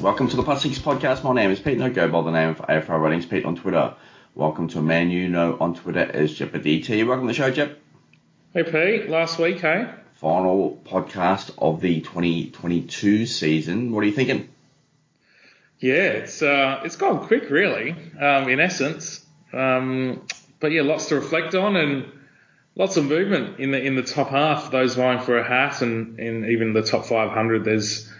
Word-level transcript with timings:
Welcome 0.00 0.28
to 0.28 0.36
the 0.36 0.42
Plus 0.42 0.62
Six 0.62 0.78
Podcast. 0.78 1.22
My 1.24 1.34
name 1.34 1.50
is 1.50 1.60
Pete. 1.60 1.76
No 1.76 1.90
go 1.90 2.08
by 2.08 2.22
the 2.22 2.30
name 2.30 2.48
of 2.48 2.58
AFR 2.60 2.98
Runnings 2.98 3.26
Pete 3.26 3.44
on 3.44 3.54
Twitter. 3.54 3.94
Welcome 4.34 4.66
to 4.68 4.78
a 4.78 4.82
man 4.82 5.10
you 5.10 5.28
know 5.28 5.58
on 5.60 5.74
Twitter 5.74 6.00
as 6.00 6.38
DT. 6.38 7.06
Welcome 7.06 7.26
to 7.26 7.34
the 7.34 7.36
show, 7.36 7.50
Jep. 7.50 7.78
Hey 8.54 8.62
Pete, 8.62 9.10
last 9.10 9.38
week, 9.38 9.60
hey? 9.60 9.92
Final 10.14 10.80
podcast 10.86 11.52
of 11.58 11.82
the 11.82 12.00
2022 12.00 13.26
season. 13.26 13.92
What 13.92 14.02
are 14.02 14.06
you 14.06 14.12
thinking? 14.12 14.48
Yeah, 15.80 15.94
it's 15.94 16.40
uh, 16.40 16.80
it's 16.82 16.96
gone 16.96 17.26
quick, 17.26 17.50
really. 17.50 17.90
Um, 18.18 18.48
in 18.48 18.58
essence, 18.58 19.22
um, 19.52 20.24
but 20.60 20.72
yeah, 20.72 20.80
lots 20.80 21.10
to 21.10 21.16
reflect 21.16 21.54
on 21.54 21.76
and 21.76 22.10
lots 22.74 22.96
of 22.96 23.04
movement 23.04 23.60
in 23.60 23.70
the 23.70 23.82
in 23.82 23.96
the 23.96 24.02
top 24.02 24.30
half. 24.30 24.70
Those 24.70 24.94
vying 24.94 25.20
for 25.20 25.36
a 25.36 25.46
hat 25.46 25.82
and, 25.82 26.18
and 26.18 26.46
even 26.46 26.72
the 26.72 26.82
top 26.82 27.04
500. 27.04 27.66
There's 27.66 28.10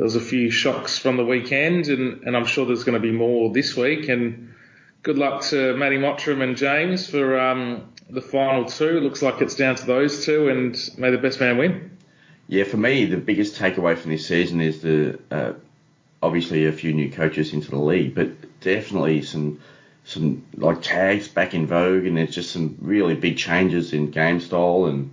there 0.00 0.06
was 0.06 0.16
a 0.16 0.20
few 0.20 0.50
shocks 0.50 0.96
from 0.96 1.18
the 1.18 1.26
weekend, 1.26 1.88
and, 1.88 2.22
and 2.22 2.34
I'm 2.34 2.46
sure 2.46 2.64
there's 2.64 2.84
going 2.84 2.94
to 2.94 3.06
be 3.06 3.12
more 3.12 3.52
this 3.52 3.76
week. 3.76 4.08
And 4.08 4.54
good 5.02 5.18
luck 5.18 5.42
to 5.48 5.76
Matty 5.76 5.98
Mottram 5.98 6.40
and 6.40 6.56
James 6.56 7.06
for 7.06 7.38
um, 7.38 7.92
the 8.08 8.22
final 8.22 8.64
two. 8.64 8.98
Looks 9.00 9.20
like 9.20 9.42
it's 9.42 9.56
down 9.56 9.74
to 9.74 9.84
those 9.84 10.24
two, 10.24 10.48
and 10.48 10.74
may 10.96 11.10
the 11.10 11.18
best 11.18 11.38
man 11.38 11.58
win. 11.58 11.98
Yeah, 12.48 12.64
for 12.64 12.78
me, 12.78 13.04
the 13.04 13.18
biggest 13.18 13.60
takeaway 13.60 13.94
from 13.94 14.12
this 14.12 14.26
season 14.26 14.62
is 14.62 14.80
the 14.80 15.18
uh, 15.30 15.52
obviously 16.22 16.64
a 16.64 16.72
few 16.72 16.94
new 16.94 17.10
coaches 17.10 17.52
into 17.52 17.70
the 17.70 17.76
league, 17.76 18.14
but 18.14 18.60
definitely 18.62 19.20
some 19.20 19.60
some 20.04 20.46
like 20.56 20.80
tags 20.80 21.28
back 21.28 21.52
in 21.52 21.66
vogue, 21.66 22.06
and 22.06 22.16
there's 22.16 22.34
just 22.34 22.52
some 22.52 22.78
really 22.80 23.16
big 23.16 23.36
changes 23.36 23.92
in 23.92 24.10
game 24.10 24.40
style, 24.40 24.86
and 24.86 25.12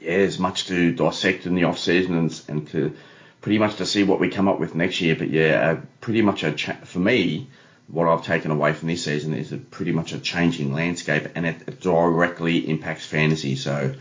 yeah, 0.00 0.16
there's 0.16 0.38
much 0.38 0.64
to 0.68 0.92
dissect 0.92 1.44
in 1.44 1.54
the 1.54 1.64
off 1.64 1.78
season 1.78 2.16
and, 2.16 2.42
and 2.48 2.68
to 2.68 2.96
pretty 3.40 3.58
much 3.58 3.76
to 3.76 3.86
see 3.86 4.04
what 4.04 4.20
we 4.20 4.28
come 4.28 4.48
up 4.48 4.58
with 4.58 4.74
next 4.74 5.00
year. 5.00 5.16
But 5.16 5.30
yeah, 5.30 5.70
uh, 5.70 5.80
pretty 6.00 6.22
much 6.22 6.42
a 6.44 6.52
cha- 6.52 6.84
for 6.84 6.98
me, 6.98 7.48
what 7.88 8.08
I've 8.08 8.24
taken 8.24 8.50
away 8.50 8.72
from 8.72 8.88
this 8.88 9.04
season 9.04 9.34
is 9.34 9.52
a 9.52 9.56
pretty 9.56 9.92
much 9.92 10.12
a 10.12 10.18
changing 10.18 10.72
landscape, 10.72 11.28
and 11.34 11.46
it, 11.46 11.80
directly 11.80 12.68
impacts 12.68 13.06
fantasy. 13.06 13.56
So. 13.56 13.94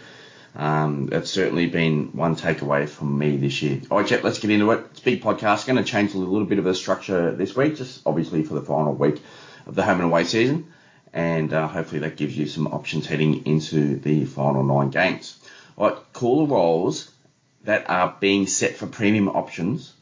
Um, 0.55 1.05
that's 1.05 1.29
certainly 1.29 1.67
been 1.67 2.07
one 2.13 2.35
takeaway 2.35 2.89
from 2.89 3.15
me 3.15 3.37
this 3.37 3.61
year. 3.61 3.79
All 3.91 3.99
right, 3.99 4.07
Jet, 4.07 4.23
let's 4.23 4.39
get 4.39 4.49
into 4.49 4.71
it. 4.71 4.85
It's 4.89 5.01
a 5.01 5.03
big 5.03 5.21
podcast. 5.21 5.67
Going 5.67 5.77
to 5.77 5.83
change 5.83 6.15
a 6.15 6.17
little 6.17 6.47
bit 6.47 6.57
of 6.57 6.65
the 6.65 6.73
structure 6.73 7.31
this 7.35 7.55
week, 7.55 7.75
just 7.75 8.01
obviously 8.07 8.41
for 8.41 8.55
the 8.55 8.63
final 8.63 8.95
week 8.95 9.21
of 9.67 9.75
the 9.75 9.83
home 9.83 9.97
and 9.97 10.05
away 10.05 10.23
season, 10.23 10.73
and 11.13 11.53
uh, 11.53 11.67
hopefully 11.67 11.99
that 12.01 12.15
gives 12.15 12.35
you 12.35 12.47
some 12.47 12.65
options 12.67 13.05
heading 13.05 13.45
into 13.45 13.97
the 13.97 14.25
final 14.25 14.63
nine 14.63 14.89
games. 14.89 15.37
All 15.77 15.89
right, 15.89 15.97
caller 16.13 16.47
roles 16.47 17.11
that 17.63 17.89
are 17.89 18.15
being 18.19 18.47
set 18.47 18.75
for 18.75 18.87
premium 18.87 19.27
options 19.29 19.93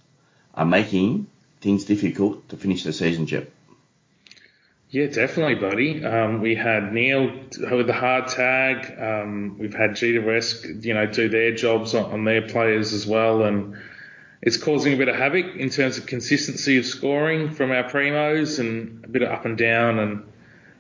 are 0.54 0.66
making 0.66 1.28
things 1.62 1.86
difficult 1.86 2.48
to 2.50 2.58
finish 2.58 2.84
the 2.84 2.94
season, 2.94 3.26
Jep. 3.26 3.50
Yeah, 4.90 5.08
definitely, 5.08 5.56
buddy. 5.56 6.06
Um, 6.06 6.42
we 6.42 6.56
had 6.56 6.94
Neale 6.94 7.26
with 7.28 7.88
the 7.88 7.94
hard 7.94 8.28
tag. 8.28 8.98
Um, 8.98 9.58
we've 9.60 9.74
had 9.74 9.92
GWS, 9.92 10.86
you 10.86 10.94
know, 10.94 11.06
do 11.06 11.28
their 11.28 11.54
jobs 11.54 11.94
on, 11.96 12.12
on, 12.12 12.24
their 12.24 12.44
players 12.44 12.94
as 12.94 13.06
well, 13.06 13.44
and 13.44 13.76
it's 14.42 14.58
causing 14.58 14.94
a 14.94 14.98
bit 14.98 15.10
of 15.10 15.16
havoc 15.16 15.56
in 15.56 15.70
terms 15.70 15.98
of 15.98 16.06
consistency 16.06 16.78
of 16.78 16.86
scoring 16.86 17.52
from 17.52 17.72
our 17.72 17.84
primos 17.84 18.60
and 18.60 19.04
a 19.04 19.08
bit 19.08 19.24
of 19.24 19.32
up 19.32 19.46
and 19.46 19.58
down 19.58 20.00
and 20.00 20.24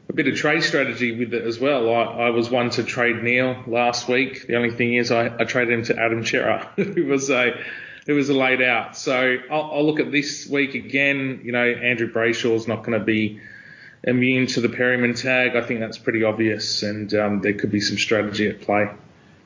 a 0.08 0.14
bit 0.14 0.28
of 0.28 0.36
trade 0.36 0.64
strategy 0.64 1.18
with 1.18 1.34
it 1.34 1.44
as 1.44 1.60
well. 1.60 1.94
I, 1.94 2.28
I 2.28 2.30
was 2.30 2.50
one 2.50 2.70
to 2.72 2.84
trade 2.84 3.24
Neale 3.24 3.64
last 3.68 4.08
week. 4.08 4.48
The 4.48 4.56
only 4.56 4.72
thing 4.72 4.94
is 4.94 5.12
I, 5.12 5.28
I 5.28 5.46
traded 5.46 5.74
him 5.74 5.84
to 5.86 6.00
Adam 6.00 6.26
Cerra, 6.26 6.70
who 6.76 7.06
was 7.06 7.30
a 7.30 7.60
who 8.06 8.14
was 8.14 8.30
a 8.30 8.36
laid 8.36 8.62
out. 8.62 8.96
So 8.96 9.38
I'll, 9.50 9.72
I'll 9.74 9.86
look 9.86 10.00
at 10.00 10.12
this 10.12 10.48
week 10.48 10.76
again. 10.76 11.42
You 11.44 11.52
know, 11.52 11.66
Andrew 11.66 12.12
Brayshaw's 12.12 12.68
not 12.68 12.84
going 12.84 13.00
to 13.00 13.04
be 13.04 13.42
immune 14.04 14.46
to 14.46 14.62
the 14.62 14.70
Perryman 14.70 15.16
tag. 15.16 15.56
I 15.56 15.62
think 15.62 15.80
that's 15.80 15.98
pretty 15.98 16.24
obvious, 16.24 16.84
and 16.84 17.12
um, 17.16 17.42
there 17.42 17.54
could 17.54 17.72
be 17.72 17.82
some 17.82 17.98
strategy 17.98 18.48
at 18.48 18.62
play. 18.62 18.90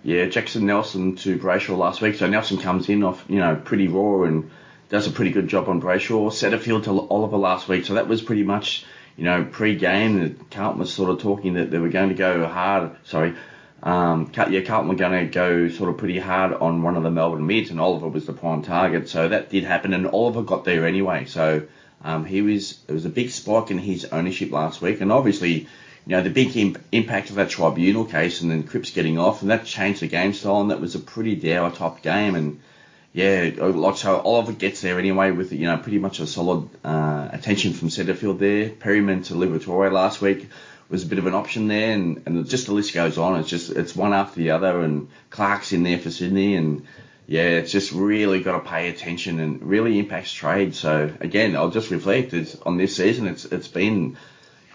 Yeah, 0.04 0.26
Jackson 0.26 0.66
Nelson 0.66 1.16
to 1.18 1.38
Brayshaw 1.38 1.78
last 1.78 2.02
week. 2.02 2.16
So 2.16 2.28
Nelson 2.28 2.58
comes 2.58 2.88
in 2.88 3.04
off, 3.04 3.26
you 3.28 3.40
know, 3.40 3.56
pretty 3.56 3.88
raw 3.88 4.24
and 4.24 4.50
does 4.88 5.08
a 5.08 5.12
pretty 5.12 5.32
good 5.32 5.48
job 5.48 5.68
on 5.68 5.82
Brayshaw. 5.82 6.30
Setterfield 6.30 6.86
to 6.86 6.92
Oliver 6.92 7.38
last 7.38 7.68
week. 7.68 7.86
So 7.86 7.96
that 7.96 8.08
was 8.08 8.22
pretty 8.22 8.44
much 8.44 8.86
you 9.20 9.26
know, 9.26 9.44
pre-game, 9.44 10.20
the 10.24 10.44
Carlton 10.50 10.80
was 10.80 10.94
sort 10.94 11.10
of 11.10 11.22
talking 11.22 11.56
that 11.56 11.70
they 11.70 11.78
were 11.78 11.90
going 11.90 12.08
to 12.08 12.16
go 12.16 12.48
hard. 12.48 12.96
Sorry, 13.04 13.36
um, 13.84 14.32
yeah, 14.50 14.62
Carlton 14.62 14.88
were 14.88 14.96
going 14.96 15.26
to 15.26 15.30
go 15.30 15.68
sort 15.68 15.90
of 15.90 15.98
pretty 15.98 16.20
hard 16.20 16.54
on 16.54 16.84
one 16.84 16.96
of 16.96 17.04
the 17.04 17.12
Melbourne 17.12 17.46
mids, 17.46 17.70
and 17.70 17.82
Oliver 17.82 18.08
was 18.08 18.26
the 18.26 18.32
prime 18.32 18.62
target. 18.62 19.10
So 19.10 19.28
that 19.28 19.50
did 19.50 19.66
happen, 19.66 19.94
and 19.94 20.08
Oliver 20.08 20.42
got 20.42 20.64
there 20.64 20.88
anyway. 20.88 21.26
So 21.26 21.64
um, 22.02 22.24
he 22.24 22.42
was 22.42 22.80
it 22.88 22.94
was 22.94 23.04
a 23.04 23.10
big 23.10 23.30
spike 23.30 23.72
in 23.72 23.78
his 23.78 24.06
ownership 24.06 24.54
last 24.54 24.82
week, 24.82 25.02
and 25.02 25.12
obviously, 25.12 25.54
you 25.54 25.68
know, 26.08 26.22
the 26.22 26.30
big 26.30 26.56
imp- 26.56 26.80
impact 26.94 27.30
of 27.30 27.36
that 27.36 27.50
tribunal 27.50 28.06
case, 28.06 28.40
and 28.40 28.50
then 28.50 28.64
Cripps 28.64 28.92
getting 28.92 29.20
off, 29.20 29.42
and 29.42 29.52
that 29.52 29.66
changed 29.66 30.02
the 30.02 30.08
game 30.08 30.32
style, 30.32 30.62
and 30.62 30.72
that 30.72 30.80
was 30.80 30.96
a 30.96 31.00
pretty 31.00 31.36
dour 31.36 31.72
top 31.72 32.02
game, 32.02 32.36
and 32.36 32.62
yeah, 33.12 33.52
like 33.58 33.98
so 33.98 34.20
Oliver 34.20 34.54
gets 34.54 34.82
there 34.82 35.00
anyway 35.00 35.32
with 35.32 35.52
you 35.52 35.66
know 35.66 35.78
pretty 35.78 35.98
much 35.98 36.20
a 36.20 36.28
solid 36.28 36.70
uh, 36.84 37.30
attention 37.32 37.74
from 37.74 37.90
Setterfield 37.90 38.38
there. 38.38 38.70
Perryman 38.70 39.24
to 39.24 39.34
Liberatore 39.34 39.92
last 39.92 40.22
week 40.22 40.48
was 40.90 41.04
a 41.04 41.08
bit 41.08 41.20
of 41.20 41.26
an 41.26 41.34
option 41.34 41.68
there, 41.68 41.94
and, 41.94 42.22
and 42.26 42.48
just 42.48 42.68
the 42.68 42.74
list 42.74 42.94
goes 42.94 43.18
on. 43.18 43.40
It's 43.40 43.50
just 43.50 43.72
it's 43.72 43.96
one 43.96 44.14
after 44.14 44.40
the 44.40 44.52
other, 44.52 44.82
and 44.82 45.10
Clark's 45.32 45.72
in 45.72 45.84
there 45.84 45.98
for 45.98 46.12
Sydney, 46.12 46.56
and 46.56 46.86
yeah, 47.28 47.44
it's 47.44 47.72
just 47.72 47.92
really 47.92 48.42
got 48.42 48.64
to 48.64 48.70
pay 48.70 48.90
attention 48.90 49.40
and 49.40 49.64
really 49.64 49.98
impacts 49.98 50.32
trade. 50.32 50.76
So 50.76 51.12
again, 51.20 51.56
I'll 51.56 51.72
just 51.72 51.90
reflect 51.90 52.34
on 52.64 52.78
this 52.78 52.96
season. 52.96 53.28
It's 53.28 53.46
it's 53.46 53.68
been 53.68 54.18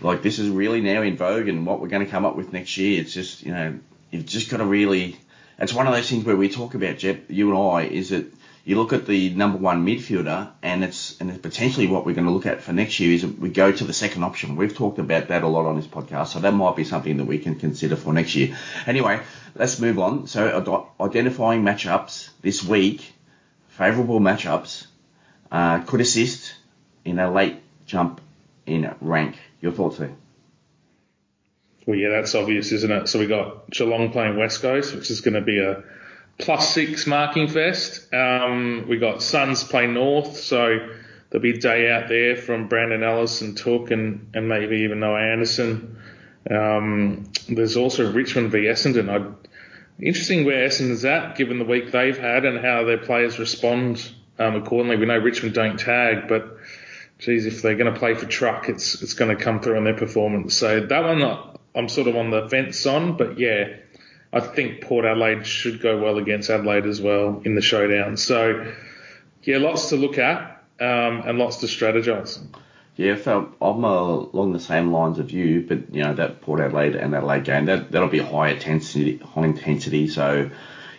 like 0.00 0.22
this 0.22 0.40
is 0.40 0.48
really 0.48 0.80
now 0.80 1.02
in 1.02 1.16
vogue, 1.16 1.46
and 1.46 1.66
what 1.66 1.80
we're 1.80 1.88
going 1.88 2.04
to 2.04 2.10
come 2.10 2.24
up 2.24 2.34
with 2.34 2.52
next 2.52 2.76
year. 2.78 3.00
It's 3.00 3.14
just 3.14 3.44
you 3.44 3.52
know 3.52 3.78
you've 4.10 4.26
just 4.26 4.50
got 4.50 4.56
to 4.56 4.64
really 4.64 5.16
it's 5.58 5.72
one 5.72 5.86
of 5.86 5.94
those 5.94 6.08
things 6.08 6.24
where 6.24 6.36
we 6.36 6.48
talk 6.48 6.74
about 6.74 6.98
Jep, 6.98 7.24
you 7.28 7.50
and 7.50 7.58
I, 7.58 7.82
is 7.82 8.10
that 8.10 8.26
you 8.64 8.76
look 8.76 8.92
at 8.94 9.06
the 9.06 9.30
number 9.30 9.58
one 9.58 9.84
midfielder, 9.84 10.50
and 10.62 10.82
it's 10.82 11.20
and 11.20 11.30
it's 11.30 11.38
potentially 11.38 11.86
what 11.86 12.06
we're 12.06 12.14
going 12.14 12.26
to 12.26 12.32
look 12.32 12.46
at 12.46 12.62
for 12.62 12.72
next 12.72 12.98
year 12.98 13.12
is 13.12 13.26
we 13.26 13.50
go 13.50 13.70
to 13.70 13.84
the 13.84 13.92
second 13.92 14.24
option. 14.24 14.56
We've 14.56 14.74
talked 14.74 14.98
about 14.98 15.28
that 15.28 15.42
a 15.42 15.48
lot 15.48 15.66
on 15.66 15.76
this 15.76 15.86
podcast, 15.86 16.28
so 16.28 16.40
that 16.40 16.52
might 16.52 16.74
be 16.74 16.84
something 16.84 17.18
that 17.18 17.26
we 17.26 17.38
can 17.38 17.56
consider 17.56 17.94
for 17.94 18.12
next 18.12 18.34
year. 18.34 18.56
Anyway, 18.86 19.20
let's 19.54 19.78
move 19.78 19.98
on. 19.98 20.26
So 20.26 20.88
identifying 20.98 21.62
matchups 21.62 22.30
this 22.40 22.64
week, 22.64 23.12
favourable 23.68 24.18
matchups, 24.18 24.86
uh, 25.52 25.80
could 25.80 26.00
assist 26.00 26.54
in 27.04 27.18
a 27.18 27.30
late 27.30 27.56
jump 27.86 28.22
in 28.66 28.94
rank. 29.00 29.36
Your 29.60 29.72
thoughts 29.72 29.98
there? 29.98 30.14
Well, 31.86 31.98
yeah, 31.98 32.10
that's 32.10 32.34
obvious, 32.34 32.72
isn't 32.72 32.90
it? 32.90 33.08
So 33.08 33.18
we 33.18 33.26
got 33.26 33.70
Geelong 33.70 34.10
playing 34.10 34.36
West 34.38 34.62
Coast, 34.62 34.94
which 34.94 35.10
is 35.10 35.20
going 35.20 35.34
to 35.34 35.42
be 35.42 35.60
a 35.60 35.82
plus 36.38 36.72
six 36.72 37.06
marking 37.06 37.48
fest. 37.48 38.12
Um, 38.12 38.86
we 38.88 38.98
got 38.98 39.22
Suns 39.22 39.64
playing 39.64 39.94
North, 39.94 40.36
so 40.36 40.88
there'll 41.30 41.42
be 41.42 41.50
a 41.50 41.58
day 41.58 41.90
out 41.90 42.08
there 42.08 42.36
from 42.36 42.68
Brandon 42.68 43.02
Ellis 43.02 43.42
and 43.42 43.56
Touk 43.56 43.90
and, 43.90 44.30
and 44.34 44.48
maybe 44.48 44.78
even 44.78 45.00
Noah 45.00 45.20
Anderson. 45.20 45.98
Um, 46.50 47.24
there's 47.48 47.76
also 47.76 48.10
Richmond 48.10 48.50
v 48.50 48.64
Essendon. 48.64 49.08
I'd, 49.08 49.34
interesting 49.98 50.44
where 50.44 50.66
Essendon's 50.66 51.04
at, 51.04 51.36
given 51.36 51.58
the 51.58 51.64
week 51.64 51.92
they've 51.92 52.18
had 52.18 52.44
and 52.44 52.64
how 52.64 52.84
their 52.84 52.98
players 52.98 53.38
respond 53.38 54.10
um, 54.38 54.56
accordingly. 54.56 54.96
We 54.96 55.06
know 55.06 55.18
Richmond 55.18 55.54
don't 55.54 55.78
tag, 55.78 56.28
but 56.28 56.56
geez, 57.18 57.46
if 57.46 57.62
they're 57.62 57.76
going 57.76 57.92
to 57.92 57.98
play 57.98 58.14
for 58.14 58.26
truck, 58.26 58.68
it's 58.68 59.02
it's 59.02 59.14
going 59.14 59.36
to 59.36 59.42
come 59.42 59.60
through 59.60 59.76
on 59.76 59.84
their 59.84 59.96
performance. 59.96 60.56
So 60.56 60.80
that 60.80 61.04
one 61.04 61.20
I'm 61.74 61.88
sort 61.88 62.08
of 62.08 62.16
on 62.16 62.30
the 62.30 62.48
fence 62.48 62.86
on, 62.86 63.16
but 63.16 63.38
yeah, 63.38 63.76
I 64.32 64.40
think 64.40 64.82
Port 64.82 65.04
Adelaide 65.04 65.46
should 65.46 65.80
go 65.80 66.00
well 66.00 66.18
against 66.18 66.50
Adelaide 66.50 66.86
as 66.86 67.00
well 67.00 67.42
in 67.44 67.54
the 67.54 67.62
showdown. 67.62 68.16
So 68.16 68.72
yeah, 69.42 69.58
lots 69.58 69.90
to 69.90 69.96
look 69.96 70.18
at 70.18 70.62
um, 70.80 71.22
and 71.26 71.38
lots 71.38 71.58
to 71.58 71.66
strategise. 71.66 72.42
Yeah, 72.96 73.16
I'm 73.26 73.84
along 73.84 74.52
the 74.52 74.60
same 74.60 74.92
lines 74.92 75.18
of 75.18 75.32
you, 75.32 75.64
but 75.66 75.92
you 75.92 76.02
know 76.02 76.14
that 76.14 76.42
Port 76.42 76.60
Adelaide 76.60 76.94
and 76.94 77.14
Adelaide 77.14 77.44
game 77.44 77.66
that 77.66 77.90
that'll 77.90 78.08
be 78.08 78.20
high 78.20 78.50
intensity, 78.50 79.18
high 79.18 79.46
intensity. 79.46 80.06
So 80.06 80.50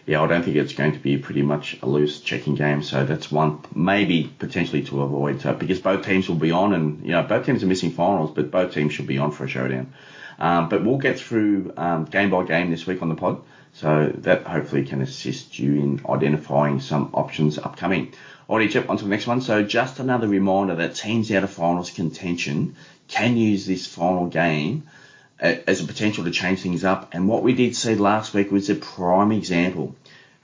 yeah, 0.06 0.21
I 0.21 0.28
don't 0.28 0.44
think 0.44 0.57
it's 0.57 0.74
going 0.74 0.92
to 0.92 1.00
be 1.00 1.18
pretty 1.18 1.42
much 1.42 1.78
a 1.81 1.86
loose 1.88 2.19
checking 2.19 2.56
game. 2.56 2.83
So 2.83 3.06
that's 3.06 3.31
one 3.31 3.62
maybe 3.74 4.31
potentially 4.39 4.83
to 4.83 5.01
avoid. 5.04 5.42
So 5.42 5.54
because 5.54 5.80
both 5.80 6.06
teams 6.06 6.28
will 6.28 6.36
be 6.36 6.51
on, 6.51 6.74
and 6.74 7.04
you 7.06 7.12
know 7.12 7.24
both 7.24 7.45
teams 7.45 7.63
are 7.63 7.68
missing 7.68 7.92
finals, 7.92 8.31
but 8.36 8.51
both 8.51 8.74
teams 8.74 8.94
should 8.94 9.07
be 9.07 9.18
on 9.18 9.31
for 9.31 9.45
a 9.45 9.48
showdown. 9.48 9.94
Um, 10.40 10.70
but 10.70 10.84
we'll 10.84 10.98
get 10.98 11.20
through 11.20 11.74
um, 11.78 12.06
game 12.06 12.30
by 12.30 12.44
game 12.44 12.72
this 12.72 12.86
week 12.86 13.02
on 13.02 13.10
the 13.10 13.16
pod. 13.16 13.42
So 13.74 14.12
that 14.20 14.44
hopefully 14.44 14.86
can 14.86 15.02
assist 15.02 15.60
you 15.60 15.74
in 15.74 16.02
identifying 16.10 16.80
some 16.80 17.10
options 17.14 17.58
upcoming. 17.58 18.14
Alrighty, 18.50 18.70
Chip, 18.70 18.90
on 18.90 18.98
to 18.98 19.04
the 19.04 19.10
next 19.10 19.28
one. 19.28 19.42
So 19.42 19.64
just 19.64 20.00
another 20.00 20.28
reminder 20.28 20.76
that 20.76 20.96
teams 20.96 21.30
out 21.32 21.44
of 21.44 21.50
finals 21.50 21.90
contention 21.90 22.76
can 23.08 23.36
use 23.36 23.66
this 23.66 23.86
final 23.86 24.28
game 24.28 24.84
as 25.40 25.82
a 25.82 25.86
potential 25.86 26.24
to 26.24 26.32
change 26.32 26.62
things 26.62 26.86
up. 26.86 27.14
And 27.14 27.28
what 27.28 27.44
we 27.44 27.54
did 27.54 27.76
see 27.76 27.96
last 27.96 28.34
week 28.34 28.52
was 28.52 28.70
a 28.70 28.76
prime 28.76 29.31
example. 29.31 29.96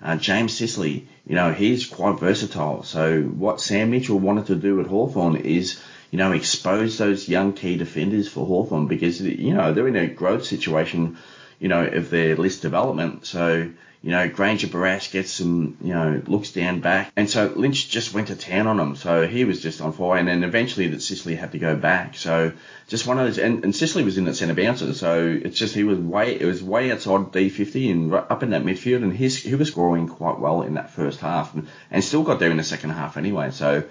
Uh, 0.04 0.18
James 0.18 0.58
Sicily, 0.58 1.08
you 1.26 1.36
know, 1.36 1.54
he's 1.54 1.86
quite 1.86 2.20
versatile. 2.20 2.84
So 2.84 3.22
what 3.22 3.62
Sam 3.62 3.92
Mitchell 3.92 4.20
wanted 4.20 4.48
to 4.48 4.56
do 4.56 4.82
at 4.82 4.88
Hawthorn 4.88 5.38
is, 5.38 5.80
you 6.12 6.18
know, 6.18 6.34
expose 6.34 6.98
those 6.98 7.28
young 7.28 7.54
key 7.54 7.78
defenders 7.78 8.28
for 8.28 8.46
Hawthorn 8.46 8.88
because, 8.88 9.20
you 9.22 9.54
know, 9.54 9.74
they're 9.74 9.88
in 9.88 9.96
a 9.96 10.08
growth 10.08 10.46
situation 10.46 11.18
you 11.62 11.68
know, 11.68 11.86
of 11.86 12.10
their 12.10 12.36
list 12.36 12.64
development. 12.64 13.24
So, 13.28 13.70
you 14.02 14.10
know, 14.10 14.28
Granger 14.28 14.66
Barrass 14.66 15.12
gets 15.12 15.30
some, 15.30 15.78
you 15.80 15.94
know, 15.94 16.20
looks 16.26 16.52
down 16.52 16.80
back. 16.80 17.12
And 17.16 17.30
so 17.30 17.54
Lynch 17.56 17.88
just 17.88 18.16
went 18.16 18.30
to 18.30 18.36
town 18.36 18.66
on 18.66 18.80
him. 18.80 18.96
So 18.96 19.28
he 19.28 19.46
was 19.46 19.62
just 19.62 19.80
on 19.80 19.94
fire. 19.94 20.18
And 20.18 20.28
then 20.28 20.44
eventually 20.44 20.88
that 20.88 21.04
Sicily 21.04 21.36
had 21.36 21.52
to 21.52 21.60
go 21.60 21.76
back. 21.76 22.16
So 22.16 22.54
just 22.88 23.06
one 23.06 23.20
of 23.20 23.28
those, 23.28 23.38
and, 23.38 23.64
and 23.64 23.76
Sicily 23.76 24.04
was 24.04 24.18
in 24.18 24.26
the 24.26 24.34
centre 24.34 24.56
bouncer. 24.56 24.92
So 24.96 25.28
it's 25.28 25.56
just, 25.56 25.76
he 25.76 25.84
was 25.84 26.00
way, 26.00 26.34
it 26.34 26.46
was 26.46 26.64
way 26.64 26.92
outside 26.92 27.32
D50 27.32 27.92
and 27.92 28.14
up 28.16 28.42
in 28.42 28.50
that 28.50 28.64
midfield. 28.64 29.04
And 29.04 29.14
his, 29.14 29.38
he 29.38 29.54
was 29.54 29.68
scoring 29.68 30.08
quite 30.08 30.40
well 30.40 30.64
in 30.64 30.74
that 30.74 30.90
first 30.90 31.20
half 31.20 31.54
and, 31.54 31.68
and 31.92 32.04
still 32.04 32.24
got 32.24 32.40
there 32.40 32.50
in 32.50 32.58
the 32.58 32.64
second 32.64 32.90
half 32.90 33.18
anyway. 33.18 33.52
So, 33.52 33.84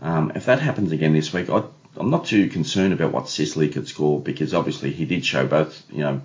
um, 0.00 0.32
if 0.34 0.46
that 0.46 0.60
happens 0.60 0.92
again 0.92 1.12
this 1.12 1.32
week, 1.32 1.50
I, 1.50 1.62
I'm 1.96 2.10
not 2.10 2.26
too 2.26 2.48
concerned 2.48 2.92
about 2.92 3.12
what 3.12 3.28
Sicily 3.28 3.68
could 3.68 3.88
score 3.88 4.20
because 4.20 4.54
obviously 4.54 4.92
he 4.92 5.04
did 5.04 5.24
show 5.24 5.46
both, 5.46 5.82
you 5.90 6.02
know, 6.02 6.22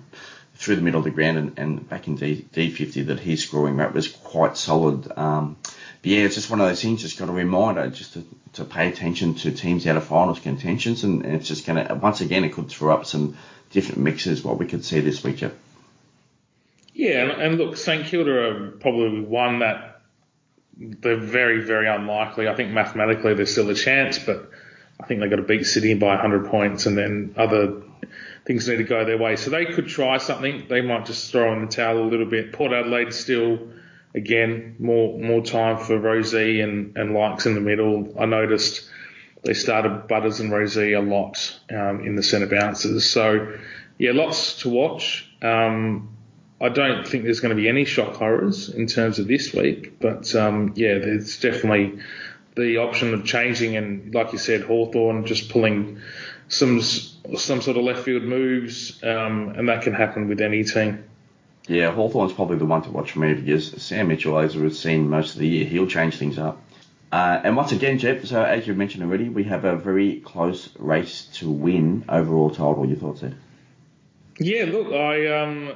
through 0.54 0.76
the 0.76 0.82
middle 0.82 0.98
of 0.98 1.04
the 1.04 1.10
ground 1.10 1.38
and, 1.38 1.58
and 1.58 1.88
back 1.88 2.06
in 2.06 2.16
D, 2.16 2.44
D50 2.52 3.06
that 3.06 3.20
his 3.20 3.42
scoring 3.42 3.76
rate 3.76 3.94
was 3.94 4.08
quite 4.08 4.56
solid. 4.56 5.10
Um, 5.16 5.56
but 5.64 6.10
yeah, 6.10 6.24
it's 6.24 6.34
just 6.34 6.50
one 6.50 6.60
of 6.60 6.68
those 6.68 6.82
things. 6.82 7.00
Just 7.00 7.18
got 7.18 7.28
a 7.28 7.32
reminder 7.32 7.88
just 7.88 8.14
to, 8.14 8.24
to 8.54 8.64
pay 8.64 8.88
attention 8.88 9.34
to 9.36 9.52
teams 9.52 9.86
out 9.86 9.96
of 9.96 10.04
finals 10.04 10.40
contentions, 10.40 11.04
and, 11.04 11.24
and 11.24 11.34
it's 11.34 11.48
just 11.48 11.66
going 11.66 11.86
to 11.86 11.94
once 11.94 12.20
again 12.20 12.44
it 12.44 12.52
could 12.52 12.68
throw 12.68 12.92
up 12.92 13.06
some 13.06 13.36
different 13.70 14.00
mixes. 14.00 14.42
What 14.42 14.58
we 14.58 14.66
could 14.66 14.84
see 14.84 15.00
this 15.00 15.24
week. 15.24 15.42
Yeah, 16.92 17.22
and, 17.22 17.30
and 17.30 17.58
look, 17.58 17.76
St 17.76 18.04
Kilda 18.06 18.30
are 18.30 18.70
probably 18.72 19.20
one 19.20 19.60
that 19.60 19.99
they're 20.80 21.16
very, 21.20 21.62
very 21.62 21.86
unlikely. 21.88 22.48
I 22.48 22.56
think 22.56 22.70
mathematically 22.70 23.34
there's 23.34 23.52
still 23.52 23.68
a 23.68 23.74
chance, 23.74 24.18
but 24.18 24.50
I 24.98 25.06
think 25.06 25.20
they've 25.20 25.30
got 25.30 25.36
to 25.36 25.42
beat 25.42 25.64
Sydney 25.64 25.94
by 25.94 26.14
100 26.14 26.46
points, 26.46 26.86
and 26.86 26.96
then 26.96 27.34
other 27.36 27.82
things 28.46 28.66
need 28.66 28.78
to 28.78 28.84
go 28.84 29.04
their 29.04 29.18
way. 29.18 29.36
So 29.36 29.50
they 29.50 29.66
could 29.66 29.88
try 29.88 30.18
something. 30.18 30.66
They 30.68 30.80
might 30.80 31.06
just 31.06 31.30
throw 31.30 31.52
in 31.52 31.66
the 31.66 31.70
towel 31.70 32.02
a 32.02 32.08
little 32.08 32.26
bit. 32.26 32.52
Port 32.52 32.72
Adelaide 32.72 33.12
still, 33.12 33.68
again, 34.14 34.76
more 34.78 35.18
more 35.18 35.42
time 35.42 35.78
for 35.78 35.98
Rozee 35.98 36.62
and, 36.62 36.96
and 36.96 37.12
likes 37.12 37.44
in 37.44 37.54
the 37.54 37.60
middle. 37.60 38.14
I 38.18 38.24
noticed 38.24 38.88
they 39.42 39.54
started 39.54 40.08
Butters 40.08 40.40
and 40.40 40.50
Rozee 40.50 40.96
a 40.96 41.00
lot 41.00 41.60
um, 41.70 42.00
in 42.06 42.16
the 42.16 42.22
centre 42.22 42.46
bounces. 42.46 43.10
So, 43.10 43.54
yeah, 43.98 44.12
lots 44.12 44.60
to 44.62 44.70
watch. 44.70 45.30
Um, 45.42 46.16
I 46.60 46.68
don't 46.68 47.08
think 47.08 47.24
there's 47.24 47.40
going 47.40 47.56
to 47.56 47.60
be 47.60 47.68
any 47.68 47.84
shock 47.84 48.16
horrors 48.16 48.68
in 48.68 48.86
terms 48.86 49.18
of 49.18 49.26
this 49.26 49.54
week, 49.54 49.98
but 49.98 50.34
um, 50.34 50.74
yeah, 50.76 50.98
there's 50.98 51.40
definitely 51.40 51.98
the 52.54 52.78
option 52.78 53.14
of 53.14 53.24
changing 53.24 53.76
and, 53.76 54.14
like 54.14 54.32
you 54.32 54.38
said, 54.38 54.62
Hawthorn 54.62 55.24
just 55.24 55.48
pulling 55.48 56.00
some 56.48 56.80
some 56.82 57.60
sort 57.62 57.76
of 57.76 57.84
left 57.84 58.00
field 58.00 58.24
moves, 58.24 59.02
um, 59.04 59.50
and 59.56 59.68
that 59.68 59.82
can 59.82 59.94
happen 59.94 60.28
with 60.28 60.40
any 60.40 60.64
team. 60.64 61.04
Yeah, 61.68 61.92
Hawthorn's 61.92 62.32
probably 62.32 62.58
the 62.58 62.66
one 62.66 62.82
to 62.82 62.90
watch 62.90 63.12
for 63.12 63.20
me 63.20 63.34
because 63.34 63.82
Sam 63.82 64.08
Mitchell, 64.08 64.38
as 64.38 64.56
we've 64.56 64.74
seen 64.74 65.08
most 65.08 65.34
of 65.34 65.40
the 65.40 65.48
year, 65.48 65.64
he'll 65.64 65.86
change 65.86 66.16
things 66.16 66.38
up. 66.38 66.60
Uh, 67.12 67.40
and 67.42 67.56
once 67.56 67.72
again, 67.72 67.98
Jeff, 67.98 68.24
so 68.24 68.42
as 68.42 68.66
you 68.66 68.74
mentioned 68.74 69.02
already, 69.02 69.28
we 69.28 69.44
have 69.44 69.64
a 69.64 69.76
very 69.76 70.20
close 70.20 70.68
race 70.78 71.26
to 71.34 71.50
win 71.50 72.04
overall 72.08 72.50
title. 72.50 72.86
Your 72.86 72.96
thoughts 72.96 73.20
there? 73.20 73.34
Yeah, 74.38 74.64
look, 74.64 74.92
I 74.92 75.42
um, 75.42 75.72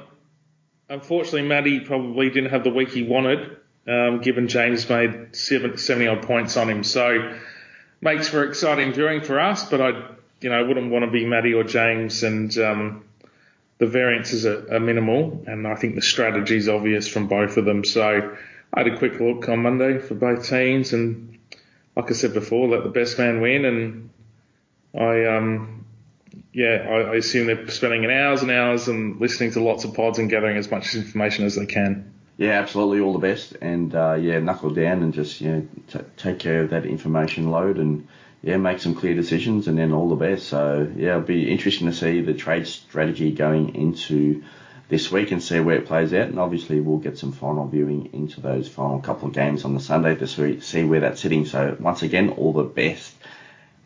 unfortunately, 0.89 1.47
Matty 1.47 1.79
probably 1.81 2.29
didn't 2.29 2.51
have 2.51 2.63
the 2.63 2.69
week 2.69 2.91
he 2.91 3.03
wanted, 3.03 3.57
um, 3.87 4.21
given 4.21 4.47
James 4.47 4.89
made 4.89 5.35
70 5.35 6.07
odd 6.07 6.23
points 6.23 6.57
on 6.57 6.69
him. 6.69 6.83
So 6.83 7.35
makes 8.01 8.27
for 8.27 8.43
exciting 8.43 8.93
viewing 8.93 9.21
for 9.21 9.39
us, 9.39 9.69
but 9.69 9.81
I 9.81 10.15
you 10.41 10.49
know, 10.49 10.63
wouldn't 10.65 10.91
want 10.91 11.05
to 11.05 11.11
be 11.11 11.25
Matty 11.25 11.53
or 11.53 11.63
James, 11.63 12.23
and 12.23 12.55
um, 12.57 13.05
the 13.77 13.87
variances 13.87 14.45
are, 14.45 14.75
are, 14.75 14.79
minimal, 14.79 15.43
and 15.47 15.67
I 15.67 15.75
think 15.75 15.95
the 15.95 16.01
strategy 16.01 16.57
is 16.57 16.69
obvious 16.69 17.07
from 17.07 17.27
both 17.27 17.57
of 17.57 17.65
them. 17.65 17.83
So 17.83 18.35
I 18.73 18.79
had 18.79 18.87
a 18.87 18.97
quick 18.97 19.19
look 19.19 19.47
on 19.49 19.59
Monday 19.59 19.99
for 19.99 20.13
both 20.13 20.47
teams, 20.47 20.93
and 20.93 21.39
like 21.95 22.11
I 22.11 22.13
said 22.13 22.33
before, 22.33 22.67
let 22.67 22.83
the 22.83 22.89
best 22.89 23.17
man 23.17 23.41
win, 23.41 23.65
and 23.65 24.09
I, 24.93 25.25
um, 25.25 25.84
yeah, 26.55 26.87
I, 26.89 27.11
I 27.11 27.15
assume 27.15 27.47
they're 27.47 27.67
spending 27.67 28.09
hours 28.09 28.41
and 28.41 28.49
hours 28.49 28.87
and 28.87 29.19
listening 29.19 29.51
to 29.51 29.61
lots 29.61 29.83
of 29.83 29.93
pods 29.93 30.19
and 30.19 30.29
gathering 30.29 30.55
as 30.55 30.71
much 30.71 30.95
information 30.95 31.45
as 31.45 31.55
they 31.55 31.65
can. 31.65 32.13
Yeah, 32.37 32.51
absolutely, 32.51 33.01
all 33.01 33.11
the 33.11 33.19
best, 33.19 33.57
and 33.61 33.93
uh, 33.93 34.13
yeah, 34.13 34.39
knuckle 34.39 34.69
down 34.69 35.03
and 35.03 35.13
just 35.13 35.41
you 35.41 35.51
know 35.51 35.67
t- 35.89 35.99
take 36.15 36.39
care 36.39 36.63
of 36.63 36.69
that 36.69 36.85
information 36.85 37.51
load 37.51 37.77
and 37.77 38.07
yeah, 38.41 38.57
make 38.57 38.79
some 38.79 38.95
clear 38.95 39.15
decisions 39.15 39.67
and 39.67 39.77
then 39.77 39.91
all 39.91 40.07
the 40.07 40.15
best. 40.15 40.47
So 40.47 40.89
yeah, 40.95 41.11
it'll 41.11 41.21
be 41.23 41.51
interesting 41.51 41.87
to 41.87 41.93
see 41.93 42.21
the 42.21 42.33
trade 42.33 42.67
strategy 42.67 43.31
going 43.31 43.75
into 43.75 44.43
this 44.87 45.11
week 45.11 45.31
and 45.31 45.41
see 45.41 45.59
where 45.59 45.77
it 45.77 45.87
plays 45.87 46.13
out. 46.13 46.27
And 46.27 46.39
obviously 46.39 46.79
we'll 46.79 46.99
get 46.99 47.17
some 47.17 47.31
final 47.31 47.67
viewing 47.67 48.11
into 48.13 48.41
those 48.41 48.67
final 48.67 48.99
couple 48.99 49.27
of 49.27 49.33
games 49.33 49.65
on 49.65 49.73
the 49.73 49.79
Sunday 49.79 50.15
to 50.15 50.61
see 50.61 50.83
where 50.83 50.99
that's 50.99 51.21
sitting. 51.21 51.45
So 51.45 51.75
once 51.79 52.03
again, 52.03 52.29
all 52.29 52.53
the 52.53 52.63
best. 52.63 53.14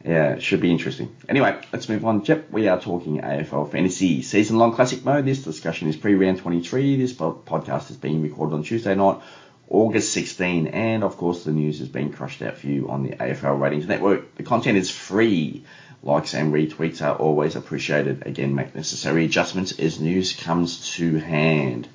Yeah, 0.04 0.34
it 0.34 0.42
should 0.42 0.62
be 0.62 0.72
interesting. 0.72 1.14
Anyway, 1.28 1.60
let's 1.74 1.90
move 1.90 2.06
on. 2.06 2.24
Jep, 2.24 2.52
we 2.52 2.70
are 2.70 2.80
talking 2.80 3.20
AFL 3.20 3.70
Fantasy 3.70 4.22
Season 4.22 4.58
Long 4.58 4.74
Classic 4.74 5.04
Mode. 5.04 5.26
This 5.26 5.44
discussion 5.44 5.90
is 5.90 5.98
pre-round 5.98 6.38
23. 6.38 6.96
This 6.96 7.12
podcast 7.14 7.92
is 7.92 7.98
being 7.98 8.22
recorded 8.22 8.56
on 8.56 8.64
Tuesday 8.64 8.96
night, 8.96 9.20
August 9.68 10.14
16, 10.14 10.68
and 10.68 11.04
of 11.04 11.18
course 11.18 11.44
the 11.44 11.52
news 11.52 11.80
has 11.80 11.90
been 11.90 12.14
crushed 12.14 12.42
out 12.42 12.58
for 12.58 12.68
you 12.68 12.90
on 12.90 13.04
the 13.04 13.10
AFL 13.10 13.60
Ratings 13.60 13.88
Network. 13.88 14.36
The 14.36 14.44
content 14.44 14.78
is 14.78 14.90
free. 14.90 15.66
Likes 16.02 16.34
and 16.34 16.54
retweets 16.54 17.06
are 17.06 17.18
always 17.18 17.58
appreciated. 17.58 18.26
Again, 18.26 18.56
make 18.56 18.74
necessary 18.74 19.26
adjustments 19.26 19.78
as 19.80 20.00
news 20.00 20.34
comes 20.34 20.96
to 20.96 21.18
hand. 21.18 21.90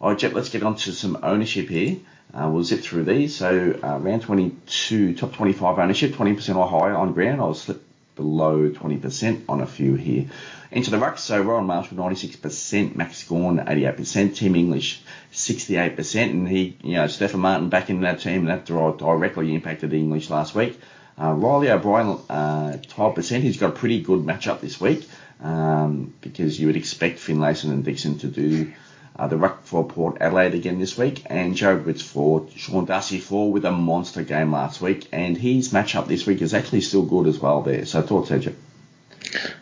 Alright, 0.00 0.18
Jet, 0.18 0.32
let's 0.32 0.48
get 0.48 0.62
on 0.62 0.76
to 0.76 0.92
some 0.92 1.18
ownership 1.22 1.68
here. 1.68 1.98
Uh, 2.34 2.50
we'll 2.50 2.64
zip 2.64 2.80
through 2.80 3.04
these. 3.04 3.36
So, 3.36 3.78
uh, 3.82 3.98
round 3.98 4.22
22, 4.22 5.14
top 5.14 5.32
25 5.34 5.78
ownership, 5.78 6.12
20% 6.12 6.56
or 6.56 6.66
higher 6.66 6.96
on 6.96 7.12
ground. 7.12 7.40
I'll 7.40 7.54
slip 7.54 7.82
below 8.16 8.70
20% 8.70 9.44
on 9.48 9.60
a 9.60 9.66
few 9.66 9.94
here. 9.94 10.26
Into 10.70 10.90
the 10.90 10.96
rucks, 10.96 11.20
so 11.20 11.40
Rowan 11.40 11.66
Marshall 11.66 11.96
96%, 11.96 12.96
Max 12.96 13.22
Gawn 13.24 13.58
88%, 13.58 14.34
Tim 14.34 14.56
English 14.56 15.02
68%, 15.32 16.30
and 16.30 16.48
he, 16.48 16.76
you 16.82 16.94
know, 16.94 17.06
Stefan 17.06 17.40
Martin 17.40 17.68
back 17.68 17.90
in 17.90 18.00
that 18.00 18.20
team, 18.20 18.48
and 18.48 18.48
that 18.48 18.66
directly 18.66 19.54
impacted 19.54 19.90
the 19.90 19.98
English 19.98 20.30
last 20.30 20.54
week. 20.54 20.78
Uh, 21.20 21.32
Riley 21.32 21.70
O'Brien, 21.70 22.18
uh, 22.28 22.78
12%. 22.88 23.40
He's 23.40 23.56
got 23.56 23.68
a 23.68 23.72
pretty 23.72 24.00
good 24.02 24.20
matchup 24.20 24.60
this 24.60 24.80
week 24.80 25.08
um, 25.40 26.12
because 26.20 26.58
you 26.58 26.66
would 26.66 26.76
expect 26.76 27.20
Finlayson 27.20 27.70
and 27.70 27.84
Dixon 27.84 28.18
to 28.18 28.26
do 28.26 28.72
uh, 29.16 29.28
the 29.28 29.36
ruck 29.36 29.64
for 29.64 29.86
Port 29.86 30.18
Adelaide 30.20 30.54
again 30.54 30.78
this 30.78 30.98
week, 30.98 31.22
and 31.26 31.54
Joe 31.54 31.76
Woods 31.76 32.02
for 32.02 32.48
Sean 32.56 32.84
Darcy 32.84 33.20
for 33.20 33.52
with 33.52 33.64
a 33.64 33.70
monster 33.70 34.22
game 34.22 34.52
last 34.52 34.80
week, 34.80 35.08
and 35.12 35.36
his 35.36 35.72
matchup 35.72 36.06
this 36.06 36.26
week 36.26 36.42
is 36.42 36.54
actually 36.54 36.80
still 36.80 37.04
good 37.04 37.26
as 37.26 37.38
well 37.38 37.62
there. 37.62 37.86
So 37.86 38.02
thoughts, 38.02 38.30
Edge? 38.30 38.52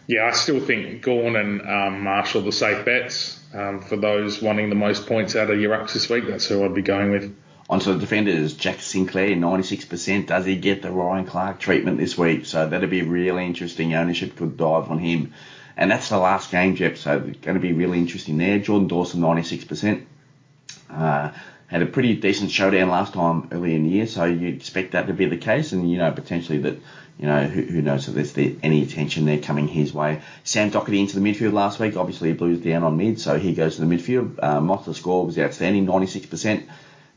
Yeah, 0.06 0.26
I 0.26 0.32
still 0.32 0.60
think 0.60 1.02
Gawn 1.02 1.36
and 1.36 1.62
um, 1.62 2.02
Marshall 2.02 2.42
the 2.42 2.52
safe 2.52 2.84
bets. 2.84 3.38
Um, 3.54 3.82
for 3.82 3.96
those 3.96 4.40
wanting 4.40 4.70
the 4.70 4.74
most 4.74 5.06
points 5.06 5.36
out 5.36 5.50
of 5.50 5.60
your 5.60 5.76
rucks 5.76 5.92
this 5.92 6.08
week, 6.08 6.26
that's 6.26 6.46
who 6.46 6.64
I'd 6.64 6.74
be 6.74 6.82
going 6.82 7.10
with. 7.10 7.36
Onto 7.68 7.92
the 7.92 7.98
defenders, 7.98 8.54
Jack 8.54 8.80
Sinclair, 8.80 9.30
96%. 9.30 10.26
Does 10.26 10.44
he 10.44 10.56
get 10.56 10.82
the 10.82 10.90
Ryan 10.90 11.26
Clark 11.26 11.58
treatment 11.58 11.98
this 11.98 12.18
week? 12.18 12.44
So 12.46 12.66
that'd 12.68 12.90
be 12.90 13.02
really 13.02 13.46
interesting. 13.46 13.94
Ownership 13.94 14.36
could 14.36 14.56
dive 14.56 14.90
on 14.90 14.98
him. 14.98 15.32
And 15.76 15.90
that's 15.90 16.08
the 16.08 16.18
last 16.18 16.50
game, 16.50 16.76
Jep, 16.76 16.96
so 16.96 17.22
it's 17.26 17.38
going 17.40 17.54
to 17.54 17.60
be 17.60 17.72
really 17.72 17.98
interesting 17.98 18.38
there. 18.38 18.58
Jordan 18.58 18.88
Dawson, 18.88 19.20
96%. 19.20 20.04
Uh, 20.90 21.30
had 21.72 21.80
a 21.80 21.86
pretty 21.86 22.14
decent 22.14 22.50
showdown 22.50 22.90
last 22.90 23.14
time 23.14 23.48
early 23.50 23.74
in 23.74 23.84
the 23.84 23.88
year, 23.88 24.06
so 24.06 24.24
you'd 24.24 24.56
expect 24.56 24.92
that 24.92 25.06
to 25.06 25.14
be 25.14 25.24
the 25.24 25.38
case, 25.38 25.72
and 25.72 25.90
you 25.90 25.96
know 25.96 26.12
potentially 26.12 26.58
that 26.58 26.74
you 27.18 27.26
know 27.26 27.44
who, 27.44 27.62
who 27.62 27.80
knows 27.80 28.06
if 28.08 28.14
there's 28.14 28.34
the, 28.34 28.56
any 28.62 28.82
attention 28.82 29.24
there 29.24 29.38
coming 29.38 29.68
his 29.68 29.94
way. 29.94 30.20
Sam 30.44 30.70
Docherty 30.70 31.00
into 31.00 31.18
the 31.18 31.26
midfield 31.26 31.54
last 31.54 31.80
week, 31.80 31.96
obviously 31.96 32.28
he 32.28 32.34
Blues 32.34 32.60
down 32.60 32.82
on 32.82 32.98
mid, 32.98 33.18
so 33.18 33.38
he 33.38 33.54
goes 33.54 33.76
to 33.76 33.86
the 33.86 33.96
midfield. 33.96 34.38
Uh, 34.38 34.92
score 34.92 35.24
was 35.24 35.38
outstanding, 35.38 35.86
96%. 35.86 36.64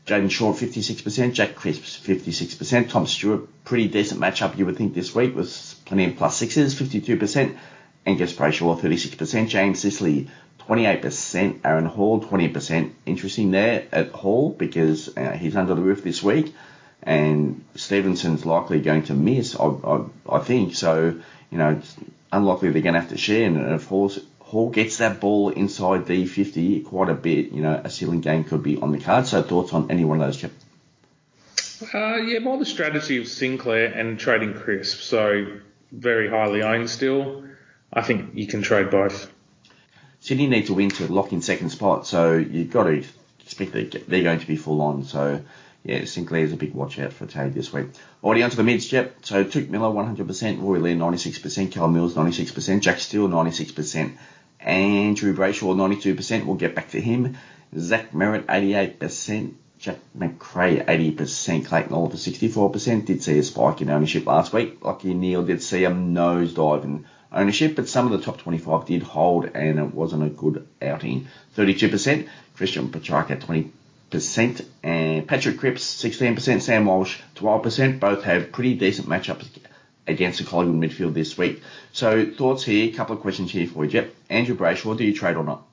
Jayden 0.06 0.30
Short 0.30 0.56
56%, 0.56 1.32
Jack 1.32 1.56
Crisps 1.56 1.98
56%, 1.98 2.88
Tom 2.88 3.06
Stewart 3.08 3.48
pretty 3.64 3.88
decent 3.88 4.20
matchup 4.20 4.56
you 4.56 4.64
would 4.64 4.76
think 4.76 4.94
this 4.94 5.12
week 5.12 5.34
with 5.34 5.74
plenty 5.84 6.04
of 6.04 6.16
plus 6.16 6.36
sixes 6.36 6.76
52%, 6.76 7.58
Angus 8.06 8.32
Brayshaw 8.32 8.80
36%, 8.80 9.48
James 9.48 9.80
Sicily 9.80 10.28
28%, 10.60 11.60
Aaron 11.64 11.86
Hall 11.86 12.20
20%. 12.20 12.92
Interesting 13.04 13.50
there 13.50 13.86
at 13.92 14.10
Hall 14.10 14.50
because 14.50 15.16
uh, 15.16 15.32
he's 15.32 15.56
under 15.56 15.74
the 15.74 15.82
roof 15.82 16.02
this 16.02 16.22
week, 16.22 16.54
and 17.02 17.64
Stevenson's 17.74 18.46
likely 18.46 18.80
going 18.80 19.04
to 19.04 19.14
miss. 19.14 19.56
I, 19.56 19.66
I, 19.66 20.04
I 20.28 20.38
think 20.40 20.74
so. 20.74 21.20
You 21.50 21.58
know, 21.58 21.70
it's 21.70 21.96
unlikely 22.32 22.70
they're 22.70 22.82
going 22.82 22.94
to 22.94 23.00
have 23.00 23.10
to 23.10 23.18
share. 23.18 23.46
And 23.46 23.74
if 23.74 23.86
Hall's, 23.86 24.18
Hall 24.40 24.70
gets 24.70 24.98
that 24.98 25.20
ball 25.20 25.50
inside 25.50 26.06
the 26.06 26.26
50 26.26 26.80
quite 26.82 27.08
a 27.08 27.14
bit, 27.14 27.52
you 27.52 27.62
know, 27.62 27.80
a 27.82 27.90
ceiling 27.90 28.20
game 28.20 28.44
could 28.44 28.62
be 28.62 28.76
on 28.76 28.92
the 28.92 28.98
card. 28.98 29.26
So 29.26 29.42
thoughts 29.42 29.72
on 29.72 29.90
any 29.90 30.04
one 30.04 30.20
of 30.20 30.26
those, 30.26 30.36
Chip? 30.36 30.52
Uh, 31.92 32.16
yeah, 32.16 32.38
more 32.38 32.56
the 32.56 32.64
strategy 32.64 33.18
of 33.18 33.28
Sinclair 33.28 33.86
and 33.86 34.18
trading 34.18 34.54
Crisp. 34.54 35.00
So 35.00 35.58
very 35.92 36.28
highly 36.28 36.62
owned 36.62 36.90
still. 36.90 37.45
I 37.92 38.02
think 38.02 38.34
you 38.34 38.46
can 38.46 38.62
trade 38.62 38.90
both. 38.90 39.32
Sydney 40.20 40.46
need 40.46 40.66
to 40.66 40.74
win 40.74 40.90
to 40.90 41.12
lock 41.12 41.32
in 41.32 41.42
second 41.42 41.70
spot, 41.70 42.06
so 42.06 42.36
you've 42.36 42.70
got 42.70 42.84
to 42.84 43.04
expect 43.40 43.72
that 43.72 44.08
they're 44.08 44.22
going 44.22 44.40
to 44.40 44.46
be 44.46 44.56
full 44.56 44.80
on. 44.80 45.04
So 45.04 45.42
yeah, 45.84 46.04
Sinclair's 46.04 46.52
a 46.52 46.56
big 46.56 46.74
watch 46.74 46.98
out 46.98 47.12
for 47.12 47.26
Tade 47.26 47.54
this 47.54 47.72
week. 47.72 47.86
Already 48.24 48.42
onto 48.42 48.56
the 48.56 48.64
mids, 48.64 48.90
yep. 48.90 49.18
So 49.22 49.44
Touk 49.44 49.68
Miller 49.68 49.88
100%, 49.88 50.60
Rory 50.60 50.80
Laird 50.80 50.98
96%, 50.98 51.70
Cal 51.70 51.88
Mills 51.88 52.14
96%, 52.14 52.80
Jack 52.80 52.98
Steele 52.98 53.28
96%, 53.28 54.16
Andrew 54.58 55.36
Brayshaw 55.36 55.76
92%. 55.76 56.44
We'll 56.44 56.56
get 56.56 56.74
back 56.74 56.90
to 56.90 57.00
him. 57.00 57.36
Zach 57.78 58.10
Merrett 58.12 58.46
88%. 58.46 59.54
Jack 59.78 59.98
Macrae 60.14 60.82
80%, 60.84 61.66
Clayton 61.66 61.92
Oliver 61.92 62.16
64%. 62.16 63.04
Did 63.04 63.22
see 63.22 63.38
a 63.38 63.42
spike 63.42 63.82
in 63.82 63.90
ownership 63.90 64.26
last 64.26 64.52
week. 64.52 64.80
Lachie 64.80 65.14
Neale 65.14 65.44
did 65.44 65.62
see 65.62 65.84
a 65.84 65.90
nosedive 65.90 66.84
in 66.84 67.04
ownership, 67.32 67.76
but 67.76 67.88
some 67.88 68.10
of 68.10 68.18
the 68.18 68.24
top 68.24 68.38
25 68.38 68.86
did 68.86 69.02
hold 69.02 69.46
and 69.46 69.78
it 69.78 69.94
wasn't 69.94 70.24
a 70.24 70.28
good 70.28 70.66
outing. 70.80 71.28
32%, 71.56 72.28
Christian 72.54 72.88
Petracca 72.88 73.38
20%, 74.10 74.64
and 74.82 75.26
Patrick 75.26 75.58
Cripps 75.58 76.02
16%, 76.02 76.60
Sam 76.62 76.86
Walsh 76.86 77.18
12%. 77.36 78.00
Both 78.00 78.24
have 78.24 78.52
pretty 78.52 78.74
decent 78.74 79.08
matchups 79.08 79.46
against 80.06 80.38
the 80.38 80.44
Collingwood 80.44 80.90
midfield 80.90 81.14
this 81.14 81.36
week. 81.36 81.62
So 81.92 82.26
thoughts 82.26 82.64
here, 82.64 82.88
a 82.88 82.92
couple 82.92 83.16
of 83.16 83.22
questions 83.22 83.50
here 83.50 83.66
for 83.66 83.84
you, 83.84 83.90
Jeff. 83.90 84.06
Andrew 84.30 84.56
Brayshaw, 84.56 84.96
do 84.96 85.04
you 85.04 85.14
trade 85.14 85.36
or 85.36 85.44
not? 85.44 85.66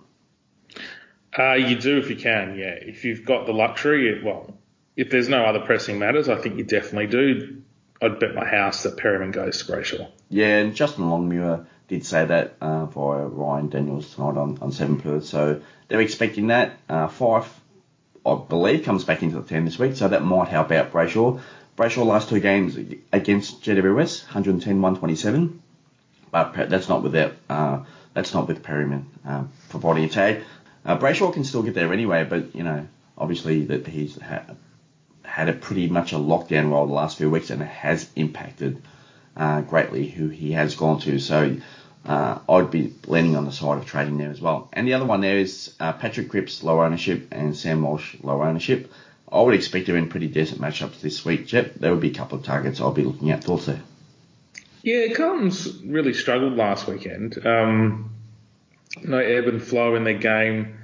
Uh, 1.38 1.54
you 1.54 1.76
do 1.76 1.98
if 1.98 2.10
you 2.10 2.16
can, 2.16 2.58
yeah. 2.58 2.76
If 2.80 3.06
you've 3.06 3.26
got 3.26 3.46
the 3.46 3.54
luxury, 3.54 4.22
well, 4.24 4.56
if 4.96 5.10
there's 5.10 5.30
no 5.30 5.46
other 5.46 5.60
pressing 5.60 5.98
matters, 5.98 6.30
I 6.30 6.36
think 6.36 6.58
you 6.58 6.64
definitely 6.64 7.08
do. 7.08 7.62
I'd 8.02 8.20
bet 8.20 8.36
my 8.36 8.46
house 8.46 8.84
that 8.84 8.98
Perryman 8.98 9.32
goes 9.32 9.64
to 9.64 9.72
Brayshaw. 9.72 10.10
Yeah, 10.30 10.58
and 10.58 10.76
Justin 10.76 11.10
Longmuir 11.10 11.66
did 11.88 12.06
say 12.06 12.26
that 12.26 12.56
uh, 12.60 12.86
via 12.88 13.26
Ryan 13.26 13.70
Daniels 13.70 14.14
tonight 14.14 14.38
on, 14.38 14.58
on 14.62 14.72
7 14.72 15.00
Perth. 15.00 15.26
So 15.26 15.62
they're 15.88 16.02
expecting 16.02 16.48
that. 16.48 16.78
Uh, 16.90 17.08
Fyfe, 17.08 17.50
I 18.26 18.36
believe, 18.36 18.84
comes 18.84 19.04
back 19.04 19.24
into 19.24 19.40
the 19.40 19.48
team 19.48 19.66
this 19.66 19.80
week, 19.80 19.96
so 19.96 20.08
that 20.08 20.24
might 20.24 20.48
help 20.48 20.72
out 20.72 20.92
Brayshaw. 20.92 21.40
Brayshaw 21.78 22.06
last 22.06 22.30
two 22.30 22.40
games 22.40 22.78
against 23.12 23.62
GWS, 23.64 24.26
110 24.26 24.82
127. 24.82 25.62
But 26.32 26.70
that's 26.70 26.90
not 26.90 27.04
without 27.04 27.34
uh, 27.50 27.84
that's 28.14 28.34
not 28.34 28.48
with 28.48 28.64
Perryman 28.64 29.08
uh, 29.26 29.44
providing 29.70 30.06
a 30.06 30.10
tag. 30.10 30.44
Uh, 30.86 30.98
Brayshaw 30.98 31.34
can 31.34 31.44
still 31.44 31.64
get 31.64 31.74
there 31.74 31.94
anyway, 31.94 32.24
but 32.24 32.56
you 32.56 32.64
know, 32.64 32.88
obviously 33.18 33.66
that 33.66 33.88
he's 33.88 34.18
had, 35.34 35.50
a 35.50 35.54
pretty 35.54 35.88
much 35.88 36.14
a 36.14 36.18
lockdown 36.18 36.72
role 36.72 36.88
the 36.88 36.94
last 36.94 37.18
few 37.18 37.30
weeks, 37.30 37.50
and 37.50 37.62
it 37.62 37.68
has 37.68 38.10
impacted 38.16 38.82
uh, 39.36 39.62
greatly 39.62 40.08
who 40.08 40.28
he 40.30 40.52
has 40.52 40.76
gone 40.76 41.00
to. 41.02 41.20
So 41.20 41.58
uh, 42.06 42.40
I'd 42.48 42.72
be 42.72 42.94
leaning 43.08 43.36
on 43.36 43.46
the 43.46 43.52
side 43.52 43.78
of 43.78 43.86
trading 43.86 44.18
there 44.18 44.30
as 44.30 44.42
well. 44.42 44.70
And 44.74 44.88
the 44.88 44.94
other 44.94 45.06
one 45.06 45.22
there 45.22 45.38
is 45.38 45.74
uh, 45.80 45.94
Patrick 45.94 46.30
Cripps, 46.30 46.64
low 46.64 46.82
ownership, 46.82 47.30
and 47.32 47.56
Sam 47.56 47.82
Walsh, 47.82 48.16
low 48.22 48.42
ownership. 48.44 48.92
I 49.32 49.42
would 49.42 49.56
expect 49.56 49.88
to 49.88 49.94
win 49.94 50.10
pretty 50.10 50.28
decent 50.28 50.62
matchups 50.62 51.02
this 51.02 51.26
week, 51.26 51.48
Jep. 51.48 51.76
There 51.76 51.92
would 51.92 52.02
be 52.02 52.12
a 52.12 52.14
couple 52.14 52.38
of 52.38 52.44
targets 52.44 52.80
I'll 52.80 52.92
be 52.92 53.04
looking 53.04 53.32
at. 53.32 53.42
There? 53.42 53.82
Yeah, 54.84 55.14
Carlton's 55.14 55.82
really 55.82 56.14
struggled 56.14 56.56
last 56.56 56.88
weekend. 56.88 57.44
Um, 57.46 58.12
no 59.02 59.18
ebb 59.18 59.48
and 59.48 59.64
flow 59.64 59.96
in 59.96 60.04
their 60.04 60.20
game. 60.20 60.78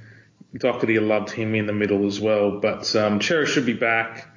Docherty 0.55 1.05
loved 1.05 1.29
him 1.29 1.53
in 1.53 1.67
the 1.67 1.73
middle 1.73 2.07
as 2.07 2.19
well, 2.19 2.59
but 2.59 2.95
um, 2.95 3.19
Cherish 3.19 3.51
should 3.51 3.67
be 3.67 3.73
back. 3.73 4.27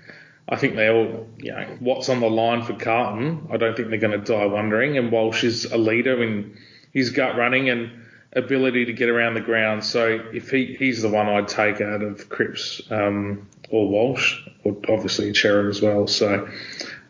I 0.48 0.56
think 0.56 0.76
they 0.76 0.88
all, 0.88 1.28
you 1.38 1.52
know, 1.52 1.76
what's 1.80 2.08
on 2.08 2.20
the 2.20 2.28
line 2.28 2.62
for 2.62 2.74
Carlton. 2.74 3.48
I 3.52 3.56
don't 3.56 3.76
think 3.76 3.88
they're 3.88 3.98
going 3.98 4.18
to 4.18 4.32
die 4.32 4.46
wondering. 4.46 4.98
And 4.98 5.12
Walsh 5.12 5.44
is 5.44 5.66
a 5.66 5.78
leader 5.78 6.22
in 6.22 6.56
his 6.92 7.10
gut 7.10 7.36
running 7.36 7.70
and 7.70 7.90
ability 8.32 8.86
to 8.86 8.92
get 8.92 9.08
around 9.08 9.34
the 9.34 9.40
ground. 9.40 9.84
So 9.84 10.20
if 10.32 10.50
he, 10.50 10.74
he's 10.78 11.02
the 11.02 11.08
one 11.08 11.28
I'd 11.28 11.48
take 11.48 11.80
out 11.80 12.02
of 12.02 12.28
Cripps 12.28 12.82
um, 12.90 13.48
or 13.70 13.88
Walsh, 13.88 14.42
or 14.64 14.76
obviously 14.88 15.32
Cerra 15.34 15.68
as 15.68 15.80
well. 15.80 16.06
So 16.06 16.48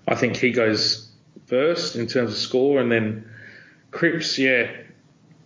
I 0.07 0.15
think 0.15 0.37
he 0.37 0.53
goes 0.53 1.09
first 1.47 1.97
in 1.97 2.07
terms 2.07 2.33
of 2.33 2.39
score, 2.39 2.81
and 2.81 2.91
then 2.91 3.31
Cripps, 3.91 4.39
yeah, 4.39 4.71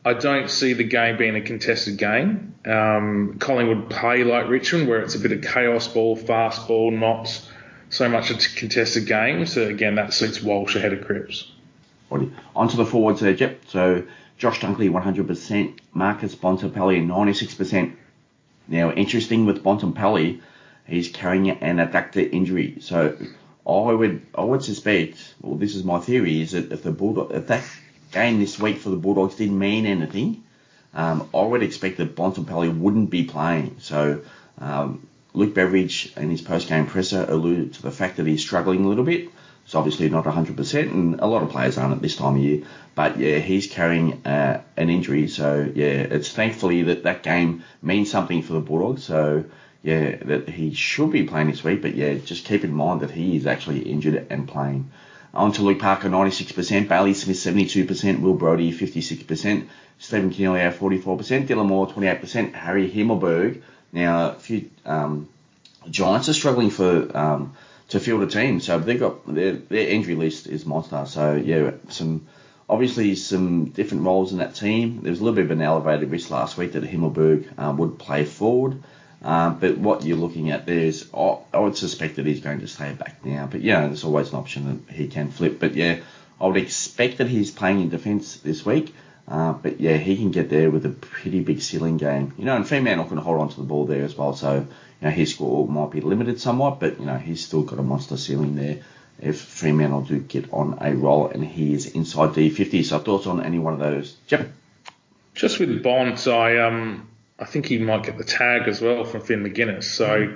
I 0.04 0.14
don't 0.14 0.48
see 0.48 0.72
the 0.72 0.84
game 0.84 1.16
being 1.16 1.36
a 1.36 1.40
contested 1.40 1.98
game. 1.98 2.54
Um, 2.64 3.36
Collingwood 3.38 3.90
play 3.90 4.24
like 4.24 4.48
Richmond, 4.48 4.88
where 4.88 5.00
it's 5.00 5.14
a 5.14 5.18
bit 5.18 5.32
of 5.32 5.42
chaos 5.42 5.88
ball, 5.88 6.16
fast 6.16 6.68
ball, 6.68 6.90
not 6.90 7.42
so 7.90 8.08
much 8.08 8.30
a 8.30 8.34
contested 8.34 9.06
game. 9.06 9.46
So 9.46 9.66
again, 9.66 9.96
that 9.96 10.12
suits 10.12 10.42
Walsh 10.42 10.76
ahead 10.76 10.92
of 10.92 11.04
Cripps. 11.04 11.50
On 12.10 12.68
to 12.68 12.76
the 12.76 12.86
forwards 12.86 13.20
there. 13.20 13.56
So 13.68 14.04
Josh 14.38 14.60
Dunkley 14.60 14.90
100%, 14.90 15.78
Marcus 15.92 16.34
Bontempelli 16.34 17.04
96%. 17.04 17.96
Now, 18.68 18.92
interesting 18.92 19.46
with 19.46 19.62
Bontempelli, 19.62 20.40
he's 20.86 21.08
carrying 21.08 21.50
an 21.50 21.76
adductor 21.78 22.30
injury. 22.30 22.78
So 22.80 23.16
I 23.66 23.92
would 23.92 24.26
I 24.34 24.42
would 24.42 24.62
suspect, 24.62 25.34
well, 25.40 25.56
this 25.56 25.74
is 25.74 25.84
my 25.84 25.98
theory, 25.98 26.40
is 26.40 26.52
that 26.52 26.72
if 26.72 26.82
the 26.82 26.92
Bulldog, 26.92 27.32
if 27.32 27.48
that 27.48 27.64
game 28.12 28.38
this 28.38 28.58
week 28.58 28.78
for 28.78 28.90
the 28.90 28.96
Bulldogs 28.96 29.36
didn't 29.36 29.58
mean 29.58 29.86
anything, 29.86 30.44
um, 30.94 31.28
I 31.34 31.42
would 31.42 31.62
expect 31.62 31.98
that 31.98 32.14
Bontempelli 32.14 32.76
wouldn't 32.76 33.10
be 33.10 33.24
playing. 33.24 33.76
So 33.80 34.22
um, 34.58 35.05
Luke 35.36 35.52
Beveridge 35.52 36.14
in 36.16 36.30
his 36.30 36.40
post-game 36.40 36.86
presser 36.86 37.26
alluded 37.28 37.74
to 37.74 37.82
the 37.82 37.90
fact 37.90 38.16
that 38.16 38.26
he's 38.26 38.40
struggling 38.40 38.86
a 38.86 38.88
little 38.88 39.04
bit. 39.04 39.28
It's 39.66 39.74
obviously 39.74 40.08
not 40.08 40.24
100%, 40.24 40.90
and 40.90 41.20
a 41.20 41.26
lot 41.26 41.42
of 41.42 41.50
players 41.50 41.76
aren't 41.76 41.92
at 41.94 42.00
this 42.00 42.16
time 42.16 42.36
of 42.36 42.42
year. 42.42 42.62
But 42.94 43.18
yeah, 43.18 43.38
he's 43.38 43.66
carrying 43.66 44.24
uh, 44.26 44.62
an 44.78 44.88
injury, 44.88 45.28
so 45.28 45.70
yeah, 45.74 46.06
it's 46.16 46.32
thankfully 46.32 46.84
that 46.84 47.02
that 47.02 47.22
game 47.22 47.64
means 47.82 48.10
something 48.10 48.40
for 48.40 48.54
the 48.54 48.60
Bulldogs. 48.60 49.04
So 49.04 49.44
yeah, 49.82 50.16
that 50.24 50.48
he 50.48 50.72
should 50.72 51.12
be 51.12 51.24
playing 51.24 51.48
this 51.50 51.62
week. 51.62 51.82
But 51.82 51.94
yeah, 51.94 52.14
just 52.14 52.46
keep 52.46 52.64
in 52.64 52.72
mind 52.72 53.02
that 53.02 53.10
he 53.10 53.36
is 53.36 53.46
actually 53.46 53.80
injured 53.80 54.26
and 54.30 54.48
playing. 54.48 54.90
On 55.34 55.52
to 55.52 55.62
Luke 55.62 55.80
Parker, 55.80 56.08
96%, 56.08 56.88
Bailey 56.88 57.12
Smith, 57.12 57.36
72%, 57.36 58.20
Will 58.20 58.32
Brodie, 58.32 58.72
56%, 58.72 59.68
Stephen 59.98 60.30
Kenion, 60.30 60.72
44%, 60.72 61.46
Dylan 61.46 61.66
Moore, 61.66 61.86
28%, 61.88 62.54
Harry 62.54 62.90
Himmelberg. 62.90 63.60
Now, 63.96 64.32
a 64.32 64.34
few 64.34 64.70
um, 64.84 65.28
Giants 65.88 66.28
are 66.28 66.34
struggling 66.34 66.68
for 66.68 67.16
um, 67.16 67.54
to 67.88 67.98
field 67.98 68.22
a 68.22 68.26
team, 68.26 68.60
so 68.60 68.78
they've 68.78 69.00
got 69.00 69.26
their, 69.26 69.52
their 69.52 69.88
injury 69.88 70.16
list 70.16 70.46
is 70.46 70.66
monster. 70.66 71.06
So 71.06 71.34
yeah, 71.34 71.70
some 71.88 72.26
obviously 72.68 73.14
some 73.14 73.70
different 73.70 74.04
roles 74.04 74.32
in 74.32 74.38
that 74.38 74.54
team. 74.54 75.00
There 75.00 75.10
was 75.10 75.20
a 75.20 75.24
little 75.24 75.36
bit 75.36 75.46
of 75.46 75.50
an 75.50 75.62
elevated 75.62 76.10
risk 76.10 76.30
last 76.30 76.58
week 76.58 76.72
that 76.72 76.82
Himmelberg 76.82 77.58
um, 77.58 77.78
would 77.78 77.98
play 77.98 78.26
forward. 78.26 78.82
Um, 79.22 79.58
but 79.58 79.78
what 79.78 80.04
you're 80.04 80.18
looking 80.18 80.50
at 80.50 80.66
there 80.66 80.78
is, 80.78 81.08
I, 81.16 81.38
I 81.54 81.60
would 81.60 81.78
suspect 81.78 82.16
that 82.16 82.26
he's 82.26 82.40
going 82.40 82.60
to 82.60 82.68
stay 82.68 82.92
back 82.92 83.24
now. 83.24 83.48
But 83.50 83.62
yeah, 83.62 83.86
there's 83.86 84.04
always 84.04 84.28
an 84.28 84.36
option 84.36 84.84
that 84.86 84.94
he 84.94 85.08
can 85.08 85.30
flip. 85.30 85.58
But 85.58 85.74
yeah, 85.74 86.00
I 86.38 86.46
would 86.46 86.58
expect 86.58 87.16
that 87.18 87.28
he's 87.28 87.50
playing 87.50 87.80
in 87.80 87.88
defence 87.88 88.36
this 88.36 88.66
week. 88.66 88.94
Uh, 89.28 89.52
but 89.52 89.80
yeah, 89.80 89.96
he 89.96 90.16
can 90.16 90.30
get 90.30 90.48
there 90.50 90.70
with 90.70 90.86
a 90.86 90.90
pretty 90.90 91.40
big 91.40 91.60
ceiling 91.60 91.96
game. 91.96 92.32
You 92.38 92.44
know, 92.44 92.56
and 92.56 92.66
Fremantle 92.66 93.06
can 93.06 93.18
hold 93.18 93.40
on 93.40 93.48
to 93.48 93.56
the 93.56 93.64
ball 93.64 93.86
there 93.86 94.04
as 94.04 94.14
well. 94.14 94.34
So, 94.34 94.54
you 94.54 94.66
know, 95.02 95.10
his 95.10 95.34
score 95.34 95.66
might 95.66 95.90
be 95.90 96.00
limited 96.00 96.40
somewhat, 96.40 96.78
but, 96.78 97.00
you 97.00 97.06
know, 97.06 97.18
he's 97.18 97.44
still 97.44 97.62
got 97.62 97.78
a 97.78 97.82
monster 97.82 98.16
ceiling 98.16 98.54
there 98.54 98.82
if 99.18 99.40
Fremantle 99.40 100.02
do 100.02 100.20
get 100.20 100.52
on 100.52 100.78
a 100.80 100.94
roll 100.94 101.28
and 101.28 101.44
he 101.44 101.72
is 101.74 101.86
inside 101.86 102.30
D50. 102.30 102.84
So 102.84 102.98
thoughts 102.98 103.26
on 103.26 103.42
any 103.42 103.58
one 103.58 103.72
of 103.72 103.80
those? 103.80 104.16
Yep. 104.28 104.50
Just 105.34 105.58
with 105.58 105.82
Bont, 105.82 106.26
I 106.28 106.58
um 106.58 107.08
I 107.38 107.44
think 107.44 107.66
he 107.66 107.78
might 107.78 108.04
get 108.04 108.16
the 108.16 108.24
tag 108.24 108.68
as 108.68 108.80
well 108.80 109.04
from 109.04 109.20
Finn 109.20 109.42
Maginness. 109.42 109.84
So 109.84 110.34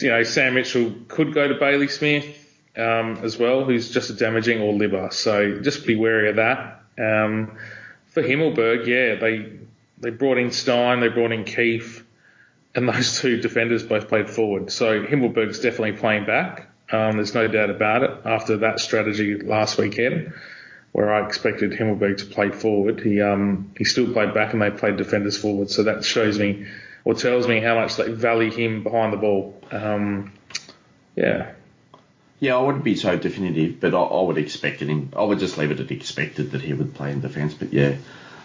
you 0.00 0.08
know, 0.08 0.22
Sam 0.22 0.54
Mitchell 0.54 0.94
could 1.08 1.34
go 1.34 1.48
to 1.48 1.54
Bailey 1.54 1.88
Smith 1.88 2.38
um, 2.76 3.18
as 3.22 3.36
well, 3.36 3.64
who's 3.64 3.90
just 3.90 4.10
a 4.10 4.14
damaging 4.14 4.62
or 4.62 4.72
liver. 4.72 5.08
So 5.12 5.60
just 5.60 5.86
be 5.86 5.96
wary 5.96 6.30
of 6.30 6.36
that. 6.36 6.82
Um, 6.98 7.58
for 8.12 8.22
Himmelberg, 8.22 8.86
yeah, 8.86 9.16
they 9.16 9.58
they 9.98 10.10
brought 10.10 10.38
in 10.38 10.50
Stein, 10.50 11.00
they 11.00 11.08
brought 11.08 11.32
in 11.32 11.44
Keith, 11.44 12.04
and 12.74 12.88
those 12.88 13.18
two 13.20 13.40
defenders 13.40 13.82
both 13.82 14.08
played 14.08 14.28
forward. 14.28 14.70
So 14.70 15.04
Himmelberg's 15.04 15.60
definitely 15.60 15.92
playing 15.92 16.26
back. 16.26 16.68
Um, 16.90 17.12
there's 17.12 17.34
no 17.34 17.48
doubt 17.48 17.70
about 17.70 18.02
it. 18.02 18.10
After 18.24 18.58
that 18.58 18.80
strategy 18.80 19.38
last 19.38 19.78
weekend, 19.78 20.34
where 20.92 21.12
I 21.12 21.26
expected 21.26 21.72
Himmelberg 21.72 22.18
to 22.18 22.26
play 22.26 22.50
forward, 22.50 23.00
he 23.00 23.20
um, 23.20 23.72
he 23.78 23.84
still 23.84 24.12
played 24.12 24.34
back 24.34 24.52
and 24.52 24.60
they 24.60 24.70
played 24.70 24.96
defenders 24.96 25.38
forward. 25.38 25.70
So 25.70 25.84
that 25.84 26.04
shows 26.04 26.38
me 26.38 26.66
or 27.04 27.14
tells 27.14 27.48
me 27.48 27.60
how 27.60 27.76
much 27.76 27.96
they 27.96 28.12
value 28.12 28.50
him 28.50 28.82
behind 28.82 29.12
the 29.12 29.16
ball. 29.16 29.60
Um, 29.70 30.32
yeah. 31.16 31.52
Yeah, 32.42 32.56
I 32.56 32.60
wouldn't 32.60 32.82
be 32.82 32.96
so 32.96 33.16
definitive, 33.16 33.78
but 33.78 33.94
I, 33.94 34.00
I 34.00 34.22
would 34.22 34.36
expect 34.36 34.80
him. 34.80 35.12
I 35.16 35.22
would 35.22 35.38
just 35.38 35.58
leave 35.58 35.70
it 35.70 35.78
at 35.78 35.92
expected 35.92 36.50
that 36.50 36.60
he 36.60 36.72
would 36.72 36.92
play 36.92 37.12
in 37.12 37.20
defence. 37.20 37.54
But 37.54 37.72
yeah, 37.72 37.94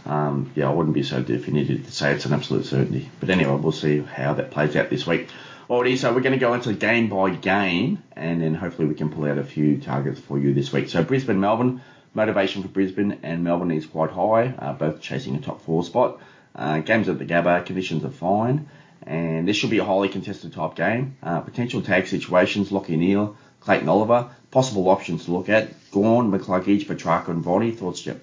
um, 0.05 0.51
yeah, 0.53 0.69
I 0.69 0.71
wouldn't 0.71 0.93
be 0.93 1.01
so 1.01 1.23
definitive 1.23 1.83
to 1.83 1.91
say 1.91 2.13
it's 2.13 2.27
an 2.27 2.33
absolute 2.33 2.67
certainty. 2.67 3.09
But 3.19 3.31
anyway, 3.31 3.55
we'll 3.55 3.71
see 3.71 4.01
how 4.01 4.35
that 4.35 4.51
plays 4.51 4.75
out 4.75 4.91
this 4.91 5.07
week. 5.07 5.29
Alrighty, 5.67 5.97
so 5.97 6.13
we're 6.13 6.21
going 6.21 6.33
to 6.33 6.39
go 6.39 6.53
into 6.53 6.73
game 6.73 7.09
by 7.09 7.31
game, 7.31 8.03
and 8.15 8.39
then 8.39 8.53
hopefully 8.53 8.87
we 8.87 8.93
can 8.93 9.09
pull 9.09 9.25
out 9.25 9.39
a 9.39 9.43
few 9.43 9.81
targets 9.81 10.19
for 10.19 10.37
you 10.37 10.53
this 10.53 10.71
week. 10.71 10.89
So 10.89 11.03
Brisbane, 11.03 11.39
Melbourne, 11.39 11.81
motivation 12.13 12.61
for 12.61 12.67
Brisbane 12.67 13.17
and 13.23 13.43
Melbourne 13.43 13.71
is 13.71 13.87
quite 13.87 14.11
high, 14.11 14.53
uh, 14.59 14.73
both 14.73 15.01
chasing 15.01 15.35
a 15.37 15.41
top 15.41 15.61
four 15.61 15.83
spot. 15.83 16.21
Uh, 16.53 16.81
games 16.81 17.09
at 17.09 17.17
the 17.17 17.25
Gabba, 17.25 17.65
conditions 17.65 18.05
are 18.05 18.11
fine, 18.11 18.69
and 19.07 19.47
this 19.47 19.57
should 19.57 19.71
be 19.71 19.79
a 19.79 19.83
highly 19.83 20.09
contested 20.09 20.53
type 20.53 20.75
game. 20.75 21.17
Uh, 21.23 21.39
potential 21.39 21.81
tag 21.81 22.05
situations: 22.05 22.69
Lachie 22.69 22.95
Neale, 22.95 23.35
Clayton 23.67 23.89
Oliver. 23.89 24.29
Possible 24.49 24.87
options 24.87 25.25
to 25.25 25.31
look 25.31 25.49
at: 25.49 25.67
Gawn, 25.91 26.31
McCluggage, 26.31 26.87
Petracca, 26.87 27.27
and 27.27 27.43
Viney. 27.43 27.71
Thoughts, 27.71 28.01
Jeff? 28.01 28.15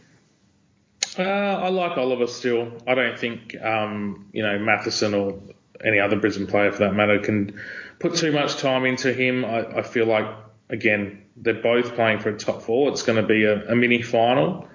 Uh, 1.18 1.22
I 1.22 1.68
like 1.68 1.98
Oliver 1.98 2.26
still. 2.26 2.72
I 2.86 2.94
don't 2.94 3.18
think 3.18 3.54
um, 3.62 4.30
you 4.32 4.42
know 4.42 4.58
Matheson 4.58 5.12
or 5.12 5.38
any 5.84 6.00
other 6.00 6.16
Brisbane 6.16 6.46
player 6.46 6.72
for 6.72 6.78
that 6.78 6.94
matter 6.94 7.18
can 7.18 7.60
put 7.98 8.14
too 8.14 8.32
much 8.32 8.56
time 8.56 8.86
into 8.86 9.12
him. 9.12 9.44
I, 9.44 9.80
I 9.80 9.82
feel 9.82 10.06
like 10.06 10.34
again 10.70 11.26
they're 11.36 11.62
both 11.62 11.94
playing 11.94 12.20
for 12.20 12.30
a 12.30 12.38
top 12.38 12.62
four. 12.62 12.88
It's 12.88 13.02
going 13.02 13.20
to 13.20 13.28
be 13.28 13.44
a, 13.44 13.72
a 13.72 13.76
mini 13.76 14.00
final. 14.00 14.66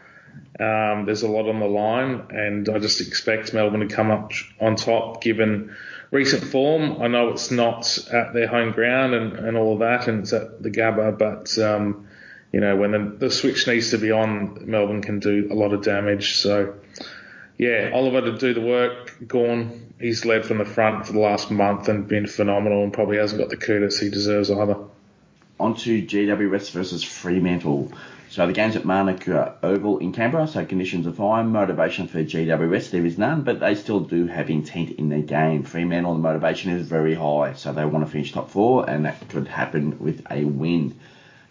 Um, 0.59 1.05
there's 1.05 1.23
a 1.23 1.27
lot 1.27 1.49
on 1.49 1.59
the 1.59 1.67
line, 1.67 2.27
and 2.29 2.69
I 2.69 2.77
just 2.77 3.01
expect 3.01 3.55
Melbourne 3.55 3.79
to 3.79 3.87
come 3.87 4.11
up 4.11 4.33
on 4.61 4.75
top 4.75 5.23
given 5.23 5.75
recent 6.11 6.43
form. 6.43 7.01
I 7.01 7.07
know 7.07 7.29
it's 7.29 7.51
not 7.51 7.97
at 8.11 8.33
their 8.33 8.47
home 8.47 8.71
ground 8.71 9.13
and, 9.13 9.33
and 9.33 9.57
all 9.57 9.73
of 9.73 9.79
that, 9.79 10.07
and 10.07 10.21
it's 10.21 10.33
at 10.33 10.61
the 10.61 10.69
Gabba, 10.69 11.17
but 11.17 11.57
um, 11.59 12.07
you 12.51 12.59
know, 12.59 12.75
when 12.75 12.91
the, 12.91 13.27
the 13.27 13.31
switch 13.31 13.67
needs 13.67 13.91
to 13.91 13.97
be 13.97 14.11
on, 14.11 14.69
Melbourne 14.69 15.01
can 15.01 15.19
do 15.19 15.47
a 15.51 15.53
lot 15.53 15.73
of 15.73 15.83
damage. 15.83 16.37
So, 16.37 16.75
yeah, 17.57 17.91
Oliver 17.93 18.21
to 18.21 18.37
do 18.37 18.53
the 18.53 18.61
work. 18.61 19.15
Gawn, 19.27 19.93
he's 19.99 20.25
led 20.25 20.45
from 20.45 20.57
the 20.57 20.65
front 20.65 21.05
for 21.05 21.13
the 21.13 21.19
last 21.19 21.51
month 21.51 21.89
and 21.89 22.07
been 22.07 22.25
phenomenal 22.25 22.83
and 22.83 22.91
probably 22.91 23.17
hasn't 23.17 23.39
got 23.39 23.49
the 23.49 23.57
kudos 23.57 23.99
he 23.99 24.09
deserves 24.09 24.49
either. 24.49 24.77
On 25.59 25.75
to 25.75 26.01
GW 26.01 26.51
West 26.51 26.71
versus 26.71 27.03
Fremantle. 27.03 27.91
So 28.29 28.45
the 28.45 28.53
game's 28.53 28.75
at 28.75 28.85
Manuka 28.85 29.55
Oval 29.63 29.97
in 29.97 30.13
Canberra, 30.13 30.47
so 30.47 30.63
conditions 30.63 31.07
are 31.07 31.11
fine. 31.11 31.49
Motivation 31.49 32.07
for 32.07 32.23
GWS, 32.23 32.91
there 32.91 33.05
is 33.05 33.17
none, 33.17 33.41
but 33.41 33.59
they 33.59 33.73
still 33.73 34.01
do 34.01 34.27
have 34.27 34.51
intent 34.51 34.91
in 34.91 35.09
their 35.09 35.23
game. 35.23 35.63
Fremantle, 35.63 36.13
the 36.13 36.19
motivation 36.19 36.71
is 36.71 36.87
very 36.87 37.15
high, 37.15 37.53
so 37.53 37.73
they 37.73 37.85
want 37.85 38.05
to 38.05 38.11
finish 38.11 38.31
top 38.31 38.51
four, 38.51 38.87
and 38.87 39.05
that 39.05 39.27
could 39.29 39.47
happen 39.47 39.97
with 39.99 40.25
a 40.29 40.45
win. 40.45 40.95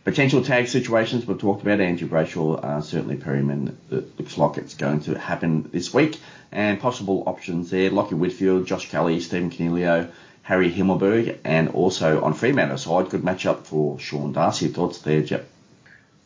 Potential 0.04 0.42
tag 0.42 0.68
situations 0.68 1.26
we've 1.26 1.36
talked 1.36 1.62
about. 1.62 1.80
Andrew 1.80 2.08
Brayshaw, 2.08 2.64
uh, 2.64 2.80
certainly 2.80 3.16
Perryman. 3.16 3.76
It 3.90 4.18
looks 4.18 4.38
like 4.38 4.56
it's 4.56 4.74
going 4.74 5.00
to 5.00 5.18
happen 5.18 5.68
this 5.72 5.92
week. 5.92 6.18
And 6.50 6.80
possible 6.80 7.24
options 7.26 7.70
there: 7.70 7.90
Lachie 7.90 8.12
Whitfield, 8.12 8.66
Josh 8.66 8.88
Kelly, 8.88 9.20
Stephen 9.20 9.50
Coniglio, 9.50 10.10
Harry 10.48 10.70
Himmelberg, 10.72 11.36
and 11.44 11.68
also 11.68 12.22
on 12.22 12.32
Fremantle 12.32 12.78
side, 12.78 13.10
good 13.10 13.22
match 13.22 13.44
up 13.44 13.66
for 13.66 13.98
Sean 13.98 14.32
Darcy. 14.32 14.68
Thoughts 14.68 15.02
there, 15.02 15.20
Jeff? 15.20 15.42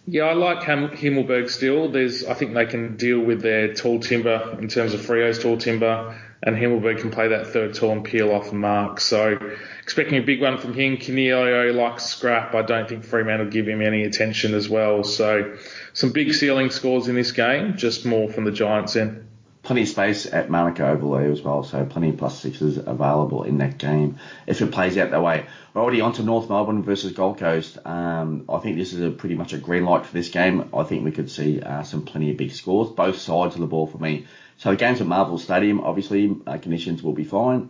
Yeah, 0.06 0.26
I 0.26 0.34
like 0.34 0.60
Himmelberg 0.60 1.50
still. 1.50 1.90
There's, 1.90 2.24
I 2.24 2.34
think 2.34 2.54
they 2.54 2.66
can 2.66 2.96
deal 2.96 3.18
with 3.18 3.42
their 3.42 3.74
tall 3.74 3.98
timber 3.98 4.56
in 4.60 4.68
terms 4.68 4.94
of 4.94 5.00
Freo's 5.00 5.42
tall 5.42 5.56
timber 5.56 6.16
and 6.44 6.56
Himmelberg 6.56 7.00
can 7.00 7.10
play 7.10 7.28
that 7.28 7.48
third 7.48 7.74
tall 7.74 7.92
and 7.92 8.04
peel 8.04 8.30
off 8.32 8.52
mark. 8.52 9.00
So 9.00 9.38
expecting 9.82 10.18
a 10.18 10.22
big 10.22 10.40
one 10.40 10.58
from 10.58 10.74
him. 10.74 10.98
Coniglio 10.98 11.74
likes 11.74 12.04
scrap. 12.04 12.54
I 12.54 12.62
don't 12.62 12.88
think 12.88 13.04
Fremantle 13.04 13.46
will 13.46 13.52
give 13.52 13.68
him 13.68 13.80
any 13.80 14.02
attention 14.04 14.54
as 14.54 14.68
well. 14.68 15.04
So 15.04 15.56
some 15.92 16.10
big 16.10 16.32
ceiling 16.34 16.70
scores 16.70 17.08
in 17.08 17.14
this 17.14 17.32
game, 17.32 17.76
just 17.76 18.04
more 18.04 18.28
from 18.28 18.44
the 18.44 18.52
Giants 18.52 18.96
end. 18.96 19.28
Plenty 19.62 19.82
of 19.82 19.88
space 19.88 20.26
at 20.26 20.50
Manuka 20.50 20.88
Oval 20.88 21.16
as 21.18 21.40
well, 21.40 21.62
so 21.62 21.84
plenty 21.84 22.08
of 22.08 22.16
plus 22.16 22.36
sixes 22.40 22.78
available 22.78 23.44
in 23.44 23.58
that 23.58 23.78
game 23.78 24.18
if 24.44 24.60
it 24.60 24.72
plays 24.72 24.98
out 24.98 25.12
that 25.12 25.22
way. 25.22 25.46
We're 25.72 25.82
already 25.82 26.00
on 26.00 26.14
to 26.14 26.24
North 26.24 26.48
Melbourne 26.48 26.82
versus 26.82 27.12
Gold 27.12 27.38
Coast. 27.38 27.78
Um, 27.84 28.46
I 28.48 28.58
think 28.58 28.76
this 28.76 28.92
is 28.92 29.00
a 29.00 29.10
pretty 29.10 29.36
much 29.36 29.52
a 29.52 29.58
green 29.58 29.84
light 29.84 30.04
for 30.04 30.12
this 30.12 30.30
game. 30.30 30.68
I 30.74 30.82
think 30.82 31.04
we 31.04 31.12
could 31.12 31.30
see 31.30 31.60
uh, 31.60 31.84
some 31.84 32.04
plenty 32.04 32.32
of 32.32 32.38
big 32.38 32.50
scores, 32.50 32.90
both 32.90 33.18
sides 33.18 33.54
of 33.54 33.60
the 33.60 33.68
ball 33.68 33.86
for 33.86 33.98
me. 33.98 34.26
So 34.58 34.70
the 34.70 34.76
game's 34.76 35.00
at 35.00 35.06
Marvel 35.06 35.38
Stadium. 35.38 35.80
Obviously, 35.80 36.36
uh, 36.44 36.58
conditions 36.58 37.00
will 37.00 37.12
be 37.12 37.24
fine. 37.24 37.68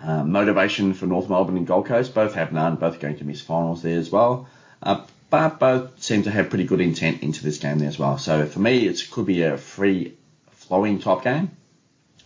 Uh, 0.00 0.22
motivation 0.22 0.94
for 0.94 1.06
North 1.06 1.28
Melbourne 1.28 1.56
and 1.56 1.66
Gold 1.66 1.86
Coast. 1.86 2.14
Both 2.14 2.34
have 2.34 2.52
none. 2.52 2.76
Both 2.76 3.00
going 3.00 3.18
to 3.18 3.24
miss 3.24 3.40
finals 3.40 3.82
there 3.82 3.98
as 3.98 4.10
well. 4.10 4.48
Uh, 4.80 5.04
but 5.28 5.58
both 5.58 6.00
seem 6.00 6.22
to 6.22 6.30
have 6.30 6.50
pretty 6.50 6.64
good 6.64 6.80
intent 6.80 7.22
into 7.22 7.42
this 7.42 7.58
game 7.58 7.78
there 7.78 7.88
as 7.88 7.98
well. 7.98 8.18
So 8.18 8.46
for 8.46 8.60
me, 8.60 8.86
it 8.86 9.08
could 9.10 9.26
be 9.26 9.42
a 9.42 9.56
free 9.56 10.16
flowing 10.64 10.98
top 10.98 11.24
game. 11.24 11.50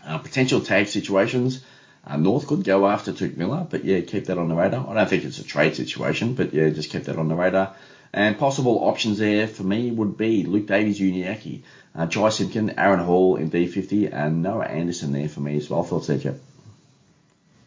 Uh, 0.05 0.19
potential 0.19 0.61
tag 0.61 0.87
situations. 0.87 1.65
Uh, 2.07 2.17
North 2.17 2.47
could 2.47 2.63
go 2.63 2.87
after 2.87 3.13
Touk 3.13 3.37
Miller, 3.37 3.67
but 3.69 3.85
yeah, 3.85 4.01
keep 4.01 4.27
that 4.27 4.39
on 4.39 4.49
the 4.49 4.55
radar. 4.55 4.89
I 4.89 4.95
don't 4.95 5.09
think 5.11 5.25
it's 5.25 5.39
a 5.39 5.45
trade 5.45 5.75
situation, 5.75 6.35
but 6.35 6.55
yeah, 6.55 6.69
just 6.69 6.91
keep 6.91 7.05
that 7.05 7.17
on 7.17 7.29
the 7.29 7.35
radar. 7.35 7.75
And 8.13 8.39
possible 8.39 8.85
options 8.85 9.19
there 9.19 9.49
for 9.49 9.65
me 9.65 9.91
would 9.91 10.17
be 10.17 10.45
Luke 10.45 10.67
Davies, 10.67 11.01
Uniacke, 11.01 11.63
uh, 11.97 12.07
Jy 12.07 12.31
Simpkin, 12.31 12.79
Aaron 12.79 13.01
Hall 13.01 13.37
in 13.37 13.51
D50, 13.51 14.13
and 14.13 14.43
Noah 14.43 14.67
Anderson 14.67 15.13
there 15.13 15.29
for 15.29 15.41
me 15.41 15.57
as 15.57 15.69
well. 15.69 15.83
Thoughts 15.83 16.07
there, 16.07 16.19
Jeff? 16.19 16.37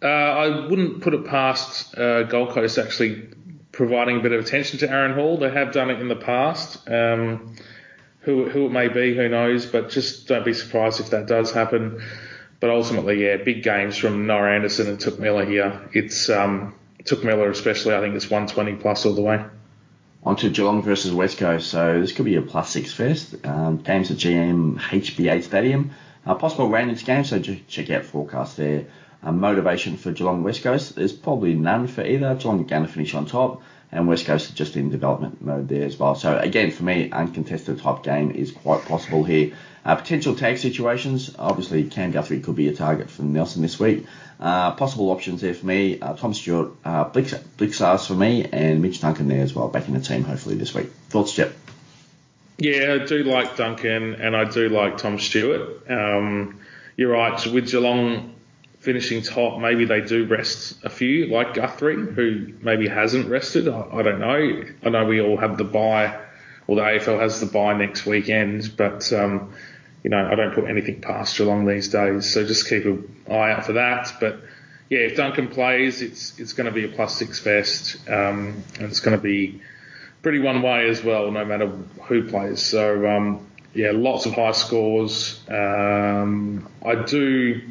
Uh, 0.01 0.07
I 0.07 0.67
wouldn't 0.67 1.01
put 1.01 1.13
it 1.13 1.25
past 1.25 1.97
uh, 1.97 2.23
Gold 2.23 2.51
Coast 2.51 2.77
actually 2.77 3.27
providing 3.73 4.17
a 4.17 4.19
bit 4.21 4.31
of 4.31 4.39
attention 4.39 4.79
to 4.79 4.89
Aaron 4.89 5.13
Hall. 5.13 5.37
They 5.37 5.49
have 5.49 5.73
done 5.73 5.89
it 5.89 5.99
in 5.99 6.07
the 6.07 6.15
past. 6.15 6.89
Um, 6.89 7.55
who, 8.21 8.49
who 8.49 8.65
it 8.65 8.71
may 8.71 8.87
be, 8.87 9.15
who 9.15 9.29
knows, 9.29 9.65
but 9.65 9.89
just 9.89 10.27
don't 10.27 10.45
be 10.45 10.53
surprised 10.53 10.99
if 10.99 11.11
that 11.11 11.27
does 11.27 11.51
happen. 11.51 12.01
But 12.59 12.69
ultimately, 12.69 13.25
yeah, 13.25 13.37
big 13.37 13.63
games 13.63 13.97
from 13.97 14.27
Noah 14.27 14.51
Anderson 14.51 14.87
and 14.87 14.99
Touk 14.99 15.19
Miller 15.19 15.45
here. 15.45 15.89
It's 15.93 16.29
um, 16.29 16.75
Touk 17.03 17.23
Miller 17.23 17.49
especially, 17.49 17.95
I 17.95 18.01
think 18.01 18.15
it's 18.15 18.29
120 18.29 18.75
plus 18.81 19.05
all 19.05 19.13
the 19.13 19.21
way. 19.21 19.45
On 20.23 20.35
to 20.35 20.49
Geelong 20.49 20.81
versus 20.81 21.13
West 21.13 21.37
Coast. 21.37 21.69
So 21.69 22.01
this 22.01 22.11
could 22.11 22.25
be 22.25 22.35
a 22.35 22.41
plus 22.41 22.69
six 22.69 22.91
fest. 22.91 23.35
Um, 23.45 23.77
games 23.77 24.11
at 24.11 24.17
GMHBA 24.17 25.43
Stadium. 25.43 25.91
Uh, 26.25 26.35
possible 26.35 26.69
this 26.69 27.03
game, 27.03 27.23
so 27.23 27.39
check 27.39 27.89
out 27.89 28.03
forecast 28.03 28.57
there. 28.57 28.85
Motivation 29.23 29.97
for 29.97 30.11
Geelong 30.11 30.43
West 30.43 30.63
Coast. 30.63 30.95
There's 30.95 31.13
probably 31.13 31.53
none 31.53 31.87
for 31.87 32.03
either. 32.03 32.35
Geelong 32.35 32.61
are 32.61 32.63
going 32.65 32.85
to 32.85 32.91
finish 32.91 33.13
on 33.13 33.25
top, 33.25 33.61
and 33.91 34.07
West 34.07 34.25
Coast 34.25 34.51
are 34.51 34.55
just 34.55 34.75
in 34.75 34.89
development 34.89 35.41
mode 35.41 35.67
there 35.67 35.85
as 35.85 35.97
well. 35.97 36.15
So 36.15 36.37
again, 36.37 36.71
for 36.71 36.83
me, 36.83 37.11
uncontested 37.11 37.79
type 37.79 38.03
game 38.03 38.31
is 38.31 38.51
quite 38.51 38.85
possible 38.85 39.23
here. 39.23 39.53
Uh, 39.83 39.95
potential 39.95 40.35
tag 40.35 40.57
situations. 40.57 41.35
Obviously, 41.39 41.85
Cam 41.85 42.11
Guthrie 42.11 42.41
could 42.41 42.55
be 42.55 42.67
a 42.67 42.73
target 42.75 43.09
for 43.09 43.23
Nelson 43.23 43.61
this 43.61 43.79
week. 43.79 44.05
Uh, 44.39 44.71
possible 44.71 45.09
options 45.09 45.41
there 45.41 45.53
for 45.53 45.65
me. 45.65 45.99
Uh, 45.99 46.13
Tom 46.13 46.33
Stewart, 46.33 46.71
uh, 46.85 47.09
Blicavs 47.09 48.07
for 48.07 48.13
me, 48.13 48.45
and 48.51 48.81
Mitch 48.81 49.01
Duncan 49.01 49.27
there 49.27 49.41
as 49.41 49.53
well, 49.55 49.67
back 49.67 49.87
in 49.87 49.93
the 49.93 49.99
team 49.99 50.23
hopefully 50.23 50.55
this 50.55 50.73
week. 50.73 50.91
Thoughts, 51.09 51.33
Jeff? 51.33 51.53
Yeah, 52.57 52.99
I 53.01 53.05
do 53.05 53.23
like 53.23 53.55
Duncan 53.55 54.15
and 54.15 54.35
I 54.35 54.43
do 54.43 54.67
like 54.69 54.97
Tom 54.97 55.17
Stewart. 55.17 55.89
Um, 55.89 56.59
you're 56.97 57.11
right, 57.11 57.45
with 57.47 57.71
Geelong 57.71 58.35
finishing 58.79 59.21
top, 59.21 59.59
maybe 59.59 59.85
they 59.85 60.01
do 60.01 60.25
rest 60.25 60.83
a 60.83 60.89
few, 60.89 61.27
like 61.27 61.53
Guthrie, 61.53 61.95
who 61.95 62.53
maybe 62.61 62.87
hasn't 62.87 63.29
rested. 63.29 63.67
I, 63.67 63.81
I 63.91 64.01
don't 64.01 64.19
know. 64.19 64.63
I 64.83 64.89
know 64.89 65.05
we 65.05 65.21
all 65.21 65.37
have 65.37 65.57
the 65.57 65.65
buy, 65.65 66.19
or 66.67 66.77
the 66.77 66.81
AFL 66.81 67.19
has 67.19 67.39
the 67.39 67.45
buy 67.45 67.73
next 67.73 68.05
weekend, 68.05 68.75
but 68.77 69.11
um, 69.13 69.53
you 70.03 70.09
know 70.09 70.29
I 70.31 70.35
don't 70.35 70.53
put 70.53 70.69
anything 70.69 71.01
past 71.01 71.37
Geelong 71.37 71.65
these 71.65 71.89
days, 71.89 72.33
so 72.33 72.45
just 72.45 72.69
keep 72.69 72.85
an 72.85 73.13
eye 73.29 73.51
out 73.51 73.65
for 73.65 73.73
that. 73.73 74.13
But 74.19 74.39
yeah, 74.89 74.99
if 74.99 75.17
Duncan 75.17 75.49
plays, 75.49 76.01
it's 76.01 76.39
it's 76.39 76.53
going 76.53 76.65
to 76.65 76.71
be 76.71 76.85
a 76.85 76.87
plus 76.87 77.17
six 77.17 77.39
fest, 77.39 77.97
um, 78.07 78.63
and 78.75 78.83
it's 78.83 79.01
going 79.01 79.17
to 79.17 79.21
be 79.21 79.61
pretty 80.21 80.39
one 80.39 80.61
way 80.61 80.89
as 80.89 81.03
well, 81.03 81.31
no 81.31 81.43
matter 81.43 81.67
who 81.67 82.27
plays. 82.29 82.61
So 82.61 83.05
um, 83.07 83.45
yeah, 83.73 83.91
lots 83.93 84.25
of 84.25 84.33
high 84.33 84.53
scores. 84.53 85.41
Um, 85.49 86.69
I 86.85 86.95
do 86.95 87.61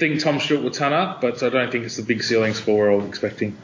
think 0.00 0.20
Tom 0.20 0.40
Stewart 0.40 0.62
will 0.62 0.70
turn 0.70 0.92
up, 0.92 1.20
but 1.20 1.42
I 1.42 1.50
don't 1.50 1.70
think 1.70 1.84
it's 1.84 1.96
the 1.96 2.02
big 2.02 2.22
ceiling 2.22 2.54
score 2.54 2.78
we're 2.78 2.92
all 2.92 3.06
expecting. 3.06 3.56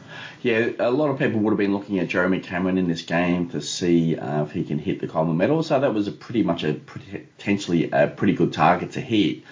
Yeah, 0.42 0.68
a 0.78 0.90
lot 0.90 1.08
of 1.08 1.18
people 1.18 1.40
would 1.40 1.50
have 1.50 1.58
been 1.58 1.72
looking 1.72 1.98
at 1.98 2.08
Jeremy 2.08 2.40
Cameron 2.40 2.78
in 2.78 2.86
this 2.86 3.02
game 3.02 3.48
to 3.50 3.60
see 3.62 4.16
uh, 4.16 4.44
if 4.44 4.52
he 4.52 4.62
can 4.62 4.78
hit 4.78 5.00
the 5.00 5.08
Coleman 5.08 5.38
medal. 5.38 5.62
So 5.62 5.80
that 5.80 5.94
was 5.94 6.06
a 6.06 6.12
pretty 6.12 6.42
much 6.42 6.62
a 6.62 6.74
potentially 6.74 7.90
a 7.90 8.06
pretty 8.06 8.34
good 8.34 8.52
target 8.52 8.92
to 8.92 9.00
hit. 9.00 9.42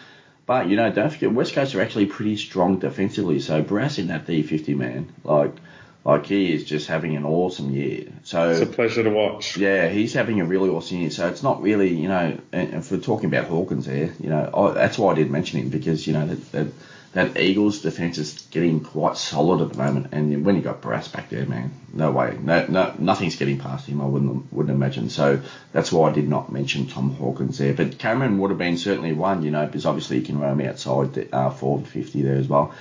But 0.47 0.69
you 0.69 0.77
know, 0.77 0.93
don't 0.93 1.11
forget 1.11 1.33
West 1.33 1.55
Coast 1.55 1.75
are 1.75 1.81
actually 1.81 2.07
pretty 2.07 2.37
strong 2.37 2.79
defensively. 2.79 3.41
So 3.41 3.65
Barrass 3.65 3.99
in 3.99 4.09
that 4.09 4.27
D50 4.27 4.77
man, 4.77 5.13
like 5.25 5.55
like 6.05 6.27
he 6.27 6.53
is 6.53 6.65
just 6.65 6.87
having 6.87 7.17
an 7.17 7.25
awesome 7.25 7.71
year. 7.71 8.13
So 8.25 8.51
it's 8.51 8.61
a 8.61 8.67
pleasure 8.67 9.03
to 9.03 9.11
watch. 9.11 9.57
Yeah, 9.57 9.89
he's 9.89 10.13
having 10.13 10.41
a 10.41 10.45
really 10.45 10.69
awesome 10.69 10.99
year. 10.99 11.11
So 11.11 11.27
it's 11.29 11.43
not 11.43 11.63
really, 11.63 11.95
you 11.95 12.09
know, 12.09 12.39
and 12.53 12.75
if 12.75 12.93
we're 12.93 12.99
talking 12.99 13.27
about 13.27 13.47
Hawkins 13.47 13.87
there, 13.87 14.13
you 14.21 14.29
know, 14.29 14.51
I, 14.53 14.73
that's 14.73 14.99
why 14.99 15.13
I 15.13 15.15
did 15.15 15.31
mention 15.31 15.61
him 15.61 15.71
because 15.71 16.07
you 16.07 16.13
know 16.13 16.27
that, 16.27 16.53
that 16.53 16.67
that 17.15 17.39
Eagles 17.39 17.81
defense 17.81 18.19
is 18.19 18.47
getting 18.51 18.81
quite 18.81 19.17
solid 19.17 19.63
at 19.63 19.73
the 19.73 19.79
moment. 19.79 20.09
And 20.13 20.45
when 20.45 20.57
you 20.57 20.63
got 20.63 20.83
Barrass 20.83 21.11
back 21.13 21.31
there, 21.31 21.47
man, 21.47 21.73
no 21.93 22.11
way, 22.11 22.37
no, 22.41 22.67
no, 22.67 22.93
nothing's 22.99 23.37
getting 23.37 23.59
past 23.59 23.87
him. 23.87 24.01
I 24.01 24.05
wouldn't 24.05 24.53
wouldn't 24.53 24.75
imagine. 24.75 25.09
So 25.09 25.41
that's 25.73 25.91
why 25.91 26.11
I 26.11 26.13
did 26.13 26.29
not 26.29 26.53
mention 26.53 26.87
Tom 26.87 27.15
Hawkins 27.15 27.57
there. 27.57 27.73
But 27.73 27.99
Cameron 27.99 28.39
would 28.39 28.51
have 28.51 28.59
been 28.59 28.77
certainly 28.77 29.13
one, 29.13 29.43
you 29.43 29.53
know, 29.53 29.65
because 29.65 29.87
obviously 29.87 30.19
he 30.19 30.27
can 30.27 30.39
roam 30.39 30.61
outside 30.61 31.15
the, 31.15 31.35
uh, 31.35 31.51
forward 31.51 31.87
50 31.87 32.21
there 32.23 32.37
as 32.37 32.49
well. 32.49 32.75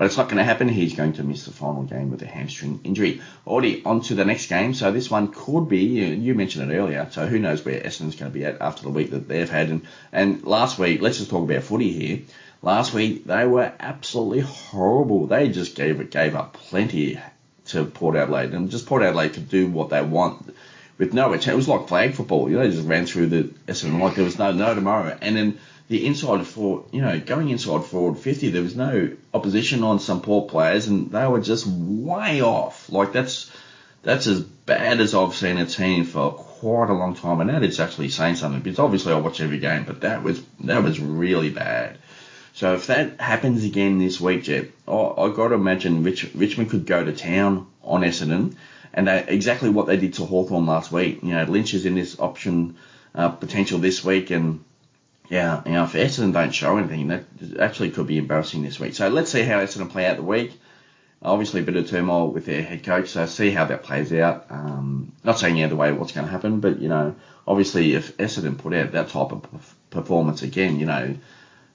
But 0.00 0.06
it's 0.06 0.16
not 0.16 0.28
going 0.28 0.38
to 0.38 0.44
happen. 0.44 0.70
He's 0.70 0.94
going 0.94 1.12
to 1.12 1.22
miss 1.22 1.44
the 1.44 1.50
final 1.50 1.82
game 1.82 2.10
with 2.10 2.22
a 2.22 2.26
hamstring 2.26 2.80
injury. 2.84 3.20
Already 3.46 3.84
on 3.84 4.00
to 4.04 4.14
the 4.14 4.24
next 4.24 4.46
game. 4.46 4.72
So 4.72 4.90
this 4.90 5.10
one 5.10 5.28
could 5.28 5.68
be, 5.68 5.80
you 6.14 6.34
mentioned 6.34 6.72
it 6.72 6.74
earlier, 6.74 7.06
so 7.10 7.26
who 7.26 7.38
knows 7.38 7.62
where 7.62 7.78
Essendon's 7.78 8.16
going 8.16 8.32
to 8.32 8.38
be 8.38 8.46
at 8.46 8.62
after 8.62 8.84
the 8.84 8.88
week 8.88 9.10
that 9.10 9.28
they've 9.28 9.50
had. 9.50 9.68
And, 9.68 9.86
and 10.10 10.42
last 10.42 10.78
week, 10.78 11.02
let's 11.02 11.18
just 11.18 11.28
talk 11.28 11.44
about 11.44 11.64
footy 11.64 11.92
here. 11.92 12.20
Last 12.62 12.94
week 12.94 13.26
they 13.26 13.44
were 13.44 13.74
absolutely 13.78 14.40
horrible. 14.40 15.26
They 15.26 15.50
just 15.50 15.76
gave 15.76 16.08
gave 16.08 16.34
up 16.34 16.54
plenty 16.54 17.20
to 17.66 17.84
Port 17.84 18.16
Adelaide, 18.16 18.54
and 18.54 18.70
just 18.70 18.86
Port 18.86 19.02
Adelaide 19.02 19.34
could 19.34 19.50
do 19.50 19.68
what 19.68 19.90
they 19.90 20.00
want 20.00 20.56
with 20.96 21.12
no 21.12 21.30
It 21.34 21.46
was 21.46 21.68
like 21.68 21.88
flag 21.88 22.14
football. 22.14 22.48
You 22.48 22.56
know, 22.56 22.62
they 22.62 22.74
just 22.74 22.88
ran 22.88 23.04
through 23.04 23.26
the 23.26 23.42
Essendon 23.68 24.00
like 24.00 24.14
there 24.14 24.24
was 24.24 24.38
no 24.38 24.50
no 24.52 24.74
tomorrow. 24.74 25.18
And 25.20 25.36
then 25.36 25.58
the 25.90 26.06
inside 26.06 26.46
for 26.46 26.84
you 26.92 27.02
know 27.02 27.18
going 27.18 27.50
inside 27.50 27.84
forward 27.84 28.16
50, 28.16 28.50
there 28.50 28.62
was 28.62 28.76
no 28.76 29.10
opposition 29.34 29.82
on 29.82 29.98
some 29.98 30.22
Port 30.22 30.48
players, 30.48 30.86
and 30.86 31.10
they 31.10 31.26
were 31.26 31.40
just 31.40 31.66
way 31.66 32.40
off. 32.40 32.88
Like 32.90 33.12
that's 33.12 33.50
that's 34.04 34.28
as 34.28 34.40
bad 34.40 35.00
as 35.00 35.16
I've 35.16 35.34
seen 35.34 35.58
a 35.58 35.66
team 35.66 36.04
for 36.04 36.30
quite 36.30 36.90
a 36.90 36.94
long 36.94 37.16
time, 37.16 37.40
and 37.40 37.50
that 37.50 37.64
is 37.64 37.80
actually 37.80 38.08
saying 38.08 38.36
something 38.36 38.60
because 38.60 38.78
obviously 38.78 39.12
I 39.12 39.16
watch 39.16 39.40
every 39.40 39.58
game, 39.58 39.82
but 39.82 40.02
that 40.02 40.22
was 40.22 40.40
that 40.60 40.84
was 40.84 41.00
really 41.00 41.50
bad. 41.50 41.98
So 42.52 42.74
if 42.74 42.86
that 42.86 43.20
happens 43.20 43.64
again 43.64 43.98
this 43.98 44.20
week, 44.20 44.44
Jet, 44.44 44.66
I, 44.86 44.92
I 44.92 45.32
got 45.34 45.48
to 45.48 45.54
imagine 45.54 46.04
Rich, 46.04 46.34
Richmond 46.36 46.70
could 46.70 46.86
go 46.86 47.04
to 47.04 47.12
town 47.12 47.66
on 47.82 48.02
Essendon, 48.02 48.54
and 48.94 49.08
they, 49.08 49.24
exactly 49.26 49.70
what 49.70 49.88
they 49.88 49.96
did 49.96 50.14
to 50.14 50.24
Hawthorn 50.24 50.66
last 50.66 50.92
week. 50.92 51.20
You 51.24 51.30
know, 51.30 51.44
Lynch 51.44 51.74
is 51.74 51.84
in 51.84 51.96
this 51.96 52.20
option 52.20 52.76
uh, 53.12 53.30
potential 53.30 53.80
this 53.80 54.04
week, 54.04 54.30
and 54.30 54.64
yeah, 55.30 55.62
you 55.64 55.72
know, 55.72 55.84
if 55.84 55.92
Essendon 55.92 56.32
don't 56.32 56.50
show 56.50 56.76
anything, 56.76 57.06
that 57.08 57.24
actually 57.60 57.92
could 57.92 58.08
be 58.08 58.18
embarrassing 58.18 58.62
this 58.62 58.80
week. 58.80 58.94
So 58.94 59.08
let's 59.08 59.30
see 59.30 59.42
how 59.42 59.60
Essendon 59.60 59.88
play 59.88 60.04
out 60.06 60.16
the 60.16 60.24
week. 60.24 60.60
Obviously, 61.22 61.60
a 61.60 61.62
bit 61.62 61.76
of 61.76 61.88
turmoil 61.88 62.32
with 62.32 62.46
their 62.46 62.62
head 62.62 62.82
coach, 62.82 63.10
so 63.10 63.26
see 63.26 63.50
how 63.50 63.64
that 63.66 63.84
plays 63.84 64.12
out. 64.12 64.46
Um, 64.50 65.12
not 65.22 65.38
saying 65.38 65.58
either 65.58 65.76
way 65.76 65.92
what's 65.92 66.12
going 66.12 66.26
to 66.26 66.32
happen, 66.32 66.58
but 66.58 66.80
you 66.80 66.88
know, 66.88 67.14
obviously, 67.46 67.94
if 67.94 68.16
Essendon 68.16 68.58
put 68.58 68.74
out 68.74 68.90
that 68.92 69.10
type 69.10 69.30
of 69.30 69.74
performance 69.90 70.42
again, 70.42 70.80
you 70.80 70.86
know, 70.86 71.14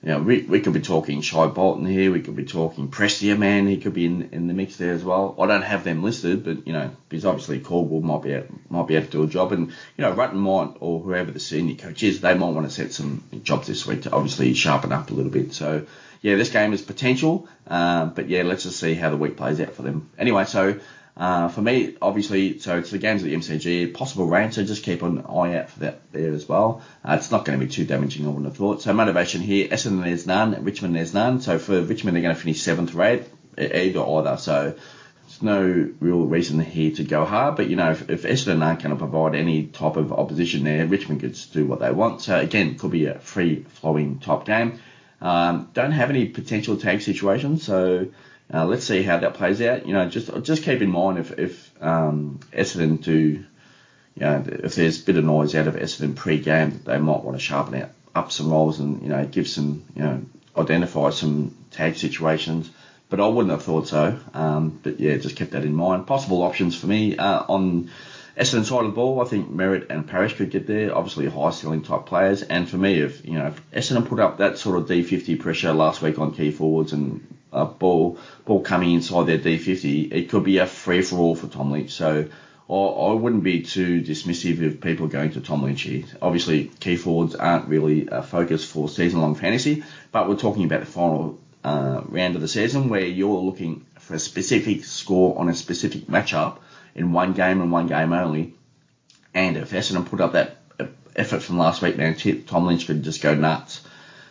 you 0.05 0.11
know, 0.11 0.19
we, 0.19 0.43
we 0.43 0.59
could 0.61 0.73
be 0.73 0.81
talking 0.81 1.21
Shai 1.21 1.47
Bolton 1.47 1.83
here. 1.83 2.11
We 2.11 2.21
could 2.21 2.35
be 2.35 2.45
talking 2.45 2.89
Prestia, 2.89 3.35
man. 3.35 3.65
He 3.65 3.77
could 3.77 3.95
be 3.95 4.05
in, 4.05 4.29
in 4.31 4.47
the 4.47 4.53
mix 4.53 4.77
there 4.77 4.93
as 4.93 5.03
well. 5.03 5.35
I 5.39 5.47
don't 5.47 5.63
have 5.63 5.83
them 5.83 6.03
listed, 6.03 6.45
but 6.45 6.67
you 6.67 6.73
know, 6.73 6.91
because 7.09 7.25
obviously 7.25 7.59
Caldwell 7.59 8.01
might 8.01 8.21
be 8.21 8.33
able, 8.33 8.53
might 8.69 8.87
be 8.87 8.95
able 8.95 9.07
to 9.07 9.11
do 9.11 9.23
a 9.23 9.27
job, 9.27 9.51
and 9.51 9.69
you 9.69 10.01
know, 10.03 10.13
Rutten 10.13 10.35
might 10.35 10.77
or 10.79 10.99
whoever 10.99 11.31
the 11.31 11.39
senior 11.39 11.75
coach 11.75 12.03
is, 12.03 12.21
they 12.21 12.35
might 12.35 12.51
want 12.51 12.67
to 12.67 12.71
set 12.71 12.93
some 12.93 13.23
jobs 13.41 13.65
this 13.65 13.87
week 13.87 14.03
to 14.03 14.11
obviously 14.11 14.53
sharpen 14.53 14.91
up 14.91 15.09
a 15.09 15.13
little 15.15 15.31
bit. 15.31 15.55
So 15.55 15.87
yeah, 16.21 16.35
this 16.35 16.51
game 16.51 16.71
is 16.71 16.83
potential, 16.83 17.47
uh, 17.67 18.05
but 18.05 18.29
yeah, 18.29 18.43
let's 18.43 18.61
just 18.61 18.79
see 18.79 18.93
how 18.93 19.09
the 19.09 19.17
week 19.17 19.37
plays 19.37 19.59
out 19.59 19.73
for 19.73 19.81
them. 19.81 20.11
Anyway, 20.19 20.45
so 20.45 20.79
uh, 21.17 21.47
for 21.47 21.61
me, 21.61 21.95
obviously, 22.01 22.59
so 22.59 22.77
it's 22.77 22.91
the 22.91 22.97
games 22.97 23.23
at 23.23 23.29
the 23.29 23.35
MCG, 23.35 23.93
possible 23.93 24.27
rain, 24.27 24.51
so 24.51 24.65
just 24.65 24.83
keep 24.83 25.01
an 25.01 25.21
eye 25.21 25.57
out 25.57 25.69
for 25.69 25.79
that 25.79 26.11
there 26.11 26.33
as 26.33 26.47
well. 26.47 26.81
Uh, 27.05 27.15
it's 27.17 27.31
not 27.31 27.45
going 27.45 27.57
to 27.57 27.65
be 27.65 27.71
too 27.71 27.85
damaging, 27.85 28.25
I 28.25 28.27
wouldn't 28.27 28.45
have 28.45 28.57
thought. 28.57 28.81
So 28.81 28.91
motivation 28.91 29.39
here, 29.39 29.69
Essendon 29.69 30.03
there's 30.03 30.27
none, 30.27 30.61
Richmond 30.65 30.95
there's 30.95 31.13
none. 31.13 31.39
So 31.39 31.57
for 31.57 31.81
Richmond, 31.81 32.17
they're 32.17 32.23
going 32.23 32.35
to 32.35 32.41
finish 32.41 32.61
seventh 32.61 32.93
or 32.93 33.03
eighth, 33.03 33.33
either 33.57 34.01
either. 34.01 34.35
So 34.35 34.75
there's 35.25 35.41
no 35.41 35.89
real 36.01 36.25
reason 36.25 36.59
here 36.59 36.91
to 36.95 37.03
go 37.05 37.23
hard, 37.23 37.55
but 37.55 37.69
you 37.69 37.77
know, 37.77 37.91
if, 37.91 38.09
if 38.09 38.23
Essendon 38.23 38.65
aren't 38.65 38.83
going 38.83 38.93
to 38.93 38.99
provide 38.99 39.35
any 39.35 39.67
type 39.67 39.95
of 39.95 40.11
opposition 40.11 40.65
there, 40.65 40.85
Richmond 40.85 41.21
could 41.21 41.39
do 41.53 41.65
what 41.65 41.79
they 41.79 41.91
want. 41.91 42.23
So 42.23 42.37
again, 42.37 42.77
could 42.77 42.91
be 42.91 43.05
a 43.05 43.19
free 43.19 43.63
flowing 43.63 44.19
top 44.19 44.45
game. 44.45 44.79
Um, 45.21 45.69
don't 45.73 45.93
have 45.93 46.09
any 46.09 46.25
potential 46.27 46.75
tag 46.75 47.01
situations, 47.01 47.63
so 47.63 48.09
uh, 48.53 48.65
let's 48.65 48.85
see 48.85 49.01
how 49.01 49.17
that 49.17 49.33
plays 49.33 49.61
out. 49.61 49.85
You 49.87 49.93
know, 49.93 50.07
just 50.07 50.31
just 50.43 50.63
keep 50.63 50.81
in 50.81 50.91
mind 50.91 51.19
if 51.19 51.37
if 51.37 51.83
um, 51.83 52.39
Essendon 52.53 53.01
do, 53.01 53.13
you 53.13 53.45
know, 54.15 54.43
if 54.47 54.75
there's 54.75 55.01
a 55.01 55.05
bit 55.05 55.17
of 55.17 55.23
noise 55.23 55.55
out 55.55 55.67
of 55.67 55.75
Essendon 55.75 56.15
pre-game, 56.15 56.81
they 56.85 56.97
might 56.97 57.23
want 57.23 57.37
to 57.37 57.43
sharpen 57.43 57.81
out 57.81 57.89
up 58.13 58.31
some 58.31 58.49
roles 58.49 58.79
and 58.79 59.01
you 59.01 59.09
know 59.09 59.25
give 59.25 59.47
some 59.47 59.83
you 59.95 60.01
know 60.01 60.21
identify 60.57 61.09
some 61.09 61.55
tag 61.71 61.95
situations. 61.95 62.69
But 63.07 63.19
I 63.19 63.27
wouldn't 63.27 63.51
have 63.51 63.63
thought 63.63 63.87
so. 63.87 64.19
Um, 64.33 64.79
but 64.81 64.99
yeah, 64.99 65.17
just 65.17 65.35
keep 65.35 65.51
that 65.51 65.63
in 65.63 65.75
mind. 65.75 66.07
Possible 66.07 66.41
options 66.41 66.75
for 66.75 66.87
me 66.87 67.15
uh, 67.17 67.43
on 67.47 67.91
Essendon 68.37 68.65
side 68.65 68.79
of 68.81 68.87
the 68.87 68.95
ball, 68.95 69.21
I 69.21 69.25
think 69.25 69.49
Merrett 69.49 69.89
and 69.89 70.07
Parish 70.07 70.35
could 70.35 70.49
get 70.49 70.67
there. 70.67 70.95
Obviously, 70.95 71.27
high 71.27 71.51
ceiling 71.51 71.83
type 71.83 72.05
players. 72.05 72.41
And 72.41 72.67
for 72.67 72.77
me, 72.77 72.99
if 72.99 73.25
you 73.25 73.33
know, 73.33 73.47
if 73.47 73.71
Essendon 73.71 74.07
put 74.07 74.19
up 74.19 74.39
that 74.39 74.57
sort 74.57 74.77
of 74.77 74.87
D50 74.87 75.39
pressure 75.39 75.71
last 75.71 76.01
week 76.01 76.19
on 76.19 76.33
key 76.33 76.51
forwards 76.51 76.93
and 76.93 77.34
uh, 77.51 77.65
ball 77.65 78.17
ball 78.45 78.61
coming 78.61 78.91
inside 78.91 79.27
their 79.27 79.37
D50, 79.37 80.11
it 80.11 80.29
could 80.29 80.43
be 80.43 80.57
a 80.57 80.65
free 80.65 81.01
for 81.01 81.17
all 81.17 81.35
for 81.35 81.47
Tom 81.47 81.71
Lynch. 81.71 81.91
So 81.91 82.27
I, 82.69 82.73
I 82.73 83.13
wouldn't 83.13 83.43
be 83.43 83.61
too 83.61 84.01
dismissive 84.01 84.65
of 84.65 84.81
people 84.81 85.07
going 85.07 85.31
to 85.31 85.41
Tom 85.41 85.63
Lynch 85.63 85.81
here. 85.83 86.03
Obviously, 86.21 86.65
key 86.79 86.95
forwards 86.95 87.35
aren't 87.35 87.67
really 87.67 88.07
a 88.07 88.23
focus 88.23 88.69
for 88.69 88.89
season 88.89 89.21
long 89.21 89.35
fantasy, 89.35 89.83
but 90.11 90.27
we're 90.27 90.35
talking 90.35 90.65
about 90.65 90.81
the 90.81 90.85
final 90.85 91.39
uh, 91.63 92.01
round 92.05 92.35
of 92.35 92.41
the 92.41 92.47
season 92.47 92.89
where 92.89 93.05
you're 93.05 93.39
looking 93.39 93.85
for 93.99 94.15
a 94.15 94.19
specific 94.19 94.85
score 94.85 95.37
on 95.39 95.49
a 95.49 95.55
specific 95.55 96.03
matchup 96.03 96.57
in 96.93 97.11
one 97.11 97.33
game 97.33 97.61
and 97.61 97.71
one 97.71 97.87
game 97.87 98.13
only. 98.13 98.53
And 99.33 99.57
if 99.57 99.71
Essendon 99.71 100.05
put 100.05 100.21
up 100.21 100.33
that 100.33 100.57
effort 101.15 101.41
from 101.41 101.57
last 101.57 101.81
week, 101.81 101.97
man, 101.97 102.15
Tom 102.45 102.65
Lynch 102.65 102.87
could 102.87 103.03
just 103.03 103.21
go 103.21 103.35
nuts. 103.35 103.81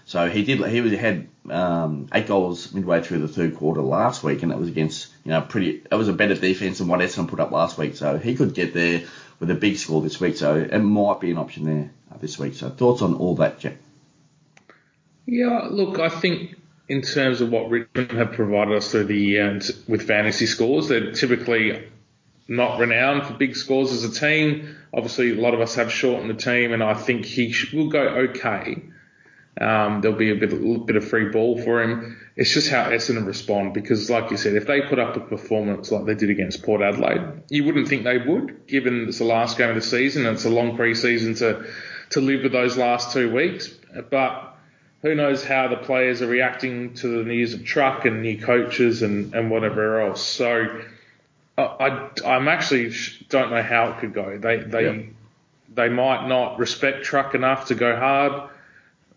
So 0.06 0.28
he 0.28 0.44
did. 0.44 0.64
He 0.66 0.80
was 0.80 0.92
had 0.92 1.28
um, 1.48 2.08
eight 2.12 2.26
goals 2.26 2.72
midway 2.74 3.02
through 3.02 3.20
the 3.20 3.28
third 3.28 3.56
quarter 3.56 3.80
last 3.80 4.22
week, 4.22 4.42
and 4.42 4.52
it 4.52 4.58
was 4.58 4.68
against 4.68 5.10
you 5.24 5.30
know 5.30 5.40
pretty. 5.40 5.82
It 5.90 5.94
was 5.94 6.08
a 6.08 6.12
better 6.12 6.34
defense 6.34 6.78
than 6.78 6.88
what 6.88 7.00
Essendon 7.00 7.28
put 7.28 7.40
up 7.40 7.50
last 7.50 7.78
week. 7.78 7.96
So 7.96 8.18
he 8.18 8.34
could 8.34 8.54
get 8.54 8.74
there 8.74 9.02
with 9.40 9.50
a 9.50 9.54
big 9.54 9.76
score 9.76 10.02
this 10.02 10.20
week. 10.20 10.36
So 10.36 10.56
it 10.56 10.78
might 10.78 11.20
be 11.20 11.30
an 11.30 11.38
option 11.38 11.64
there 11.64 11.90
uh, 12.12 12.18
this 12.18 12.38
week. 12.38 12.54
So 12.54 12.68
thoughts 12.68 13.02
on 13.02 13.14
all 13.14 13.36
that, 13.36 13.60
Jack? 13.60 13.76
Yeah, 15.26 15.68
look, 15.70 15.98
I 15.98 16.10
think 16.10 16.56
in 16.88 17.00
terms 17.00 17.40
of 17.40 17.50
what 17.50 17.70
Richmond 17.70 18.10
have 18.12 18.32
provided 18.32 18.76
us 18.76 18.90
through 18.90 19.04
the 19.04 19.16
year 19.16 19.58
with 19.88 20.06
fantasy 20.06 20.46
scores, 20.46 20.88
they're 20.88 21.12
typically 21.12 21.82
not 22.46 22.78
renowned 22.78 23.26
for 23.26 23.32
big 23.32 23.56
scores 23.56 23.90
as 23.92 24.04
a 24.04 24.12
team. 24.12 24.76
Obviously, 24.92 25.30
a 25.30 25.40
lot 25.40 25.54
of 25.54 25.60
us 25.60 25.76
have 25.76 25.90
shortened 25.90 26.28
the 26.28 26.34
team, 26.34 26.72
and 26.74 26.82
I 26.82 26.92
think 26.92 27.24
he 27.24 27.54
will 27.72 27.88
go 27.88 28.02
okay. 28.02 28.82
Um, 29.60 30.00
there'll 30.00 30.16
be 30.16 30.30
a 30.30 30.34
bit, 30.34 30.52
a 30.52 30.56
little 30.56 30.84
bit 30.84 30.96
of 30.96 31.06
free 31.06 31.30
ball 31.30 31.62
for 31.62 31.80
him. 31.82 32.18
It's 32.36 32.52
just 32.52 32.68
how 32.70 32.90
Essendon 32.90 33.26
respond 33.26 33.72
because, 33.72 34.10
like 34.10 34.30
you 34.32 34.36
said, 34.36 34.54
if 34.56 34.66
they 34.66 34.80
put 34.82 34.98
up 34.98 35.16
a 35.16 35.20
performance 35.20 35.92
like 35.92 36.06
they 36.06 36.16
did 36.16 36.30
against 36.30 36.64
Port 36.64 36.82
Adelaide, 36.82 37.44
you 37.50 37.62
wouldn't 37.64 37.86
think 37.86 38.02
they 38.02 38.18
would, 38.18 38.66
given 38.66 39.06
it's 39.06 39.18
the 39.18 39.24
last 39.24 39.56
game 39.56 39.68
of 39.68 39.76
the 39.76 39.82
season 39.82 40.26
and 40.26 40.34
it's 40.34 40.44
a 40.44 40.50
long 40.50 40.76
pre-season 40.76 41.34
to 41.36 41.66
to 42.10 42.20
live 42.20 42.42
with 42.42 42.52
those 42.52 42.76
last 42.76 43.12
two 43.12 43.32
weeks. 43.32 43.68
But 44.10 44.56
who 45.02 45.14
knows 45.14 45.44
how 45.44 45.68
the 45.68 45.76
players 45.76 46.22
are 46.22 46.26
reacting 46.26 46.94
to 46.94 47.08
the 47.18 47.24
news 47.24 47.54
of 47.54 47.64
truck 47.64 48.06
and 48.06 48.22
new 48.22 48.40
coaches 48.40 49.02
and, 49.02 49.34
and 49.34 49.50
whatever 49.50 50.00
else. 50.00 50.22
So 50.22 50.82
I, 51.56 52.08
I 52.24 52.36
am 52.36 52.48
actually 52.48 52.92
don't 53.28 53.50
know 53.50 53.62
how 53.62 53.90
it 53.90 53.98
could 53.98 54.14
go. 54.14 54.38
They 54.38 54.56
they 54.56 54.84
yep. 54.84 55.06
they 55.72 55.88
might 55.88 56.26
not 56.26 56.58
respect 56.58 57.04
truck 57.04 57.34
enough 57.34 57.66
to 57.66 57.74
go 57.74 57.94
hard, 57.94 58.50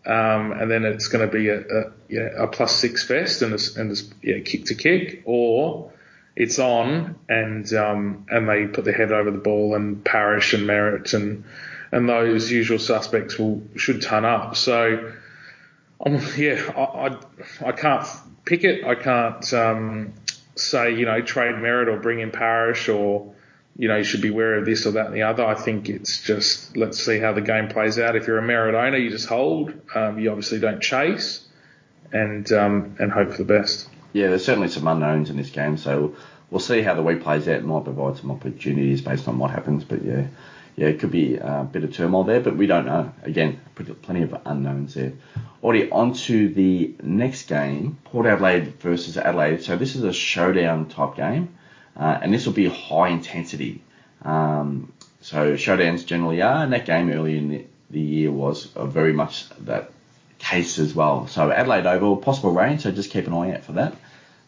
um, 0.08 0.52
and 0.52 0.70
then 0.70 0.84
it's 0.84 1.08
going 1.08 1.28
to 1.28 1.32
be 1.32 1.48
a, 1.48 1.60
a, 1.60 1.92
yeah, 2.08 2.28
a 2.36 2.46
plus 2.46 2.74
six 2.74 3.04
fest 3.04 3.42
and 3.42 3.54
a, 3.54 3.80
and 3.80 4.02
yeah, 4.22 4.40
kick 4.40 4.64
to 4.66 4.74
kick, 4.74 5.22
or 5.26 5.92
it's 6.34 6.58
on 6.58 7.16
and 7.28 7.72
um, 7.74 8.26
and 8.30 8.48
they 8.48 8.66
put 8.66 8.84
their 8.84 8.94
head 8.94 9.12
over 9.12 9.30
the 9.30 9.38
ball 9.38 9.74
and 9.74 10.04
Parish 10.04 10.54
and 10.54 10.66
Merrett 10.66 11.14
and 11.14 11.44
and 11.92 12.08
those 12.08 12.50
usual 12.50 12.78
suspects 12.78 13.38
will 13.38 13.62
should 13.76 14.02
turn 14.02 14.24
up. 14.24 14.56
So 14.56 15.12
Um, 16.04 16.20
yeah, 16.36 16.62
I, 16.76 17.08
I, 17.08 17.68
I 17.68 17.72
can't 17.72 18.06
pick 18.44 18.64
it. 18.64 18.84
I 18.84 18.94
can't 18.94 19.52
um, 19.52 20.12
say 20.54 20.94
you 20.94 21.06
know 21.06 21.20
trade 21.22 21.56
Merrett 21.56 21.88
or 21.88 21.98
bring 21.98 22.20
in 22.20 22.30
Parish 22.30 22.88
or 22.88 23.34
you 23.78 23.86
know 23.88 23.96
you 23.96 24.04
should 24.04 24.20
be 24.20 24.28
aware 24.28 24.56
of 24.56 24.66
this 24.66 24.84
or 24.86 24.90
that 24.90 25.06
and 25.06 25.14
the 25.14 25.22
other. 25.22 25.46
I 25.46 25.54
think 25.54 25.88
it's 25.88 26.20
just 26.20 26.76
let's 26.76 27.02
see 27.02 27.20
how 27.20 27.32
the 27.32 27.40
game 27.40 27.68
plays 27.68 27.98
out. 27.98 28.16
If 28.16 28.26
you're 28.26 28.38
a 28.38 28.42
Merrett 28.42 28.74
owner, 28.74 28.98
you 28.98 29.08
just 29.08 29.28
hold. 29.28 29.72
Um, 29.94 30.18
you 30.18 30.30
obviously 30.30 30.58
don't 30.58 30.82
chase, 30.82 31.46
and 32.12 32.50
um, 32.52 32.96
and 32.98 33.10
hope 33.10 33.30
for 33.30 33.38
the 33.38 33.44
best. 33.44 33.88
Yeah, 34.12 34.28
there's 34.28 34.44
certainly 34.44 34.68
some 34.68 34.86
unknowns 34.86 35.30
in 35.30 35.36
this 35.36 35.50
game, 35.50 35.76
so 35.76 36.16
we'll 36.50 36.60
see 36.60 36.82
how 36.82 36.94
the 36.94 37.02
week 37.02 37.22
plays 37.22 37.46
out. 37.46 37.56
It 37.56 37.64
might 37.64 37.84
provide 37.84 38.16
some 38.16 38.30
opportunities 38.32 39.00
based 39.00 39.28
on 39.28 39.38
what 39.38 39.52
happens, 39.52 39.84
but 39.84 40.02
yeah, 40.02 40.26
yeah, 40.76 40.88
it 40.88 40.98
could 40.98 41.10
be 41.10 41.36
a 41.36 41.68
bit 41.70 41.84
of 41.84 41.92
turmoil 41.92 42.24
there, 42.24 42.40
but 42.40 42.56
we 42.56 42.66
don't 42.66 42.86
know. 42.86 43.12
Again, 43.22 43.60
plenty 44.02 44.22
of 44.22 44.36
unknowns 44.44 44.94
there. 44.94 45.12
Already 45.62 45.90
on 45.90 46.14
to 46.14 46.48
the 46.48 46.94
next 47.02 47.48
game, 47.48 47.98
Port 48.04 48.26
Adelaide 48.26 48.80
versus 48.80 49.16
Adelaide. 49.16 49.62
So 49.62 49.76
this 49.76 49.94
is 49.94 50.04
a 50.04 50.12
showdown 50.12 50.88
type 50.88 51.16
game, 51.16 51.57
uh, 51.98 52.18
and 52.22 52.32
this 52.32 52.46
will 52.46 52.52
be 52.52 52.68
high 52.68 53.08
intensity. 53.08 53.82
Um, 54.22 54.92
so 55.20 55.54
showdowns 55.54 56.06
generally 56.06 56.42
are, 56.42 56.62
and 56.62 56.72
that 56.72 56.86
game 56.86 57.10
early 57.10 57.36
in 57.36 57.68
the, 57.90 58.00
year 58.00 58.30
was 58.30 58.66
very 58.76 59.12
much 59.12 59.48
that 59.60 59.90
case 60.38 60.78
as 60.78 60.94
well. 60.94 61.26
So 61.26 61.50
Adelaide 61.50 61.86
Oval, 61.86 62.16
possible 62.18 62.52
rain, 62.52 62.78
so 62.78 62.90
just 62.92 63.10
keep 63.10 63.26
an 63.26 63.32
eye 63.32 63.54
out 63.54 63.64
for 63.64 63.72
that 63.72 63.94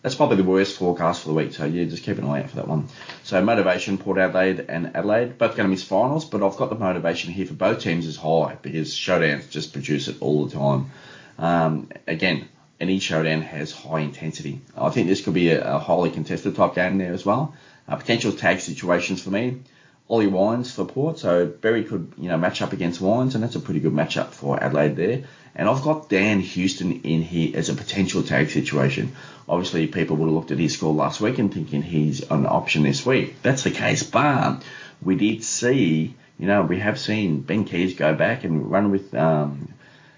that's 0.02 0.14
probably 0.14 0.36
the 0.36 0.44
worst 0.44 0.78
forecast 0.78 1.22
for 1.22 1.28
the 1.28 1.34
week. 1.34 1.52
So 1.52 1.64
yeah, 1.64 1.84
just 1.84 2.04
keep 2.04 2.18
an 2.18 2.24
eye 2.24 2.42
out 2.42 2.50
for 2.50 2.56
that 2.56 2.68
one. 2.68 2.88
So 3.22 3.42
motivation, 3.44 3.98
Port 3.98 4.18
Adelaide 4.18 4.64
and 4.68 4.96
Adelaide, 4.96 5.36
both 5.36 5.56
going 5.56 5.66
to 5.66 5.70
miss 5.70 5.82
finals, 5.82 6.24
but 6.24 6.42
I've 6.42 6.56
got 6.56 6.70
the 6.70 6.76
motivation 6.76 7.32
here 7.32 7.46
for 7.46 7.54
both 7.54 7.80
teams 7.80 8.06
is 8.06 8.16
high 8.16 8.56
because 8.62 8.94
showdowns 8.94 9.50
just 9.50 9.72
produce 9.72 10.08
it 10.08 10.16
all 10.20 10.46
the 10.46 10.56
time. 10.56 10.90
Um, 11.38 11.88
again, 12.06 12.48
any 12.80 12.98
showdown 12.98 13.42
has 13.42 13.72
high 13.72 14.00
intensity. 14.00 14.60
I 14.76 14.90
think 14.90 15.06
this 15.06 15.22
could 15.22 15.34
be 15.34 15.50
a, 15.50 15.76
a 15.76 15.78
highly 15.78 16.10
contested 16.10 16.56
type 16.56 16.74
game 16.74 16.98
there 16.98 17.12
as 17.12 17.24
well. 17.24 17.54
Uh, 17.88 17.96
potential 17.96 18.32
tag 18.32 18.60
situations 18.60 19.22
for 19.22 19.30
me. 19.30 19.60
Ollie 20.08 20.26
Wines 20.26 20.72
for 20.72 20.84
Port, 20.84 21.20
so 21.20 21.46
Berry 21.46 21.84
could 21.84 22.14
you 22.18 22.28
know 22.28 22.36
match 22.36 22.62
up 22.62 22.72
against 22.72 23.00
Wines, 23.00 23.36
and 23.36 23.44
that's 23.44 23.54
a 23.54 23.60
pretty 23.60 23.78
good 23.78 23.92
matchup 23.92 24.28
for 24.30 24.60
Adelaide 24.60 24.96
there. 24.96 25.22
And 25.54 25.68
I've 25.68 25.82
got 25.82 26.08
Dan 26.08 26.40
Houston 26.40 27.02
in 27.02 27.22
here 27.22 27.56
as 27.56 27.68
a 27.68 27.74
potential 27.74 28.22
tag 28.22 28.50
situation. 28.50 29.14
Obviously, 29.48 29.86
people 29.86 30.16
would 30.16 30.26
have 30.26 30.34
looked 30.34 30.50
at 30.50 30.58
his 30.58 30.74
score 30.74 30.92
last 30.92 31.20
week 31.20 31.38
and 31.38 31.52
thinking 31.52 31.82
he's 31.82 32.28
an 32.28 32.46
option 32.46 32.82
this 32.82 33.06
week. 33.06 33.40
That's 33.42 33.62
the 33.62 33.70
case, 33.70 34.02
but 34.02 34.62
we 35.02 35.16
did 35.16 35.44
see, 35.44 36.14
you 36.38 36.46
know, 36.46 36.62
we 36.62 36.78
have 36.78 36.98
seen 36.98 37.40
Ben 37.40 37.64
Keays 37.64 37.96
go 37.96 38.14
back 38.14 38.44
and 38.44 38.70
run 38.70 38.90
with 38.90 39.14
um, 39.14 39.72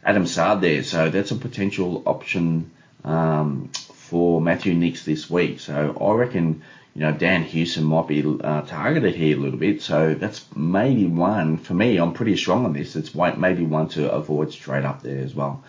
Adam 0.04 0.26
Saad 0.26 0.60
there, 0.60 0.82
so 0.82 1.10
that's 1.10 1.30
a 1.30 1.36
potential 1.36 2.02
option 2.06 2.70
um, 3.04 3.68
for 3.68 4.40
Matthew 4.40 4.74
Nicks 4.74 5.04
this 5.04 5.30
week. 5.30 5.60
So 5.60 5.96
I 6.00 6.12
reckon 6.14 6.62
you 6.94 7.00
know, 7.00 7.12
Dan 7.12 7.42
Houston 7.44 7.84
might 7.84 8.06
be 8.06 8.22
uh, 8.22 8.62
targeted 8.62 9.14
here 9.14 9.36
a 9.36 9.40
little 9.40 9.58
bit. 9.58 9.80
So 9.80 10.14
that's 10.14 10.44
maybe 10.54 11.06
one 11.06 11.56
for 11.56 11.72
me. 11.72 11.96
I'm 11.96 12.12
pretty 12.12 12.36
strong 12.36 12.66
on 12.66 12.74
this. 12.74 12.96
It's 12.96 13.14
maybe 13.14 13.64
one 13.64 13.88
to 13.90 14.12
avoid 14.12 14.52
straight 14.52 14.84
up 14.84 15.02
there 15.02 15.24
as 15.24 15.34
well. 15.34 15.64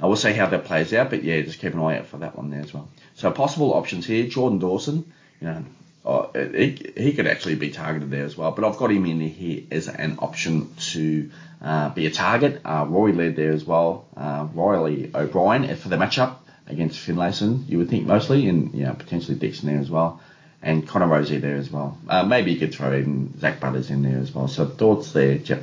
I 0.00 0.06
will 0.06 0.16
see 0.16 0.32
how 0.32 0.46
that 0.46 0.64
plays 0.64 0.92
out, 0.92 1.10
but 1.10 1.22
yeah, 1.22 1.40
just 1.40 1.60
keep 1.60 1.72
an 1.72 1.80
eye 1.80 1.98
out 1.98 2.06
for 2.06 2.18
that 2.18 2.36
one 2.36 2.50
there 2.50 2.60
as 2.60 2.74
well. 2.74 2.88
So 3.14 3.30
possible 3.30 3.74
options 3.74 4.06
here: 4.06 4.26
Jordan 4.26 4.58
Dawson. 4.58 5.12
You 5.40 5.46
know, 5.46 5.64
uh, 6.06 6.28
he, 6.34 6.92
he 6.96 7.12
could 7.12 7.26
actually 7.26 7.56
be 7.56 7.70
targeted 7.70 8.10
there 8.10 8.24
as 8.24 8.36
well. 8.36 8.52
But 8.52 8.64
I've 8.64 8.76
got 8.76 8.90
him 8.90 9.06
in 9.06 9.20
here 9.20 9.64
as 9.70 9.88
an 9.88 10.18
option 10.20 10.74
to 10.92 11.30
uh, 11.60 11.88
be 11.90 12.06
a 12.06 12.10
target. 12.10 12.60
Uh, 12.64 12.86
Rory 12.88 13.12
led 13.12 13.36
there 13.36 13.52
as 13.52 13.64
well. 13.64 14.06
Uh, 14.16 14.46
Riley 14.54 15.10
O'Brien 15.14 15.74
for 15.76 15.88
the 15.88 15.96
matchup 15.96 16.36
against 16.66 16.98
Finlayson, 16.98 17.68
you 17.68 17.78
would 17.78 17.88
think 17.88 18.06
mostly, 18.06 18.48
and 18.48 18.74
you 18.74 18.84
know, 18.84 18.92
potentially 18.94 19.38
Dixon 19.38 19.68
there 19.68 19.80
as 19.80 19.90
well 19.90 20.20
and 20.62 20.86
Connor 20.86 21.06
Rozee 21.06 21.40
there 21.40 21.56
as 21.56 21.70
well. 21.70 21.96
Uh, 22.08 22.24
maybe 22.24 22.52
you 22.52 22.58
could 22.58 22.74
throw 22.74 22.92
in 22.92 23.38
Zak 23.38 23.60
Butters 23.60 23.90
in 23.90 24.02
there 24.02 24.18
as 24.18 24.34
well. 24.34 24.48
So 24.48 24.66
thoughts 24.66 25.12
there, 25.12 25.38
Jeff? 25.38 25.62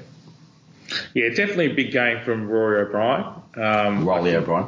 Yeah, 1.14 1.30
definitely 1.30 1.72
a 1.72 1.74
big 1.74 1.92
game 1.92 2.24
from 2.24 2.48
Rory 2.48 2.82
O'Brien. 2.82 3.26
Um, 3.56 4.06
Riley 4.06 4.36
O'Brien. 4.36 4.68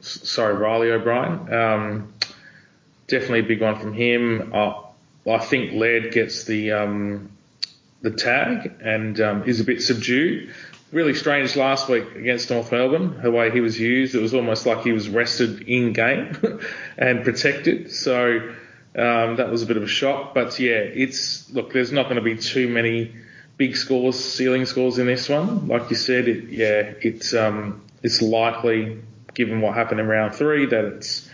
Sorry, 0.00 0.54
Riley 0.54 0.90
O'Brien. 0.90 1.52
Um, 1.52 2.14
definitely 3.06 3.40
a 3.40 3.44
big 3.44 3.60
one 3.60 3.78
from 3.78 3.92
him. 3.92 4.50
Uh, 4.52 4.82
I 5.32 5.38
think 5.38 5.72
Laird 5.72 6.12
gets 6.12 6.44
the 6.44 6.72
um, 6.72 7.30
the 8.02 8.10
tag 8.10 8.72
and 8.82 9.20
um, 9.20 9.44
is 9.44 9.60
a 9.60 9.64
bit 9.64 9.82
subdued. 9.82 10.54
Really 10.92 11.14
strange 11.14 11.54
last 11.54 11.88
week 11.88 12.16
against 12.16 12.50
North 12.50 12.72
Melbourne, 12.72 13.20
the 13.22 13.30
way 13.30 13.50
he 13.52 13.60
was 13.60 13.78
used. 13.78 14.14
It 14.14 14.20
was 14.20 14.34
almost 14.34 14.66
like 14.66 14.82
he 14.82 14.90
was 14.90 15.08
rested 15.08 15.62
in 15.62 15.92
game 15.92 16.36
and 16.98 17.22
protected. 17.22 17.92
So 17.92 18.54
um, 18.96 19.36
that 19.36 19.50
was 19.50 19.62
a 19.62 19.66
bit 19.66 19.76
of 19.76 19.84
a 19.84 19.88
shock, 19.88 20.34
but 20.34 20.58
yeah, 20.58 20.78
it's 20.78 21.48
look. 21.50 21.72
There's 21.72 21.92
not 21.92 22.04
going 22.04 22.16
to 22.16 22.22
be 22.22 22.36
too 22.36 22.68
many 22.68 23.14
big 23.56 23.76
scores, 23.76 24.18
ceiling 24.18 24.66
scores 24.66 24.98
in 24.98 25.06
this 25.06 25.28
one. 25.28 25.68
Like 25.68 25.90
you 25.90 25.96
said, 25.96 26.26
it, 26.26 26.48
yeah, 26.48 26.94
it's 27.00 27.34
um, 27.34 27.84
it's 28.02 28.20
likely, 28.20 28.98
given 29.34 29.60
what 29.60 29.74
happened 29.74 30.00
in 30.00 30.08
round 30.08 30.34
three, 30.34 30.66
that 30.66 30.84
it's 30.84 31.29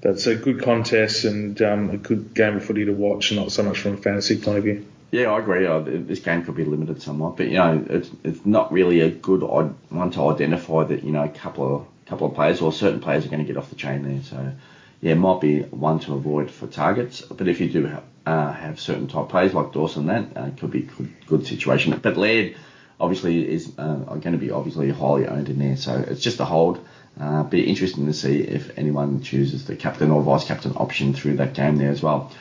that's 0.00 0.26
a 0.26 0.34
good 0.34 0.62
contest 0.62 1.24
and 1.24 1.60
um, 1.62 1.90
a 1.90 1.96
good 1.96 2.34
game 2.34 2.56
of 2.56 2.64
footy 2.64 2.84
to 2.84 2.92
watch, 2.92 3.32
not 3.32 3.52
so 3.52 3.62
much 3.62 3.80
from 3.80 3.94
a 3.94 3.96
fantasy 3.96 4.40
point 4.40 4.58
of 4.58 4.64
view. 4.64 4.86
Yeah, 5.10 5.32
I 5.32 5.38
agree. 5.38 5.66
Uh, 5.66 5.80
this 5.80 6.20
game 6.20 6.44
could 6.44 6.54
be 6.54 6.64
limited 6.64 7.00
somewhat, 7.00 7.36
but 7.36 7.46
you 7.48 7.54
know, 7.54 7.84
it's 7.88 8.10
it's 8.24 8.44
not 8.44 8.72
really 8.72 9.00
a 9.00 9.10
good 9.10 9.42
one 9.42 10.10
to 10.10 10.28
identify 10.28 10.84
that 10.84 11.02
you 11.02 11.12
know 11.12 11.24
a 11.24 11.28
couple 11.28 11.76
of 11.76 11.86
couple 12.06 12.26
of 12.26 12.34
players 12.34 12.60
or 12.60 12.72
certain 12.72 13.00
players 13.00 13.24
are 13.24 13.28
going 13.28 13.40
to 13.40 13.46
get 13.46 13.56
off 13.56 13.70
the 13.70 13.76
chain 13.76 14.02
there. 14.02 14.22
So 14.22 14.52
yeah, 15.00 15.14
might 15.14 15.40
be 15.40 15.62
one 15.62 16.00
to 16.00 16.14
avoid 16.14 16.50
for 16.50 16.66
targets. 16.66 17.22
But 17.22 17.48
if 17.48 17.60
you 17.60 17.70
do 17.70 17.86
have, 17.86 18.04
uh, 18.26 18.52
have 18.52 18.80
certain 18.80 19.08
type 19.08 19.28
players 19.28 19.54
like 19.54 19.72
Dawson, 19.72 20.06
that 20.06 20.36
uh, 20.36 20.50
could 20.56 20.70
be 20.70 20.82
good, 20.82 21.14
good 21.26 21.46
situation. 21.46 21.98
But 22.02 22.16
Laird 22.16 22.56
obviously 23.00 23.48
is 23.48 23.72
uh, 23.78 23.94
going 23.94 24.32
to 24.32 24.38
be 24.38 24.50
obviously 24.50 24.90
highly 24.90 25.26
owned 25.26 25.48
in 25.48 25.58
there, 25.58 25.76
so 25.76 26.04
it's 26.06 26.20
just 26.20 26.40
a 26.40 26.44
hold. 26.44 26.84
Uh, 27.20 27.42
be 27.42 27.68
interesting 27.68 28.06
to 28.06 28.12
see 28.12 28.40
if 28.40 28.78
anyone 28.78 29.22
chooses 29.22 29.64
the 29.64 29.74
captain 29.74 30.10
or 30.10 30.22
vice 30.22 30.44
captain 30.44 30.72
option 30.76 31.14
through 31.14 31.36
that 31.36 31.54
game 31.54 31.76
there 31.76 31.90
as 31.90 32.02
well. 32.02 32.32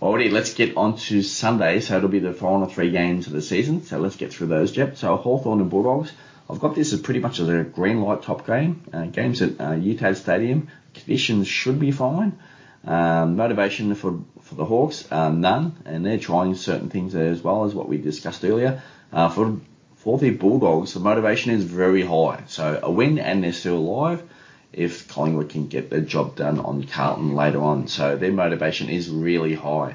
Alrighty, 0.00 0.32
let's 0.32 0.54
get 0.54 0.76
on 0.76 0.96
to 0.96 1.22
Sunday. 1.22 1.80
So 1.80 1.96
it'll 1.96 2.08
be 2.08 2.18
the 2.18 2.32
final 2.32 2.66
three 2.66 2.90
games 2.90 3.26
of 3.26 3.32
the 3.32 3.42
season. 3.42 3.84
So 3.84 3.98
let's 3.98 4.16
get 4.16 4.32
through 4.32 4.48
those, 4.48 4.72
Jep. 4.72 4.96
So 4.96 5.16
Hawthorn 5.16 5.60
and 5.60 5.70
Bulldogs. 5.70 6.12
I've 6.50 6.60
got 6.60 6.74
this 6.74 6.92
as 6.92 7.00
pretty 7.00 7.20
much 7.20 7.40
as 7.40 7.48
a 7.48 7.62
green 7.62 8.02
light 8.02 8.22
top 8.22 8.46
game. 8.46 8.82
Uh, 8.92 9.06
games 9.06 9.40
at 9.40 9.60
uh, 9.60 9.72
UTAS 9.72 10.16
Stadium 10.16 10.68
conditions 10.92 11.48
should 11.48 11.78
be 11.78 11.90
fine. 11.90 12.38
Um, 12.86 13.36
motivation 13.36 13.94
for 13.94 14.20
for 14.42 14.56
the 14.56 14.64
Hawks, 14.64 15.10
uh, 15.10 15.30
none, 15.30 15.74
and 15.86 16.04
they're 16.04 16.18
trying 16.18 16.54
certain 16.54 16.90
things 16.90 17.14
there 17.14 17.30
as 17.30 17.42
well 17.42 17.64
as 17.64 17.74
what 17.74 17.88
we 17.88 17.96
discussed 17.96 18.44
earlier. 18.44 18.82
Uh, 19.10 19.30
for 19.30 19.58
for 20.04 20.18
the 20.18 20.30
Bulldogs, 20.30 20.92
the 20.92 21.00
motivation 21.00 21.50
is 21.50 21.64
very 21.64 22.02
high. 22.02 22.42
So 22.46 22.78
a 22.82 22.90
win 22.90 23.18
and 23.18 23.42
they're 23.42 23.54
still 23.54 23.78
alive 23.78 24.22
if 24.70 25.08
Collingwood 25.08 25.48
can 25.48 25.66
get 25.68 25.88
their 25.88 26.02
job 26.02 26.36
done 26.36 26.60
on 26.60 26.84
Carlton 26.84 27.34
later 27.34 27.62
on. 27.62 27.88
So 27.88 28.14
their 28.14 28.30
motivation 28.30 28.90
is 28.90 29.08
really 29.08 29.54
high. 29.54 29.94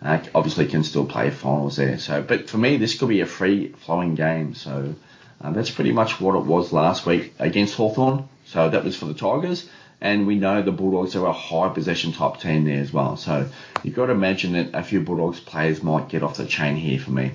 Uh, 0.00 0.20
obviously 0.32 0.66
can 0.66 0.84
still 0.84 1.04
play 1.04 1.30
finals 1.30 1.74
there. 1.74 1.98
So, 1.98 2.22
but 2.22 2.48
for 2.48 2.56
me, 2.56 2.76
this 2.76 2.96
could 2.96 3.08
be 3.08 3.20
a 3.20 3.26
free 3.26 3.70
flowing 3.70 4.14
game. 4.14 4.54
So 4.54 4.94
uh, 5.40 5.50
that's 5.50 5.70
pretty 5.70 5.90
much 5.90 6.20
what 6.20 6.36
it 6.36 6.44
was 6.44 6.72
last 6.72 7.04
week 7.04 7.34
against 7.40 7.74
Hawthorn. 7.74 8.28
So 8.46 8.70
that 8.70 8.84
was 8.84 8.94
for 8.94 9.06
the 9.06 9.14
Tigers 9.14 9.68
and 10.00 10.28
we 10.28 10.36
know 10.36 10.62
the 10.62 10.70
Bulldogs 10.70 11.16
are 11.16 11.26
a 11.26 11.32
high 11.32 11.70
possession 11.70 12.12
type 12.12 12.38
team 12.38 12.64
there 12.64 12.80
as 12.80 12.92
well. 12.92 13.16
So 13.16 13.48
you've 13.82 13.96
got 13.96 14.06
to 14.06 14.12
imagine 14.12 14.52
that 14.52 14.72
a 14.72 14.84
few 14.84 15.00
Bulldogs 15.00 15.40
players 15.40 15.82
might 15.82 16.08
get 16.08 16.22
off 16.22 16.36
the 16.36 16.46
chain 16.46 16.76
here 16.76 17.00
for 17.00 17.10
me. 17.10 17.32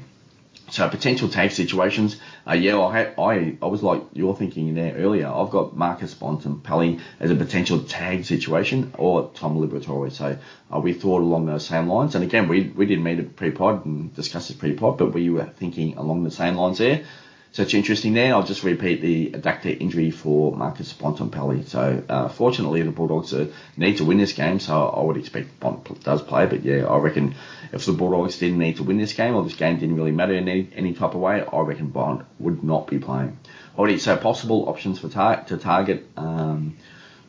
So 0.74 0.90
potential 0.90 1.30
tag 1.30 1.52
situations, 1.52 2.20
uh, 2.48 2.54
yeah, 2.54 2.80
I, 2.80 3.14
I 3.16 3.58
I 3.62 3.68
was 3.68 3.84
like 3.84 4.02
you're 4.14 4.36
thinking 4.36 4.74
there 4.74 4.96
earlier. 4.96 5.28
I've 5.28 5.52
got 5.52 5.78
Marcus 5.78 6.16
Bontempelli 6.16 7.00
as 7.20 7.30
a 7.30 7.36
potential 7.36 7.84
tag 7.84 8.26
situation, 8.26 8.92
or 8.98 9.30
Tom 9.36 9.56
Liberatore. 9.58 10.12
So 10.12 10.40
uh, 10.74 10.80
we 10.80 10.94
thought 10.94 11.22
along 11.22 11.46
those 11.46 11.64
same 11.64 11.88
lines. 11.88 12.16
And 12.16 12.24
again, 12.24 12.48
we 12.48 12.74
we 12.76 12.88
didn't 12.88 13.04
meet 13.04 13.20
a 13.20 13.24
pre-pod 13.24 13.86
and 13.86 14.16
discuss 14.16 14.48
this 14.48 14.58
pre-pod, 14.58 14.98
but 14.98 15.14
we 15.14 15.30
were 15.30 15.46
thinking 15.46 15.96
along 15.98 16.24
the 16.24 16.32
same 16.32 16.56
lines 16.56 16.80
there. 16.80 17.04
So 17.54 17.62
it's 17.62 17.76
interesting 17.76 18.14
there. 18.14 18.34
I'll 18.34 18.42
just 18.42 18.64
repeat 18.64 19.02
the 19.02 19.30
adductor 19.30 19.80
injury 19.80 20.10
for 20.10 20.58
Marcus 20.58 20.92
Bontempelli. 20.92 21.68
So 21.68 22.04
uh, 22.10 22.28
fortunately, 22.28 22.82
the 22.82 22.90
Bulldogs 22.90 23.32
uh, 23.32 23.46
need 23.78 23.98
to 23.98 24.06
win 24.06 24.18
this 24.18 24.34
game, 24.34 24.60
so 24.60 24.88
I 24.90 25.04
would 25.04 25.18
expect 25.18 25.60
Bont 25.60 26.04
does 26.04 26.24
play. 26.24 26.48
But 26.48 26.64
yeah, 26.66 26.88
I 26.88 26.98
reckon 26.98 27.36
if 27.72 27.86
the 27.86 27.92
Bulldogs 27.92 28.40
didn't 28.40 28.58
need 28.58 28.78
to 28.78 28.84
win 28.84 28.98
this 28.98 29.14
game, 29.14 29.36
or 29.36 29.44
this 29.44 29.54
game 29.54 29.78
didn't 29.78 29.98
really 29.98 30.12
matter 30.12 30.34
in 30.34 30.50
any, 30.50 30.68
any 30.76 30.94
type 30.94 31.14
of 31.14 31.22
way, 31.22 31.46
I 31.46 31.60
reckon 31.60 31.90
Bont 31.90 32.26
would 32.40 32.64
not 32.64 32.88
be 32.88 32.98
playing. 32.98 33.38
Alrighty, 33.78 34.00
so 34.00 34.18
possible 34.18 34.68
options 34.68 34.98
for 34.98 35.10
tar- 35.10 35.44
to 35.44 35.58
target. 35.58 36.08
Um, 36.18 36.76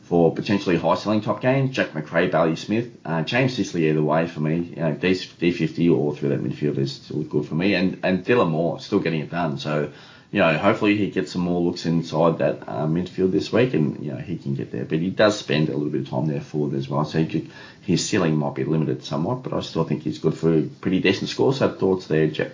for 0.05 0.33
potentially 0.35 0.77
high 0.77 0.93
selling 0.95 1.21
top 1.21 1.41
games, 1.41 1.75
Jack 1.75 1.95
Macrae, 1.95 2.29
Bailey 2.29 2.55
Smith, 2.55 2.95
uh, 3.05 3.23
James 3.23 3.55
Sicily 3.55 3.89
either 3.89 4.03
way 4.03 4.27
for 4.27 4.39
me. 4.39 4.57
You 4.57 4.75
know, 4.75 4.93
D, 4.93 5.15
50 5.15 5.89
or 5.89 6.15
through 6.15 6.29
that 6.29 6.43
midfield 6.43 6.77
is 6.77 6.93
still 6.93 7.23
good 7.23 7.47
for 7.47 7.55
me. 7.55 7.73
And, 7.73 7.99
and 8.03 8.23
Dylan 8.23 8.51
Moore 8.51 8.79
still 8.79 8.99
getting 8.99 9.21
it 9.21 9.31
done. 9.31 9.57
So, 9.57 9.91
you 10.35 10.41
know, 10.41 10.57
hopefully 10.57 10.97
he 10.97 11.11
gets 11.11 11.31
some 11.31 11.43
more 11.43 11.61
looks 11.61 11.85
inside 11.85 12.39
that 12.39 12.67
um, 12.67 12.93
midfield 12.93 13.31
this 13.31 13.53
week, 13.53 13.73
and 13.73 14.05
you 14.05 14.11
know 14.11 14.17
he 14.17 14.35
can 14.35 14.53
get 14.53 14.69
there. 14.69 14.83
But 14.83 14.99
he 14.99 15.09
does 15.09 15.39
spend 15.39 15.69
a 15.69 15.71
little 15.71 15.89
bit 15.89 16.01
of 16.01 16.09
time 16.09 16.27
there 16.27 16.41
forward 16.41 16.75
as 16.75 16.89
well, 16.89 17.05
so 17.05 17.25
could, 17.25 17.49
his 17.83 18.05
ceiling 18.05 18.35
might 18.35 18.53
be 18.53 18.65
limited 18.65 19.05
somewhat. 19.05 19.43
But 19.43 19.53
I 19.53 19.61
still 19.61 19.85
think 19.85 20.03
he's 20.03 20.19
good 20.19 20.37
for 20.37 20.53
a 20.53 20.63
pretty 20.63 20.99
decent 20.99 21.29
score. 21.29 21.53
So 21.53 21.71
thoughts 21.71 22.07
there, 22.07 22.27
Jeff? 22.27 22.51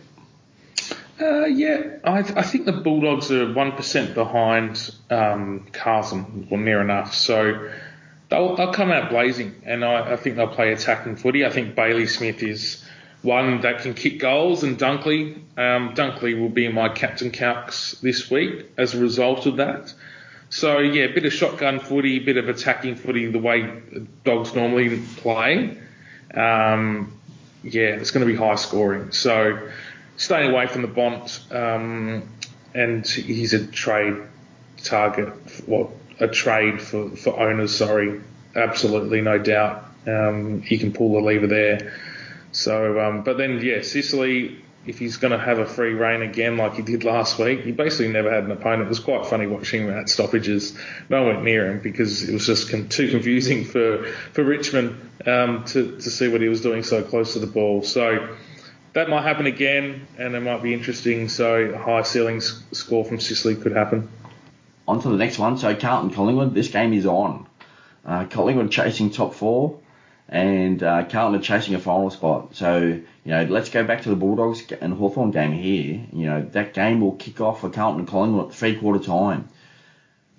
Uh, 1.20 1.46
yeah, 1.46 1.98
I, 2.04 2.20
I, 2.20 2.44
think 2.44 2.66
the 2.66 2.72
Bulldogs 2.72 3.32
are 3.32 3.52
one 3.52 3.72
percent 3.72 4.14
behind 4.14 4.94
um, 5.10 5.66
Carlton, 5.74 6.50
or 6.52 6.60
near 6.60 6.82
enough. 6.82 7.16
So 7.16 7.68
they'll, 8.30 8.56
they'll 8.58 8.74
come 8.74 8.92
out 8.92 9.10
blazing, 9.10 9.56
and 9.66 9.84
I, 9.84 10.12
I, 10.12 10.18
think 10.18 10.36
they'll 10.36 10.54
play 10.54 10.72
attacking 10.72 11.16
footy. 11.16 11.48
I 11.48 11.50
think 11.50 11.74
Bailey 11.74 12.06
Smith 12.06 12.44
is 12.44 12.86
one 13.22 13.62
that 13.62 13.82
can 13.82 13.94
kick 13.94 14.20
goals, 14.20 14.64
and 14.64 14.78
Dunkley. 14.78 15.36
Um, 15.58 15.94
Dunkley 15.94 16.40
will 16.40 16.50
be 16.50 16.68
my 16.70 16.90
captain 16.90 17.32
calcs 17.32 18.00
this 18.02 18.32
week 18.32 18.72
as 18.78 18.94
a 18.96 19.00
result 19.00 19.46
of 19.46 19.58
that. 19.58 19.94
So 20.50 20.80
yeah, 20.80 21.06
a 21.06 21.14
bit 21.14 21.26
of 21.26 21.32
shotgun 21.32 21.80
footy, 21.80 22.18
a 22.18 22.20
bit 22.20 22.38
of 22.38 22.50
attacking 22.50 22.96
footy, 22.96 23.28
the 23.28 23.40
way 23.40 23.82
dogs 24.24 24.54
normally 24.54 25.02
play. 25.18 25.78
Um, 26.34 27.18
yeah, 27.64 27.96
it's 27.96 28.12
going 28.12 28.26
to 28.26 28.32
be 28.32 28.38
high 28.38 28.56
scoring. 28.56 29.12
So 29.12 29.70
staying 30.18 30.52
away 30.52 30.68
from 30.68 30.82
the 30.82 30.88
Bont, 30.88 31.42
um, 31.52 32.24
and 32.74 33.08
he's 33.08 33.54
a 33.54 33.66
trade 33.68 34.16
target. 34.84 35.34
Well, 35.68 35.94
a 36.20 36.28
trade 36.28 36.82
for, 36.82 37.10
for 37.12 37.40
owners. 37.40 37.76
Sorry, 37.76 38.20
absolutely 38.56 39.22
no 39.22 39.38
doubt. 39.38 39.86
Um, 40.08 40.62
he 40.62 40.78
can 40.78 40.92
pull 40.92 41.14
the 41.14 41.20
lever 41.20 41.48
there. 41.48 41.94
So, 42.52 43.00
um, 43.00 43.24
but 43.24 43.38
then, 43.38 43.60
yeah, 43.62 43.82
Sicily, 43.82 44.62
if 44.86 44.98
he's 44.98 45.18
going 45.18 45.32
to 45.32 45.38
have 45.38 45.60
a 45.60 45.66
free 45.66 45.94
reign 45.94 46.22
again 46.22 46.58
like 46.58 46.74
he 46.74 46.82
did 46.82 47.04
last 47.04 47.38
week, 47.38 47.62
he 47.62 47.72
basically 47.72 48.12
never 48.12 48.32
had 48.32 48.46
an 48.46 48.52
opponent. 48.52 48.84
It 48.84 48.90
was 48.90 49.00
quite 49.00 49.26
funny 49.26 49.46
watching 49.46 49.84
him 49.84 49.92
at 49.92 50.10
stoppages. 50.10 50.78
No 51.10 51.24
one 51.24 51.36
went 51.36 51.46
near 51.46 51.72
him 51.72 51.80
because 51.80 52.28
it 52.28 52.34
was 52.34 52.46
just 52.46 52.70
too 52.70 53.10
confusing 53.10 53.64
for, 53.64 54.06
for 54.34 54.44
Richmond 54.44 55.12
um, 55.28 55.66
to, 55.66 55.98
to 55.98 56.10
see 56.10 56.28
what 56.28 56.42
he 56.42 56.48
was 56.48 56.62
doing 56.62 56.84
so 56.84 57.04
close 57.04 57.34
to 57.34 57.40
the 57.40 57.48
ball. 57.48 57.84
So 57.84 58.36
that 58.94 59.08
might 59.08 59.22
happen 59.22 59.46
again 59.46 60.08
and 60.18 60.36
it 60.36 60.40
might 60.40 60.64
be 60.64 60.74
interesting. 60.74 61.30
So 61.30 61.56
a 61.56 61.78
high 61.78 62.02
ceiling 62.02 62.42
score 62.42 63.06
from 63.06 63.20
Sicily 63.20 63.56
could 63.56 63.74
happen. 63.74 64.10
On 64.88 65.00
to 65.00 65.10
the 65.10 65.18
next 65.18 65.38
one. 65.38 65.60
So 65.60 65.76
Carlton 65.76 66.10
Collingwood, 66.12 66.56
this 66.56 66.70
game 66.70 66.94
is 66.94 67.06
on. 67.06 67.46
Uh, 68.04 68.26
Collingwood 68.26 68.72
chasing 68.72 69.12
top 69.12 69.36
four 69.36 69.80
and 70.32 70.82
uh, 70.82 71.04
Carlton 71.04 71.40
are 71.40 71.44
chasing 71.44 71.76
a 71.76 71.80
final 71.80 72.10
spot. 72.10 72.56
So, 72.56 72.78
you 72.80 73.04
know, 73.26 73.44
let's 73.44 73.70
go 73.70 73.84
back 73.84 74.04
to 74.04 74.10
the 74.10 74.16
Bulldogs 74.16 74.72
and 74.72 74.94
Hawthorn 74.94 75.32
game 75.32 75.52
here. 75.52 76.06
You 76.14 76.26
know, 76.26 76.42
that 76.54 76.74
game 76.74 77.02
will 77.02 77.12
kick 77.18 77.42
off 77.42 77.60
for 77.60 77.70
Carlton 77.70 78.00
and 78.00 78.08
Collingwood 78.08 78.48
at 78.48 78.56
three 78.56 78.78
quarter 78.78 79.04
time. 79.04 79.50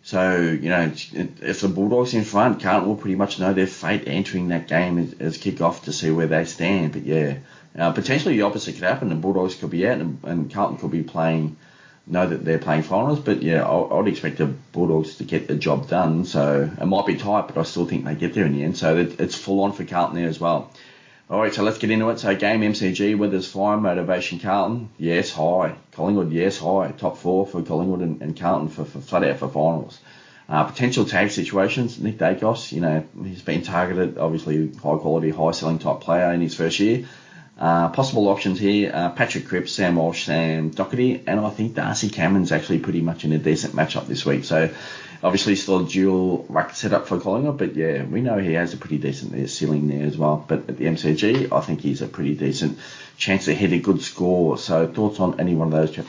So, 0.02 0.38
you 0.40 0.70
know, 0.70 0.90
if 1.12 1.60
the 1.60 1.68
Bulldogs 1.68 2.14
in 2.14 2.24
front, 2.24 2.62
Carlton 2.62 2.88
will 2.88 2.96
pretty 2.96 3.16
much 3.16 3.38
know 3.38 3.52
their 3.52 3.66
fate 3.66 4.04
entering 4.06 4.48
that 4.48 4.66
game 4.66 4.98
as, 4.98 5.14
as 5.20 5.36
kick 5.36 5.60
off 5.60 5.84
to 5.84 5.92
see 5.92 6.10
where 6.10 6.26
they 6.26 6.46
stand. 6.46 6.94
But 6.94 7.02
yeah, 7.02 7.36
uh, 7.78 7.92
potentially 7.92 8.36
the 8.36 8.42
opposite 8.42 8.74
could 8.74 8.84
happen. 8.84 9.10
The 9.10 9.14
Bulldogs 9.14 9.54
could 9.56 9.70
be 9.70 9.86
out 9.86 10.00
and, 10.00 10.18
and 10.24 10.52
Carlton 10.52 10.78
could 10.78 10.90
be 10.90 11.02
playing 11.02 11.58
know 12.06 12.26
that 12.26 12.44
they're 12.44 12.58
playing 12.58 12.82
finals, 12.82 13.20
but 13.20 13.42
yeah, 13.42 13.64
I, 13.64 13.94
would 13.94 14.08
expect 14.08 14.38
the 14.38 14.46
Bulldogs 14.46 15.16
to 15.16 15.24
get 15.24 15.48
the 15.48 15.54
job 15.54 15.88
done. 15.88 16.24
So 16.24 16.70
it 16.80 16.84
might 16.84 17.06
be 17.06 17.16
tight, 17.16 17.48
but 17.48 17.58
I 17.58 17.62
still 17.62 17.86
think 17.86 18.04
they 18.04 18.14
get 18.14 18.34
there 18.34 18.44
in 18.44 18.52
the 18.52 18.64
end. 18.64 18.76
So 18.76 18.96
it, 18.96 19.20
it's 19.20 19.36
full 19.36 19.62
on 19.62 19.72
for 19.72 19.84
Carlton 19.84 20.16
there 20.16 20.28
as 20.28 20.40
well. 20.40 20.72
All 21.30 21.40
right, 21.40 21.54
so 21.54 21.62
let's 21.62 21.78
get 21.78 21.90
into 21.90 22.10
it. 22.10 22.18
So 22.18 22.34
game 22.36 22.60
MCG, 22.60 23.16
weather's 23.16 23.50
fine, 23.50 23.80
motivation 23.80 24.38
Carlton, 24.38 24.90
yes, 24.98 25.30
high. 25.30 25.76
Collingwood, 25.92 26.32
yes, 26.32 26.58
high. 26.58 26.92
Top 26.98 27.16
four 27.16 27.46
for 27.46 27.62
Collingwood 27.62 28.00
and, 28.00 28.20
and 28.20 28.38
Carlton 28.38 28.68
for, 28.68 28.84
for 28.84 29.00
flat 29.00 29.24
out 29.24 29.38
for 29.38 29.48
finals. 29.48 29.98
Uh, 30.48 30.64
potential 30.64 31.04
tag 31.06 31.30
situations, 31.30 31.98
Nick 32.00 32.18
Daicos, 32.18 32.72
you 32.72 32.80
know, 32.80 33.06
he's 33.24 33.40
been 33.40 33.62
targeted, 33.62 34.18
obviously 34.18 34.70
high 34.72 34.96
quality, 34.96 35.30
high 35.30 35.52
selling 35.52 35.78
type 35.78 36.00
player 36.00 36.32
in 36.32 36.40
his 36.40 36.54
first 36.54 36.78
year. 36.80 37.06
Uh, 37.58 37.90
possible 37.90 38.28
options 38.28 38.58
here, 38.58 38.90
uh, 38.92 39.10
Patrick 39.10 39.46
Cripps, 39.46 39.72
Sam 39.72 39.96
Walsh, 39.96 40.24
Sam 40.24 40.70
Docherty, 40.70 41.22
and 41.26 41.38
I 41.38 41.50
think 41.50 41.74
Darcy 41.74 42.08
Cameron's 42.08 42.50
actually 42.50 42.78
pretty 42.78 43.02
much 43.02 43.24
in 43.24 43.32
a 43.32 43.38
decent 43.38 43.74
matchup 43.74 44.06
this 44.06 44.24
week. 44.24 44.44
So 44.44 44.70
obviously 45.22 45.54
still 45.54 45.86
a 45.86 45.88
dual 45.88 46.44
rack 46.48 46.74
setup 46.74 47.06
for 47.06 47.20
Collingwood, 47.20 47.58
but 47.58 47.76
yeah, 47.76 48.04
we 48.04 48.20
know 48.20 48.38
he 48.38 48.54
has 48.54 48.74
a 48.74 48.76
pretty 48.76 48.98
decent 48.98 49.48
ceiling 49.50 49.88
there 49.88 50.06
as 50.06 50.16
well. 50.16 50.44
But 50.46 50.70
at 50.70 50.78
the 50.78 50.86
MCG, 50.86 51.52
I 51.52 51.60
think 51.60 51.80
he's 51.80 52.02
a 52.02 52.08
pretty 52.08 52.34
decent 52.34 52.78
chance 53.16 53.44
to 53.44 53.54
hit 53.54 53.72
a 53.72 53.78
good 53.78 54.02
score. 54.02 54.58
So 54.58 54.86
thoughts 54.86 55.20
on 55.20 55.38
any 55.38 55.54
one 55.54 55.68
of 55.68 55.72
those, 55.72 55.92
Jeff? 55.92 56.08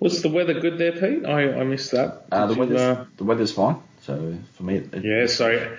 Was 0.00 0.22
the 0.22 0.30
weather 0.30 0.58
good 0.58 0.78
there, 0.78 0.92
Pete? 0.92 1.26
I, 1.26 1.60
I 1.60 1.64
missed 1.64 1.92
that. 1.92 2.24
Uh, 2.32 2.46
the, 2.46 2.54
weather's, 2.54 2.80
uh... 2.80 3.04
the 3.18 3.24
weather's 3.24 3.52
fine. 3.52 3.76
So 4.02 4.38
for 4.54 4.62
me, 4.62 4.76
it, 4.76 5.04
yeah. 5.04 5.26
So 5.26 5.76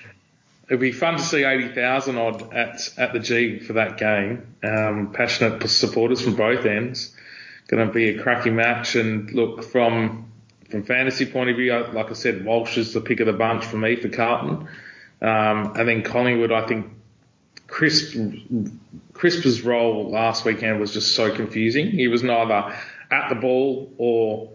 it'll 0.72 0.80
be 0.80 0.94
fun 0.94 1.18
to 1.18 1.22
see 1.22 1.44
80,000 1.44 2.18
odd 2.18 2.54
at, 2.54 2.98
at 2.98 3.12
the 3.12 3.20
G 3.20 3.60
for 3.60 3.74
that 3.74 3.98
game. 3.98 4.56
Um, 4.64 5.12
passionate 5.14 5.70
supporters 5.70 6.22
from 6.22 6.38
both 6.38 6.66
ends. 6.66 7.14
Going 7.68 7.86
to 7.86 7.94
be 7.94 8.08
a 8.08 8.24
cracking 8.24 8.56
match. 8.56 8.96
And 8.96 9.30
look, 9.34 9.66
from 9.66 10.32
from 10.70 10.84
fantasy 10.84 11.26
point 11.26 11.50
of 11.50 11.58
view, 11.58 11.74
like 11.92 12.10
I 12.10 12.14
said, 12.14 12.46
Walsh 12.46 12.78
is 12.78 12.94
the 12.94 13.02
pick 13.02 13.20
of 13.20 13.26
the 13.26 13.34
bunch 13.34 13.66
for 13.66 13.76
me 13.76 13.98
for 13.98 14.08
Carlton. 14.08 14.70
Um, 15.22 15.76
and 15.76 15.90
then 15.90 16.04
Collingwood, 16.04 16.54
I 16.54 16.66
think 16.66 16.88
Crisp, 17.68 18.18
Crisp's 19.12 19.62
role 19.64 20.10
last 20.10 20.46
weekend 20.46 20.80
was 20.80 20.94
just 20.94 21.16
so 21.16 21.36
confusing. 21.36 21.88
He 21.92 22.08
was 22.08 22.24
neither 22.24 22.74
at 23.12 23.28
the 23.28 23.36
ball 23.36 23.92
or 23.98 24.52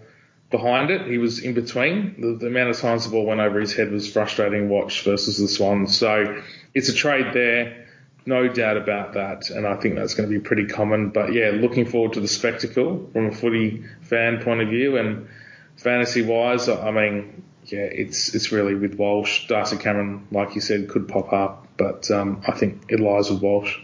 behind 0.51 0.91
it. 0.91 1.07
He 1.07 1.19
was 1.19 1.41
in 1.41 1.55
between. 1.55 2.21
The, 2.21 2.37
the, 2.39 2.47
amount 2.47 2.71
of 2.71 2.79
times 2.79 3.05
the 3.05 3.11
ball 3.11 3.27
went 3.27 3.41
over 3.41 3.61
his 3.61 3.75
head 3.75 3.91
was 3.91 4.11
frustrating 4.11 4.69
to 4.69 4.75
watch 4.75 5.03
versus 5.03 5.39
the 5.39 5.49
Swans. 5.49 5.97
So 5.97 6.43
it's 6.75 6.89
a 6.89 6.95
trade 6.95 7.33
there, 7.33 7.87
no 8.25 8.49
doubt 8.49 8.77
about 8.77 9.15
that. 9.15 9.51
And 9.51 9.67
I 9.67 9.77
think 9.77 9.97
that's 9.97 10.15
going 10.15 10.29
to 10.29 10.35
be 10.35 10.41
pretty 10.41 10.67
common. 10.67 11.11
But 11.11 11.33
yeah, 11.33 11.51
looking 11.51 11.87
forward 11.87 12.15
to 12.15 12.21
the 12.21 12.29
spectacle 12.29 13.11
from 13.13 13.27
a 13.27 13.33
footy 13.33 13.85
fan 14.03 14.43
point 14.43 14.63
of 14.63 14.69
view 14.69 14.97
and 14.97 15.29
fantasy 15.77 16.23
wise. 16.23 16.69
I 16.69 16.91
mean, 16.91 17.43
yeah, 17.65 17.81
it's 17.81 18.35
it's 18.35 18.53
really 18.53 18.75
with 18.75 18.95
Walsh. 18.95 19.49
Darcy 19.49 19.77
Cameron, 19.77 20.29
like 20.31 20.55
you 20.55 20.61
said, 20.61 20.89
could 20.89 21.09
pop 21.09 21.33
up, 21.33 21.67
but 21.77 22.11
um, 22.11 22.43
I 22.47 22.53
think 22.53 22.85
it 22.89 23.01
lies 23.01 23.31
with 23.31 23.43
Walsh. 23.43 23.77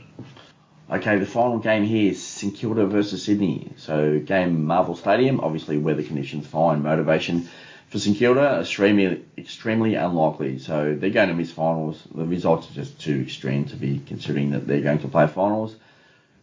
Okay, 0.92 1.18
the 1.18 1.24
final 1.24 1.58
game 1.58 1.84
here 1.84 2.10
is 2.10 2.22
St 2.22 2.54
Kilda 2.54 2.84
versus 2.84 3.24
Sydney. 3.24 3.70
So 3.78 4.18
game 4.18 4.66
Marvel 4.66 4.94
Stadium, 4.94 5.40
obviously 5.40 5.78
weather 5.78 6.02
conditions 6.02 6.46
fine, 6.46 6.82
motivation 6.82 7.48
for 7.88 7.98
St 7.98 8.18
Kilda 8.18 8.60
extremely 8.60 9.24
extremely 9.38 9.94
unlikely. 9.94 10.58
So 10.58 10.94
they're 10.94 11.08
going 11.08 11.30
to 11.30 11.34
miss 11.34 11.50
finals. 11.50 12.06
The 12.14 12.26
results 12.26 12.70
are 12.70 12.74
just 12.74 13.00
too 13.00 13.22
extreme 13.22 13.64
to 13.66 13.76
be 13.76 14.02
considering 14.06 14.50
that 14.50 14.66
they're 14.66 14.82
going 14.82 14.98
to 14.98 15.08
play 15.08 15.26
finals. 15.28 15.74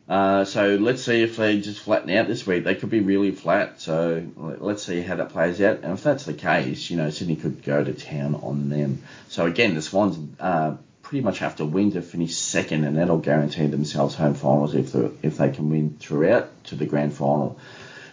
Uh, 0.08 0.46
so 0.46 0.78
let's 0.78 1.04
see 1.04 1.22
if 1.22 1.38
they 1.38 1.60
just 1.62 1.82
flatten 1.82 2.10
out 2.10 2.28
this 2.28 2.48
week. 2.48 2.64
They 2.64 2.74
could 2.74 2.90
be 2.90 3.02
really 3.02 3.30
flat. 3.30 3.80
So 3.80 4.26
let's 4.36 4.82
see 4.82 5.02
how 5.02 5.18
that 5.18 5.30
plays 5.30 5.62
out. 5.62 5.82
And 5.84 5.94
if 5.94 6.02
that's 6.02 6.26
the 6.26 6.34
case, 6.34 6.90
you 6.90 6.98
know 6.98 7.12
Sydney 7.12 7.36
could 7.36 7.62
go 7.62 7.84
to 7.84 7.94
town 7.94 8.34
on 8.34 8.70
them. 8.70 9.04
So 9.28 9.46
again, 9.46 9.76
the 9.76 9.84
Swans 9.84 10.18
uh, 10.40 10.78
pretty 11.10 11.24
much 11.24 11.40
have 11.40 11.56
to 11.56 11.66
win 11.66 11.92
to 11.92 12.04
finish 12.04 12.36
second, 12.36 12.84
and 12.84 12.96
that'll 12.96 13.18
guarantee 13.18 13.66
themselves 13.66 14.14
home 14.14 14.36
finals 14.36 14.76
if 14.76 14.92
the, 14.92 15.12
if 15.24 15.38
they 15.38 15.50
can 15.50 15.68
win 15.72 15.98
throughout 16.00 16.64
to 16.64 16.76
the 16.76 16.86
grand 16.86 17.12
final. 17.12 17.58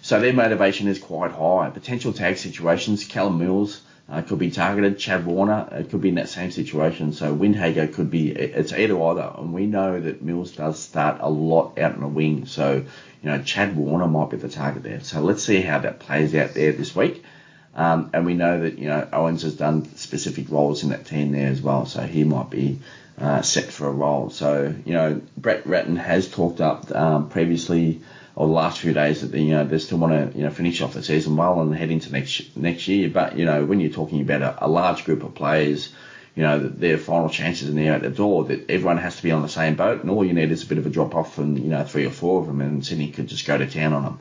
So 0.01 0.19
their 0.19 0.33
motivation 0.33 0.89
is 0.89 0.99
quite 0.99 1.31
high. 1.31 1.69
Potential 1.69 2.15
tag 2.15 2.39
situations, 2.39 3.05
Callum 3.05 3.39
Mills 3.39 3.83
uh, 4.09 4.23
could 4.23 4.39
be 4.39 4.51
targeted, 4.51 4.99
Chad 4.99 5.27
Warner 5.27 5.69
uh, 5.71 5.83
could 5.91 6.01
be 6.01 6.09
in 6.09 6.15
that 6.15 6.31
same 6.31 6.51
situation. 6.51 7.13
So 7.13 7.37
Windhager 7.37 7.93
could 7.93 8.11
be, 8.11 8.31
it's 8.31 8.73
either 8.73 8.99
either. 8.99 9.31
And 9.37 9.53
we 9.53 9.67
know 9.67 10.01
that 10.01 10.23
Mills 10.23 10.53
does 10.53 10.79
start 10.79 11.19
a 11.21 11.29
lot 11.29 11.79
out 11.79 11.97
in 11.97 12.01
the 12.01 12.09
wing. 12.09 12.47
So, 12.47 12.77
you 12.77 13.31
know, 13.31 13.43
Chad 13.43 13.77
Warner 13.77 14.09
might 14.09 14.31
be 14.31 14.39
the 14.39 14.49
target 14.49 14.85
there. 14.85 15.01
So 15.01 15.21
let's 15.21 15.45
see 15.45 15.61
how 15.61 15.81
that 15.81 16.01
plays 16.01 16.35
out 16.35 16.55
there 16.55 16.73
this 16.73 16.97
week. 16.97 17.23
Um, 17.77 18.09
and 18.15 18.25
we 18.25 18.33
know 18.33 18.63
that 18.63 18.79
you 18.79 18.89
know 18.89 19.07
Owens 19.13 19.43
has 19.43 19.55
done 19.55 19.95
specific 19.97 20.51
roles 20.51 20.83
in 20.83 20.89
that 20.89 21.05
team 21.05 21.33
there 21.33 21.51
as 21.51 21.61
well, 21.61 21.85
so 21.85 22.01
he 22.01 22.25
might 22.25 22.49
be 22.49 22.81
uh, 23.19 23.43
set 23.43 23.67
for 23.67 23.87
a 23.87 23.93
role. 23.93 24.31
So 24.31 24.75
you 24.85 24.95
know 24.95 25.21
Brett 25.37 25.67
Ratten 25.67 25.97
has 25.97 26.29
talked 26.29 26.63
up 26.63 26.91
um, 26.91 27.29
previously 27.29 28.01
or 28.35 28.47
the 28.47 28.53
last 28.53 28.81
few 28.81 28.95
days 28.95 29.23
that 29.23 29.39
you 29.39 29.51
know 29.51 29.65
they 29.65 29.79
still 29.79 29.99
want 29.99 30.33
to 30.33 30.39
you 30.39 30.45
know 30.45 30.51
finish 30.51 30.81
off 30.81 30.95
the 30.95 31.03
season 31.03 31.37
well 31.37 31.61
and 31.61 31.75
head 31.75 31.91
into 31.91 32.11
next 32.13 32.57
next 32.57 32.89
year. 32.89 33.11
But 33.11 33.37
you 33.37 33.45
know 33.45 33.65
when 33.65 33.81
you're 33.81 33.93
talking 33.93 34.23
about 34.23 34.41
a, 34.41 34.67
a 34.67 34.69
large 34.69 35.05
group 35.05 35.23
of 35.23 35.35
players, 35.35 35.93
you 36.35 36.43
know 36.43 36.59
their 36.59 36.97
final 36.97 37.29
chances 37.29 37.69
in 37.69 37.77
the 37.77 37.91
out 37.91 38.01
the 38.01 38.09
door 38.11 38.45
that 38.45 38.71
everyone 38.71 38.99
has 38.99 39.17
to 39.17 39.23
be 39.23 39.33
on 39.33 39.43
the 39.43 39.49
same 39.49 39.75
boat, 39.75 40.01
and 40.01 40.11
all 40.11 40.25
you 40.25 40.33
need 40.33 40.51
is 40.51 40.63
a 40.63 40.67
bit 40.67 40.79
of 40.79 40.87
a 40.87 40.91
drop 40.91 41.15
off 41.15 41.35
from 41.35 41.59
you 41.59 41.69
know 41.69 41.85
three 41.85 42.07
or 42.07 42.11
four 42.11 42.41
of 42.41 42.47
them, 42.47 42.63
and 42.63 42.87
Sydney 42.87 43.11
could 43.11 43.29
just 43.29 43.47
go 43.47 43.59
to 43.59 43.67
town 43.67 43.93
on 43.93 44.05
them. 44.05 44.19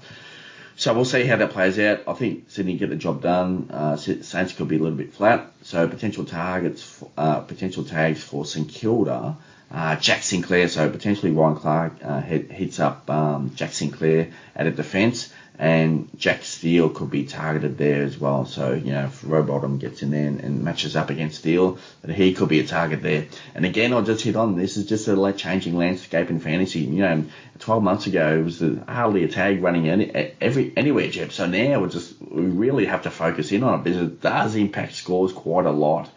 So 0.77 0.93
we'll 0.93 1.05
see 1.05 1.23
how 1.23 1.37
that 1.37 1.51
plays 1.51 1.79
out. 1.79 2.01
I 2.07 2.13
think 2.13 2.49
Sydney 2.49 2.77
get 2.77 2.89
the 2.89 2.97
job 2.97 3.21
done. 3.21 3.69
Uh, 3.71 3.95
Saints 3.95 4.53
could 4.53 4.67
be 4.67 4.75
a 4.75 4.79
little 4.79 4.97
bit 4.97 5.13
flat. 5.13 5.51
So 5.61 5.87
potential 5.87 6.25
targets, 6.25 7.03
uh, 7.17 7.39
potential 7.41 7.85
tags 7.85 8.23
for 8.23 8.45
St 8.45 8.67
Kilda. 8.67 9.37
Uh, 9.71 9.95
Jack 9.95 10.21
Sinclair, 10.21 10.67
so 10.67 10.89
potentially 10.89 11.31
Ryan 11.31 11.55
Clarke 11.55 11.93
uh, 12.03 12.21
hits 12.21 12.79
up 12.79 13.09
um, 13.09 13.51
Jack 13.55 13.71
Sinclair 13.71 14.31
at 14.55 14.67
a 14.67 14.71
defence. 14.71 15.33
And 15.57 16.09
Jack 16.17 16.43
Steele 16.43 16.89
could 16.89 17.09
be 17.09 17.25
targeted 17.25 17.77
there 17.77 18.03
as 18.03 18.17
well. 18.17 18.45
So, 18.45 18.73
you 18.73 18.91
know, 18.91 19.05
if 19.05 19.21
Rowbottom 19.21 19.79
gets 19.79 20.01
in 20.01 20.11
there 20.11 20.27
and, 20.27 20.41
and, 20.41 20.63
matches 20.63 20.95
up 20.95 21.09
against 21.09 21.39
Steele, 21.39 21.77
that 22.01 22.13
he 22.13 22.33
could 22.33 22.49
be 22.49 22.59
a 22.59 22.67
target 22.67 23.01
there. 23.01 23.27
And 23.53 23.65
again, 23.65 23.93
I'll 23.93 24.01
just 24.01 24.23
hit 24.23 24.35
on 24.35 24.55
this 24.55 24.77
is 24.77 24.85
just 24.85 25.07
a 25.07 25.33
changing 25.33 25.77
landscape 25.77 26.29
in 26.29 26.39
fantasy. 26.39 26.81
You 26.81 27.01
know, 27.01 27.25
12 27.59 27.83
months 27.83 28.07
ago, 28.07 28.39
it 28.39 28.43
was 28.43 28.61
uh, 28.61 28.83
hardly 28.87 29.23
a 29.23 29.27
tag 29.27 29.61
running 29.63 29.87
any, 29.89 30.11
every 30.41 30.73
anywhere, 30.75 31.09
Jeb. 31.09 31.31
So 31.31 31.45
now 31.45 31.79
we 31.79 31.89
just 31.89 32.15
we 32.21 32.43
really 32.43 32.85
have 32.85 33.03
to 33.03 33.11
focus 33.11 33.51
in 33.51 33.63
on 33.63 33.79
it 33.79 33.83
because 33.83 34.01
it 34.01 34.21
does 34.21 34.55
impact 34.55 34.93
scores 34.93 35.31
quite 35.31 35.65
a 35.65 35.71
lot. 35.71 36.09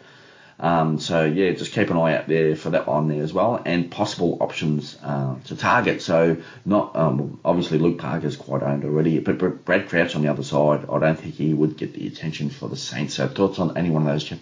Um, 0.59 0.99
so 0.99 1.23
yeah, 1.23 1.51
just 1.51 1.71
keep 1.71 1.89
an 1.89 1.97
eye 1.97 2.17
out 2.17 2.27
there 2.27 2.55
for 2.55 2.71
that 2.71 2.85
one 2.85 3.07
there 3.07 3.23
as 3.23 3.31
well, 3.31 3.61
and 3.65 3.89
possible 3.89 4.37
options 4.41 4.97
uh, 5.01 5.35
to 5.45 5.55
target. 5.55 6.01
So 6.01 6.37
not 6.65 6.95
um, 6.97 7.39
obviously 7.45 7.77
Luke 7.77 7.97
Parker's 7.97 8.35
quite 8.35 8.61
owned 8.61 8.83
already, 8.83 9.19
but 9.19 9.63
Brad 9.63 9.87
Crouch 9.87 10.15
on 10.15 10.21
the 10.21 10.27
other 10.27 10.43
side, 10.43 10.85
I 10.91 10.99
don't 10.99 11.17
think 11.17 11.35
he 11.35 11.53
would 11.53 11.77
get 11.77 11.93
the 11.93 12.07
attention 12.07 12.49
for 12.49 12.67
the 12.67 12.75
Saints. 12.75 13.13
So 13.15 13.27
thoughts 13.27 13.59
on 13.59 13.77
any 13.77 13.89
one 13.89 14.01
of 14.01 14.09
those, 14.09 14.25
Jeff? 14.25 14.39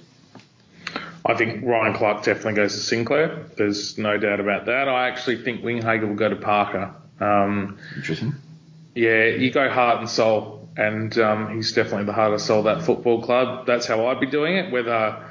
I 1.23 1.35
think 1.35 1.63
Ryan 1.63 1.93
Clarke 1.93 2.23
definitely 2.23 2.53
goes 2.53 2.73
to 2.73 2.79
Sinclair. 2.79 3.45
There's 3.55 3.97
no 3.97 4.17
doubt 4.17 4.39
about 4.39 4.65
that. 4.65 4.87
I 4.87 5.09
actually 5.09 5.43
think 5.43 5.61
Windhager 5.61 6.07
will 6.07 6.15
go 6.15 6.29
to 6.29 6.37
Parker. 6.37 6.95
Um, 7.19 7.77
Interesting. 7.95 8.33
Yeah, 8.95 9.25
you 9.25 9.51
go 9.51 9.69
heart 9.69 9.99
and 9.99 10.09
soul, 10.09 10.69
and 10.77 11.15
um, 11.19 11.55
he's 11.55 11.73
definitely 11.73 12.05
the 12.05 12.13
heart 12.13 12.31
and 12.31 12.41
soul 12.41 12.59
of 12.59 12.65
that 12.65 12.83
football 12.83 13.21
club. 13.21 13.67
That's 13.67 13.85
how 13.85 14.07
I'd 14.07 14.19
be 14.19 14.25
doing 14.25 14.55
it. 14.55 14.71
Whether 14.71 15.26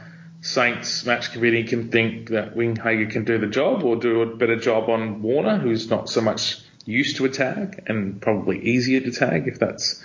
Saints 0.47 1.05
match 1.05 1.33
committee 1.33 1.65
can 1.65 1.91
think 1.91 2.29
that 2.31 2.55
Windhager 2.55 3.11
can 3.11 3.25
do 3.25 3.37
the 3.37 3.49
job 3.49 3.83
or 3.83 3.97
do 3.97 4.23
a 4.23 4.37
better 4.37 4.55
job 4.55 4.89
on 4.89 5.21
Warner, 5.21 5.59
who's 5.59 5.91
not 5.91 6.09
so 6.09 6.21
much 6.21 6.61
used 6.85 7.17
to 7.17 7.25
a 7.25 7.29
tag 7.29 7.83
and 7.89 8.23
probably 8.23 8.61
easier 8.61 9.01
to 9.01 9.11
tag, 9.11 9.49
if 9.49 9.59
that's 9.59 10.01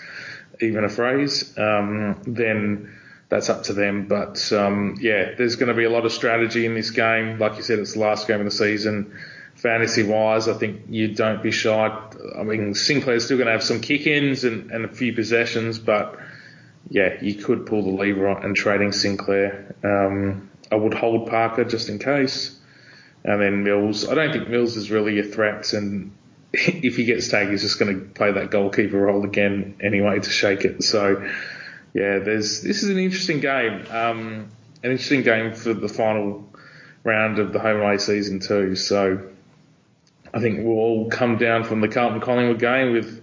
even 0.59 0.83
a 0.83 0.89
phrase, 0.89 1.55
um, 1.59 2.23
then 2.25 2.91
that's 3.29 3.51
up 3.51 3.63
to 3.65 3.73
them. 3.73 4.07
But 4.07 4.51
um, 4.51 4.97
yeah, 4.99 5.35
there's 5.37 5.57
going 5.57 5.69
to 5.69 5.75
be 5.75 5.83
a 5.83 5.91
lot 5.91 6.05
of 6.05 6.11
strategy 6.11 6.65
in 6.65 6.73
this 6.73 6.89
game. 6.89 7.37
Like 7.37 7.57
you 7.57 7.61
said, 7.61 7.77
it's 7.77 7.93
the 7.93 7.99
last 7.99 8.27
game 8.27 8.39
of 8.39 8.45
the 8.45 8.51
season. 8.51 9.15
Fantasy 9.53 10.01
wise, 10.01 10.47
I 10.47 10.53
think 10.53 10.85
you 10.89 11.13
don't 11.13 11.43
be 11.43 11.51
shy. 11.51 11.87
I 12.35 12.41
mean, 12.41 12.73
Sinclair's 12.73 13.25
still 13.25 13.37
going 13.37 13.45
to 13.45 13.53
have 13.53 13.63
some 13.63 13.79
kick 13.79 14.07
ins 14.07 14.43
and, 14.43 14.71
and 14.71 14.85
a 14.85 14.87
few 14.87 15.13
possessions, 15.13 15.77
but 15.77 16.17
yeah, 16.89 17.21
you 17.21 17.35
could 17.35 17.65
pull 17.65 17.83
the 17.83 17.89
lever 17.89 18.27
on 18.27 18.43
and 18.43 18.55
trading 18.55 18.91
Sinclair. 18.91 19.75
Um, 19.83 20.49
I 20.71 20.75
would 20.75 20.93
hold 20.93 21.29
Parker 21.29 21.63
just 21.63 21.89
in 21.89 21.99
case. 21.99 22.57
And 23.23 23.41
then 23.41 23.63
Mills. 23.63 24.07
I 24.07 24.15
don't 24.15 24.31
think 24.31 24.49
Mills 24.49 24.77
is 24.77 24.89
really 24.89 25.19
a 25.19 25.23
threat, 25.23 25.73
and 25.73 26.11
if 26.53 26.95
he 26.95 27.05
gets 27.05 27.27
tagged, 27.27 27.51
he's 27.51 27.61
just 27.61 27.79
going 27.79 27.99
to 27.99 28.05
play 28.05 28.31
that 28.31 28.49
goalkeeper 28.49 28.97
role 28.97 29.23
again 29.23 29.75
anyway 29.79 30.19
to 30.19 30.29
shake 30.29 30.65
it. 30.65 30.83
So, 30.83 31.23
yeah, 31.93 32.19
there's 32.19 32.61
this 32.61 32.83
is 32.83 32.89
an 32.89 32.97
interesting 32.97 33.39
game. 33.39 33.85
Um, 33.91 34.49
an 34.83 34.91
interesting 34.91 35.21
game 35.21 35.53
for 35.53 35.73
the 35.73 35.87
final 35.87 36.49
round 37.03 37.37
of 37.37 37.53
the 37.53 37.59
home 37.59 37.75
and 37.75 37.83
away 37.83 37.97
season 37.99 38.39
too. 38.39 38.75
So, 38.75 39.29
I 40.33 40.39
think 40.39 40.65
we'll 40.65 40.77
all 40.77 41.09
come 41.09 41.37
down 41.37 41.63
from 41.63 41.81
the 41.81 41.87
Carlton 41.87 42.21
Collingwood 42.21 42.59
game 42.59 42.91
with 42.93 43.20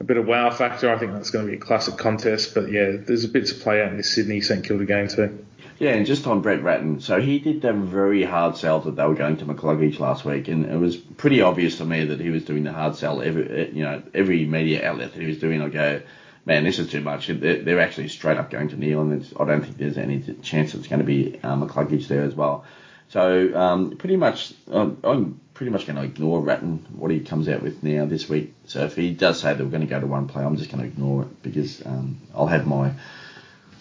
a 0.00 0.04
bit 0.04 0.16
of 0.16 0.26
wow 0.26 0.50
factor. 0.50 0.90
I 0.90 0.98
think 0.98 1.12
that's 1.12 1.30
going 1.30 1.46
to 1.46 1.50
be 1.50 1.56
a 1.56 1.60
classic 1.60 1.96
contest. 1.96 2.54
But 2.54 2.70
yeah, 2.70 2.92
there's 2.96 3.24
a 3.24 3.28
bit 3.28 3.46
to 3.46 3.54
play 3.54 3.82
out 3.82 3.90
in 3.90 3.96
this 3.96 4.14
Sydney 4.14 4.40
St 4.40 4.64
Kilda 4.64 4.84
game 4.84 5.08
too. 5.08 5.44
Yeah, 5.78 5.90
and 5.90 6.06
just 6.06 6.26
on 6.26 6.40
Brett 6.40 6.64
Ratten, 6.64 7.00
so 7.00 7.20
he 7.20 7.38
did 7.38 7.64
a 7.64 7.72
very 7.72 8.24
hard 8.24 8.56
sell 8.56 8.80
that 8.80 8.96
they 8.96 9.04
were 9.04 9.14
going 9.14 9.36
to 9.36 9.44
McCluggage 9.44 10.00
last 10.00 10.24
week, 10.24 10.48
and 10.48 10.66
it 10.66 10.76
was 10.76 10.96
pretty 10.96 11.40
obvious 11.40 11.78
to 11.78 11.84
me 11.84 12.06
that 12.06 12.18
he 12.18 12.30
was 12.30 12.44
doing 12.44 12.64
the 12.64 12.72
hard 12.72 12.96
sell. 12.96 13.22
Every 13.22 13.70
you 13.72 13.84
know 13.84 14.02
every 14.12 14.44
media 14.44 14.88
outlet 14.88 15.12
that 15.12 15.20
he 15.20 15.28
was 15.28 15.38
doing, 15.38 15.62
I 15.62 15.68
go, 15.68 16.02
man, 16.44 16.64
this 16.64 16.80
is 16.80 16.90
too 16.90 17.00
much. 17.00 17.28
They're, 17.28 17.78
actually 17.78 18.08
straight 18.08 18.38
up 18.38 18.50
going 18.50 18.68
to 18.70 18.76
Neale, 18.76 19.02
and 19.02 19.34
I 19.38 19.44
don't 19.44 19.62
think 19.62 19.76
there's 19.76 19.98
any 19.98 20.20
chance 20.42 20.74
it's 20.74 20.88
going 20.88 20.98
to 20.98 21.04
be 21.04 21.38
um, 21.44 21.68
McCluggage 21.68 22.08
there 22.08 22.24
as 22.24 22.34
well. 22.34 22.64
So 23.10 23.54
um, 23.56 23.96
pretty 23.98 24.16
much, 24.16 24.52
um, 24.70 24.98
I'm 25.04 25.40
pretty 25.58 25.72
much 25.72 25.88
going 25.88 25.96
to 25.96 26.04
ignore 26.04 26.40
Ratten, 26.40 26.86
what 26.96 27.10
he 27.10 27.18
comes 27.18 27.48
out 27.48 27.64
with 27.64 27.82
now 27.82 28.06
this 28.06 28.28
week. 28.28 28.54
So 28.66 28.84
if 28.84 28.94
he 28.94 29.10
does 29.10 29.40
say 29.40 29.52
that 29.52 29.64
we're 29.64 29.70
going 29.70 29.80
to 29.80 29.88
go 29.88 29.98
to 29.98 30.06
one 30.06 30.28
play, 30.28 30.44
I'm 30.44 30.56
just 30.56 30.70
going 30.70 30.84
to 30.84 30.86
ignore 30.86 31.22
it 31.22 31.42
because 31.42 31.84
um, 31.84 32.20
I'll 32.32 32.46
have 32.46 32.64
my 32.64 32.92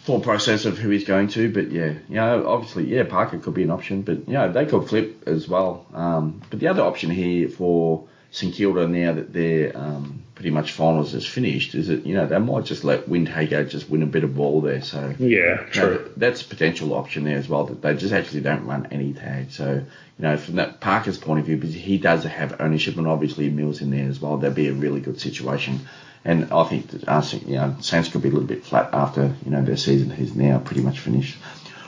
thought 0.01 0.23
process 0.23 0.65
of 0.65 0.79
who 0.79 0.89
he's 0.89 1.03
going 1.03 1.27
to. 1.27 1.53
But 1.53 1.71
yeah, 1.71 1.93
you 2.09 2.15
know, 2.15 2.47
obviously, 2.47 2.87
yeah, 2.87 3.03
Parker 3.03 3.37
could 3.37 3.53
be 3.53 3.61
an 3.61 3.69
option, 3.69 4.01
but 4.01 4.27
you 4.27 4.33
know, 4.33 4.51
they 4.51 4.65
could 4.65 4.89
flip 4.89 5.27
as 5.27 5.47
well. 5.47 5.85
Um, 5.93 6.41
but 6.49 6.59
the 6.59 6.69
other 6.69 6.81
option 6.81 7.11
here 7.11 7.47
for 7.47 8.06
St 8.31 8.53
Kilda 8.53 8.87
now 8.87 9.13
that 9.13 9.31
their 9.31 9.75
um, 9.77 10.23
pretty 10.35 10.51
much 10.51 10.71
finals 10.73 11.15
is 11.15 11.25
finished 11.25 11.73
is 11.73 11.87
that 11.87 12.05
you 12.05 12.13
know 12.13 12.27
they 12.27 12.37
might 12.37 12.65
just 12.65 12.83
let 12.83 13.07
Windhager 13.07 13.67
just 13.67 13.89
win 13.89 14.03
a 14.03 14.05
bit 14.05 14.23
of 14.23 14.35
ball 14.35 14.61
there. 14.61 14.81
So 14.81 15.15
yeah, 15.17 15.63
true. 15.71 15.95
Know, 15.95 16.11
that's 16.17 16.41
a 16.41 16.45
potential 16.45 16.93
option 16.93 17.23
there 17.23 17.37
as 17.37 17.49
well 17.49 17.65
that 17.65 17.81
they 17.81 17.95
just 17.95 18.13
actually 18.13 18.41
don't 18.41 18.65
run 18.65 18.87
any 18.91 19.13
tag. 19.13 19.51
So 19.51 19.73
you 19.73 19.83
know 20.19 20.37
from 20.37 20.55
that 20.55 20.81
Parker's 20.81 21.17
point 21.17 21.39
of 21.39 21.45
view, 21.45 21.57
because 21.57 21.73
he 21.73 21.97
does 21.97 22.23
have 22.25 22.59
ownership 22.59 22.97
and 22.97 23.07
obviously 23.07 23.49
Mills 23.49 23.81
in 23.81 23.89
there 23.89 24.07
as 24.07 24.19
well, 24.19 24.37
that'd 24.37 24.55
be 24.55 24.67
a 24.67 24.73
really 24.73 24.99
good 24.99 25.19
situation. 25.19 25.87
And 26.25 26.51
I 26.51 26.63
think 26.65 26.89
that 26.89 27.07
uh, 27.07 27.23
you 27.45 27.55
know 27.55 27.77
Saints 27.79 28.09
could 28.09 28.21
be 28.21 28.29
a 28.29 28.31
little 28.31 28.47
bit 28.47 28.65
flat 28.65 28.93
after 28.93 29.33
you 29.45 29.51
know 29.51 29.63
their 29.63 29.77
season 29.77 30.11
is 30.11 30.35
now 30.35 30.59
pretty 30.59 30.81
much 30.81 30.99
finished. 30.99 31.37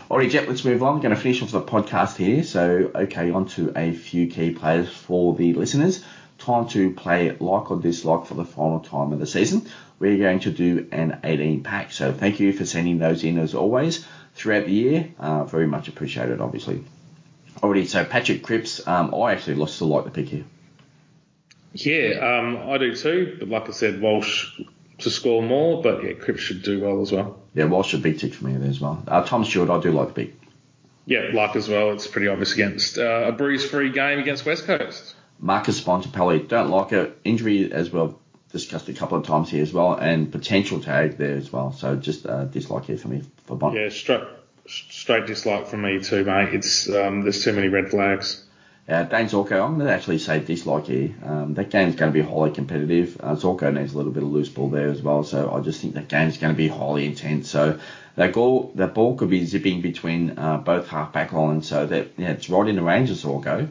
Alright, 0.09 0.31
Jet, 0.31 0.49
let's 0.49 0.65
move 0.65 0.81
on. 0.81 0.95
I'm 0.95 1.01
going 1.01 1.13
to 1.13 1.21
finish 1.21 1.43
off 1.43 1.51
the 1.51 1.61
podcast 1.61 2.15
here. 2.15 2.43
So, 2.43 2.89
okay, 2.95 3.29
on 3.29 3.45
to 3.49 3.71
a 3.75 3.93
few 3.93 4.25
key 4.25 4.49
players 4.49 4.89
for 4.89 5.35
the 5.35 5.53
listeners 5.53 6.03
time 6.49 6.67
to 6.67 6.91
play 6.91 7.29
like 7.31 7.69
or 7.69 7.79
dislike 7.79 8.25
for 8.25 8.33
the 8.33 8.45
final 8.45 8.79
time 8.79 9.13
of 9.13 9.19
the 9.19 9.27
season. 9.27 9.67
We're 9.99 10.17
going 10.17 10.39
to 10.41 10.51
do 10.51 10.87
an 10.91 11.19
18 11.23 11.63
pack. 11.63 11.91
So 11.91 12.11
thank 12.11 12.39
you 12.39 12.53
for 12.53 12.65
sending 12.65 12.97
those 12.97 13.23
in 13.23 13.37
as 13.37 13.53
always 13.53 14.05
throughout 14.33 14.65
the 14.65 14.71
year. 14.71 15.09
Uh, 15.19 15.43
very 15.43 15.67
much 15.67 15.87
appreciated, 15.87 16.41
obviously. 16.41 16.83
Already, 17.61 17.85
so 17.85 18.03
Patrick 18.05 18.41
Cripps, 18.41 18.87
um, 18.87 19.13
I 19.13 19.33
actually 19.33 19.55
lost 19.55 19.77
to 19.79 19.85
like 19.85 20.05
the 20.05 20.11
pick 20.11 20.29
here. 20.29 20.45
Yeah, 21.73 22.39
um, 22.39 22.69
I 22.69 22.77
do 22.77 22.95
too. 22.95 23.37
But 23.39 23.49
like 23.49 23.67
I 23.67 23.71
said, 23.71 24.01
Walsh 24.01 24.59
to 24.99 25.09
score 25.09 25.43
more, 25.43 25.83
but 25.83 26.03
yeah, 26.03 26.13
Cripps 26.13 26.41
should 26.41 26.63
do 26.63 26.79
well 26.79 27.01
as 27.01 27.11
well. 27.11 27.39
Yeah, 27.53 27.65
Walsh 27.65 27.89
should 27.89 28.01
be 28.01 28.13
tick 28.13 28.33
for 28.33 28.45
me 28.45 28.55
there 28.55 28.69
as 28.69 28.79
well. 28.79 29.03
Uh, 29.07 29.23
Tom 29.23 29.45
Stewart, 29.45 29.69
I 29.69 29.79
do 29.79 29.91
like 29.91 30.09
the 30.09 30.13
pick. 30.13 30.35
Yeah, 31.05 31.29
like 31.33 31.55
as 31.55 31.67
well. 31.67 31.91
It's 31.91 32.07
pretty 32.07 32.27
obvious 32.27 32.53
against 32.53 32.97
uh, 32.97 33.25
a 33.27 33.31
bruise-free 33.31 33.91
game 33.91 34.19
against 34.19 34.45
West 34.45 34.65
Coast. 34.65 35.15
Marcus 35.39 35.79
Bontempelli, 35.81 36.47
don't 36.47 36.69
like 36.69 36.91
it. 36.91 37.17
Injury 37.23 37.71
as 37.71 37.89
well, 37.89 38.19
discussed 38.51 38.89
a 38.89 38.93
couple 38.93 39.17
of 39.17 39.25
times 39.25 39.49
here 39.49 39.63
as 39.63 39.71
well, 39.71 39.93
and 39.93 40.31
potential 40.31 40.81
tag 40.81 41.17
there 41.17 41.37
as 41.37 41.51
well. 41.51 41.71
So 41.71 41.95
just 41.95 42.25
uh, 42.25 42.45
dislike 42.45 42.85
here 42.85 42.97
for 42.97 43.07
me 43.07 43.23
for 43.45 43.55
Bont. 43.55 43.75
Yeah, 43.75 43.89
straight, 43.89 44.23
straight 44.67 45.27
dislike 45.27 45.67
from 45.67 45.81
me 45.83 46.01
too, 46.01 46.23
mate. 46.23 46.53
It's 46.53 46.89
um, 46.89 47.21
there's 47.21 47.43
too 47.43 47.53
many 47.53 47.69
red 47.69 47.89
flags. 47.89 48.45
Uh, 48.89 49.03
Dane 49.03 49.27
Zorko, 49.27 49.63
I'm 49.63 49.75
going 49.75 49.85
to 49.85 49.93
actually 49.93 50.17
say 50.17 50.39
dislike 50.39 50.87
here. 50.87 51.13
Um, 51.23 51.53
that 51.53 51.69
game's 51.69 51.95
going 51.95 52.11
to 52.11 52.23
be 52.23 52.27
highly 52.27 52.49
competitive. 52.49 53.21
Uh, 53.21 53.35
Zorko 53.35 53.71
needs 53.71 53.93
a 53.93 53.97
little 53.97 54.11
bit 54.11 54.23
of 54.23 54.29
loose 54.29 54.49
ball 54.49 54.67
there 54.69 54.89
as 54.89 54.99
well, 54.99 55.23
so 55.23 55.51
I 55.51 55.59
just 55.59 55.79
think 55.79 55.93
that 55.93 56.07
game's 56.07 56.39
going 56.39 56.53
to 56.53 56.57
be 56.57 56.67
highly 56.67 57.05
intense. 57.05 57.51
So 57.51 57.79
that 58.15 58.33
goal, 58.33 58.71
that 58.75 58.95
ball 58.95 59.15
could 59.15 59.29
be 59.29 59.45
zipping 59.45 59.81
between 59.81 60.39
uh, 60.39 60.57
both 60.57 60.87
half 60.87 61.13
back 61.13 61.33
lines, 61.33 61.67
so 61.67 61.85
that 61.85 62.07
yeah, 62.17 62.31
it's 62.31 62.49
right 62.49 62.67
in 62.67 62.77
the 62.77 62.81
range 62.81 63.11
of 63.11 63.17
Zorko. 63.17 63.69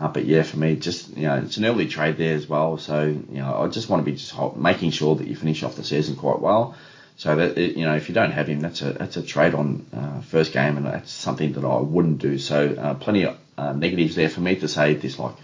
Uh, 0.00 0.08
but 0.08 0.24
yeah, 0.24 0.42
for 0.42 0.56
me, 0.56 0.76
just 0.76 1.14
you 1.14 1.26
know, 1.26 1.36
it's 1.36 1.58
an 1.58 1.66
early 1.66 1.86
trade 1.86 2.16
there 2.16 2.34
as 2.34 2.48
well. 2.48 2.78
So 2.78 3.04
you 3.04 3.38
know, 3.38 3.54
I 3.54 3.68
just 3.68 3.90
want 3.90 4.04
to 4.04 4.10
be 4.10 4.16
just 4.16 4.34
making 4.56 4.92
sure 4.92 5.14
that 5.16 5.26
you 5.26 5.36
finish 5.36 5.62
off 5.62 5.76
the 5.76 5.84
season 5.84 6.16
quite 6.16 6.40
well. 6.40 6.74
So 7.18 7.36
that 7.36 7.58
it, 7.58 7.76
you 7.76 7.84
know, 7.84 7.94
if 7.96 8.08
you 8.08 8.14
don't 8.14 8.30
have 8.30 8.48
him, 8.48 8.60
that's 8.60 8.80
a 8.80 8.94
that's 8.94 9.18
a 9.18 9.22
trade 9.22 9.52
on 9.52 9.84
uh, 9.94 10.22
first 10.22 10.54
game, 10.54 10.78
and 10.78 10.86
that's 10.86 11.12
something 11.12 11.52
that 11.52 11.64
I 11.64 11.80
wouldn't 11.80 12.16
do. 12.16 12.38
So 12.38 12.74
uh, 12.74 12.94
plenty 12.94 13.24
of 13.24 13.36
uh, 13.58 13.74
negatives 13.74 14.14
there 14.14 14.30
for 14.30 14.40
me 14.40 14.56
to 14.56 14.68
say 14.68 14.94
dislike. 14.94 15.36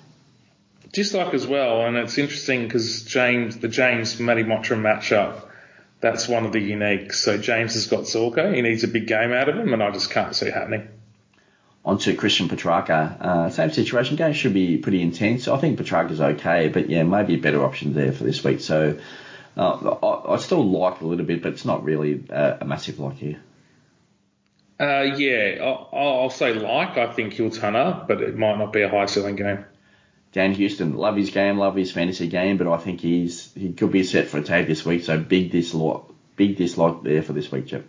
Dislike 0.91 1.35
as 1.35 1.47
well, 1.47 1.85
and 1.85 1.99
it's 1.99 2.17
interesting 2.17 2.63
because 2.63 3.03
James, 3.03 3.59
the 3.59 3.69
James 3.69 4.19
Matty 4.19 4.45
Mottram 4.45 4.81
matchup, 4.81 5.43
that's 6.01 6.27
one 6.27 6.47
of 6.47 6.53
the 6.53 6.61
uniques. 6.61 7.17
So 7.17 7.37
James 7.37 7.75
has 7.75 7.89
got 7.89 8.05
Zorko, 8.05 8.55
he 8.55 8.63
needs 8.63 8.85
a 8.85 8.89
big 8.89 9.07
game 9.07 9.35
out 9.35 9.51
of 9.51 9.57
him, 9.57 9.75
and 9.75 9.83
I 9.83 9.91
just 9.91 10.11
can't 10.11 10.35
see 10.35 10.51
happening 10.51 10.89
onto 11.87 12.16
Christian 12.16 12.49
Petracca. 12.49 13.20
Uh, 13.20 13.51
same 13.51 13.70
situation. 13.70 14.16
Game 14.16 14.32
should 14.32 14.53
be 14.53 14.76
pretty 14.76 15.01
intense. 15.01 15.47
I 15.47 15.57
think 15.57 15.78
Petracca's 15.78 16.20
okay, 16.20 16.68
but 16.68 16.91
yeah, 16.91 17.05
maybe 17.05 17.34
a 17.34 17.39
better 17.39 17.64
option 17.64 17.95
there 17.95 18.12
for 18.12 18.24
this 18.24 18.43
week. 18.43 18.61
So 18.61 18.99
uh, 19.57 19.97
I, 20.03 20.34
I, 20.34 20.37
still 20.39 20.68
like 20.68 21.01
a 21.01 21.07
little 21.07 21.24
bit, 21.24 21.43
but 21.43 21.53
it's 21.53 21.64
not 21.64 21.84
really 21.84 22.24
a, 22.28 22.59
a 22.62 22.64
massive 22.64 22.99
like 22.99 23.16
here. 23.16 23.41
Uh, 24.78 25.14
yeah, 25.16 25.59
I'll, 25.62 25.89
I'll, 25.93 26.30
say 26.30 26.53
like. 26.53 26.99
I 26.99 27.11
think 27.12 27.34
he'll 27.34 27.51
turn 27.51 27.76
up, 27.76 28.09
but 28.09 28.20
it 28.20 28.37
might 28.37 28.59
not 28.59 28.72
be 28.72 28.82
a 28.82 28.91
high 28.91 29.07
ceiling 29.07 29.37
game. 29.37 29.64
Dan 30.32 30.53
Houston, 30.53 30.97
love 30.97 31.16
his 31.16 31.30
game, 31.30 31.57
love 31.57 31.76
his 31.76 31.93
fantasy 31.93 32.26
game, 32.26 32.59
but 32.59 32.66
I 32.66 32.76
think 32.76 33.01
he's 33.01 33.55
he 33.55 33.72
could 33.72 33.93
be 33.93 34.03
set 34.03 34.26
for 34.26 34.39
a 34.39 34.43
tag 34.43 34.66
this 34.66 34.84
week. 34.84 35.05
So 35.05 35.18
big 35.18 35.53
dislike, 35.53 36.03
big 36.34 36.57
dislike 36.59 37.03
there 37.05 37.22
for 37.22 37.32
this 37.32 37.51
week, 37.51 37.68
Chip. 37.68 37.89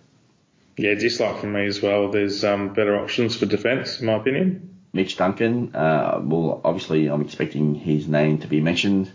Yeah, 0.78 0.94
dislike 0.94 1.40
for 1.40 1.48
me 1.48 1.66
as 1.66 1.82
well. 1.82 2.12
There's 2.12 2.44
um, 2.44 2.74
better 2.74 2.98
options 3.00 3.36
for 3.36 3.46
defence, 3.46 4.00
in 4.00 4.06
my 4.06 4.14
opinion. 4.14 4.78
Mitch 4.94 5.18
Duncan, 5.18 5.76
uh, 5.76 6.20
well, 6.24 6.62
obviously, 6.64 7.08
I'm 7.08 7.22
expecting 7.22 7.76
his 7.76 8.08
name 8.08 8.40
to 8.40 8.48
be 8.48 8.62
mentioned. 8.62 9.12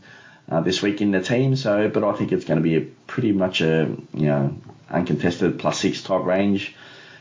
uh, 0.50 0.60
this 0.60 0.82
week 0.82 1.00
in 1.00 1.10
the 1.12 1.22
team. 1.22 1.56
So, 1.56 1.88
but 1.88 2.04
I 2.04 2.12
think 2.12 2.32
it's 2.32 2.44
going 2.44 2.58
to 2.58 2.62
be 2.62 2.76
a 2.76 2.80
pretty 2.80 3.32
much 3.32 3.60
a 3.60 3.96
you 4.14 4.26
know 4.26 4.56
uncontested 4.90 5.58
plus 5.58 5.78
six 5.78 6.02
type 6.02 6.24
range 6.24 6.74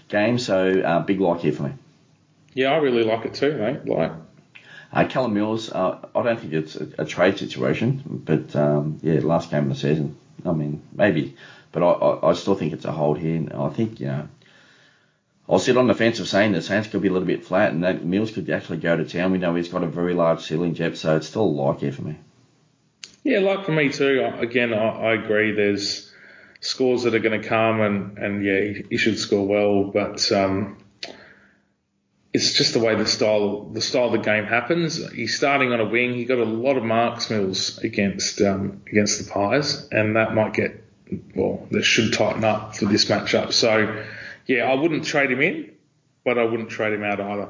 game. 0.10 0.38
So, 0.38 0.82
uh, 0.82 1.00
big 1.02 1.20
like 1.20 1.42
here 1.42 1.54
for 1.54 1.64
me. 1.64 1.74
Yeah, 2.54 2.72
I 2.72 2.78
really 2.78 3.04
like 3.04 3.26
it 3.26 3.34
too, 3.34 3.54
mate. 3.54 3.86
Like. 3.86 4.12
Uh, 4.94 5.08
Callum 5.08 5.34
Mills, 5.34 5.72
uh, 5.72 6.00
I 6.14 6.22
don't 6.22 6.38
think 6.38 6.52
it's 6.52 6.76
a, 6.76 6.90
a 6.98 7.06
trade 7.06 7.38
situation, 7.38 8.04
but 8.26 8.54
um, 8.58 9.00
yeah, 9.02 9.22
last 9.22 9.50
game 9.50 9.64
of 9.64 9.70
the 9.70 9.76
season. 9.76 10.18
I 10.46 10.52
mean, 10.52 10.82
maybe, 10.92 11.38
but 11.72 11.84
I, 11.84 11.92
I, 11.92 12.30
I 12.30 12.34
still 12.34 12.56
think 12.56 12.74
it's 12.74 12.86
a 12.86 12.92
hold 12.92 13.20
here. 13.20 13.48
I 13.54 13.70
think 13.70 14.00
you 14.00 14.08
know 14.08 14.28
I'll 15.52 15.60
sit 15.60 15.76
on 15.76 15.88
the 15.88 15.94
fence 15.94 16.20
of 16.20 16.30
saying 16.30 16.54
that 16.54 16.62
Saints 16.62 16.88
could 16.88 17.02
be 17.02 17.10
a 17.10 17.12
little 17.12 17.28
bit 17.28 17.44
flat 17.44 17.74
and 17.74 17.84
that 17.84 18.06
Mills 18.06 18.32
could 18.32 18.50
actually 18.50 18.78
go 18.78 18.96
to 18.96 19.04
town. 19.04 19.34
We 19.34 19.38
know 19.38 19.54
he's 19.54 19.68
got 19.68 19.84
a 19.84 19.88
very 19.88 20.14
large 20.14 20.42
ceiling, 20.44 20.76
Jep, 20.76 20.96
so 20.96 21.18
it's 21.18 21.28
still 21.28 21.44
a 21.44 21.44
like 21.44 21.82
here 21.82 21.92
for 21.92 22.04
me. 22.04 22.18
Yeah, 23.24 23.40
like 23.40 23.66
for 23.66 23.74
me 23.74 23.90
too. 23.90 24.32
Again, 24.40 24.74
I, 24.74 24.78
I 24.78 25.14
agree. 25.14 25.52
There's 25.52 26.12
scores 26.62 27.04
that 27.04 27.16
are 27.16 27.20
going 27.20 27.42
to 27.42 27.48
come, 27.48 27.82
and, 27.82 28.18
and 28.18 28.46
yeah, 28.46 28.62
he, 28.62 28.86
he 28.92 28.98
should 28.98 29.20
score 29.20 29.46
well, 29.46 29.84
but 29.84 30.32
um, 30.32 30.78
it's 32.34 32.54
just 32.54 32.74
the 32.74 32.80
way 32.80 32.96
the 32.96 33.06
style 33.06 33.66
the 33.66 33.82
style 33.82 34.06
of 34.06 34.14
the 34.14 34.20
game 34.20 34.46
happens. 34.46 35.06
He's 35.12 35.36
starting 35.36 35.74
on 35.74 35.82
a 35.82 35.86
wing. 35.86 36.14
He 36.14 36.24
got 36.24 36.38
a 36.38 36.46
lot 36.46 36.78
of 36.78 36.84
marks 36.84 37.30
Mills 37.30 37.78
against 37.80 38.42
um, 38.42 38.84
against 38.88 39.24
the 39.24 39.30
Pies, 39.30 39.90
and 39.92 40.16
that 40.16 40.34
might 40.34 40.54
get 40.54 40.81
well. 41.36 41.68
That 41.72 41.84
should 41.84 42.14
tighten 42.14 42.44
up 42.44 42.76
for 42.76 42.86
this 42.86 43.06
matchup. 43.06 43.54
So 43.54 44.04
yeah, 44.46 44.64
I 44.66 44.76
wouldn't 44.76 45.06
trade 45.06 45.32
him 45.32 45.42
in, 45.42 45.72
but 46.24 46.38
I 46.38 46.44
wouldn't 46.44 46.70
trade 46.70 46.94
him 46.94 47.04
out 47.04 47.20
either. 47.20 47.50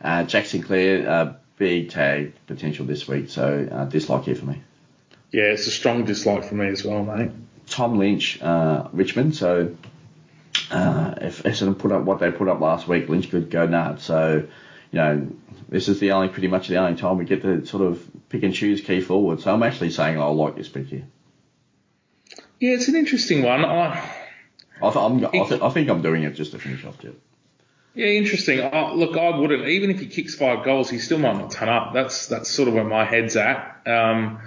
Uh, 0.00 0.22
Jack 0.24 0.46
Sinclair, 0.46 1.08
uh, 1.08 1.34
big 1.56 1.90
tag 1.90 2.32
potential 2.46 2.86
this 2.86 3.08
week, 3.08 3.30
so 3.30 3.68
uh, 3.70 3.84
dislike 3.86 4.24
here 4.24 4.36
for 4.36 4.46
me. 4.46 4.62
Yeah, 5.32 5.44
it's 5.44 5.66
a 5.66 5.70
strong 5.70 6.04
dislike 6.04 6.44
for 6.44 6.54
me 6.54 6.68
as 6.68 6.84
well, 6.84 7.04
mate. 7.04 7.30
Tom 7.66 7.98
Lynch, 7.98 8.40
uh, 8.40 8.88
Richmond, 8.92 9.34
so 9.36 9.76
uh, 10.70 11.14
if 11.20 11.42
Essendon 11.42 11.78
put 11.78 11.92
up 11.92 12.02
what 12.04 12.20
they 12.20 12.30
put 12.30 12.48
up 12.48 12.60
last 12.60 12.88
week, 12.88 13.08
Lynch 13.08 13.30
could 13.30 13.50
go 13.50 13.66
nuts. 13.66 14.04
So, 14.04 14.46
you 14.90 14.98
know, 14.98 15.28
this 15.68 15.88
is 15.88 16.00
the 16.00 16.12
only 16.12 16.28
pretty 16.28 16.48
much 16.48 16.68
the 16.68 16.76
only 16.76 16.98
time 16.98 17.18
we 17.18 17.24
get 17.24 17.42
to 17.42 17.66
sort 17.66 17.82
of 17.82 18.06
pick 18.28 18.42
and 18.42 18.54
choose 18.54 18.80
key 18.80 19.00
forward. 19.00 19.40
So 19.40 19.52
I'm 19.52 19.62
actually 19.62 19.90
saying 19.90 20.18
I 20.18 20.24
like 20.26 20.56
this 20.56 20.68
pick 20.68 20.86
here. 20.86 21.06
Yeah, 22.60 22.72
it's 22.74 22.88
an 22.88 22.96
interesting 22.96 23.42
one. 23.42 23.64
I 23.64 24.02
I, 24.80 24.90
th- 24.90 24.96
I'm, 24.96 25.24
I, 25.26 25.48
th- 25.48 25.60
I 25.60 25.70
think 25.70 25.88
I'm 25.90 26.02
doing 26.02 26.22
it 26.22 26.34
just 26.34 26.52
to 26.52 26.58
finish 26.58 26.84
off, 26.84 26.98
Jeff. 26.98 27.14
Yeah, 27.94 28.06
interesting. 28.06 28.58
Look, 28.60 29.16
I 29.16 29.36
wouldn't. 29.36 29.66
Even 29.66 29.90
if 29.90 29.98
he 29.98 30.06
kicks 30.06 30.36
five 30.36 30.64
goals, 30.64 30.88
he 30.88 30.98
still 30.98 31.18
might 31.18 31.36
not 31.36 31.50
turn 31.50 31.68
up. 31.68 31.92
That's 31.94 32.28
that's 32.28 32.48
sort 32.48 32.68
of 32.68 32.74
where 32.74 32.84
my 32.84 33.04
head's 33.04 33.36
at. 33.36 33.82
Um, 33.86 34.40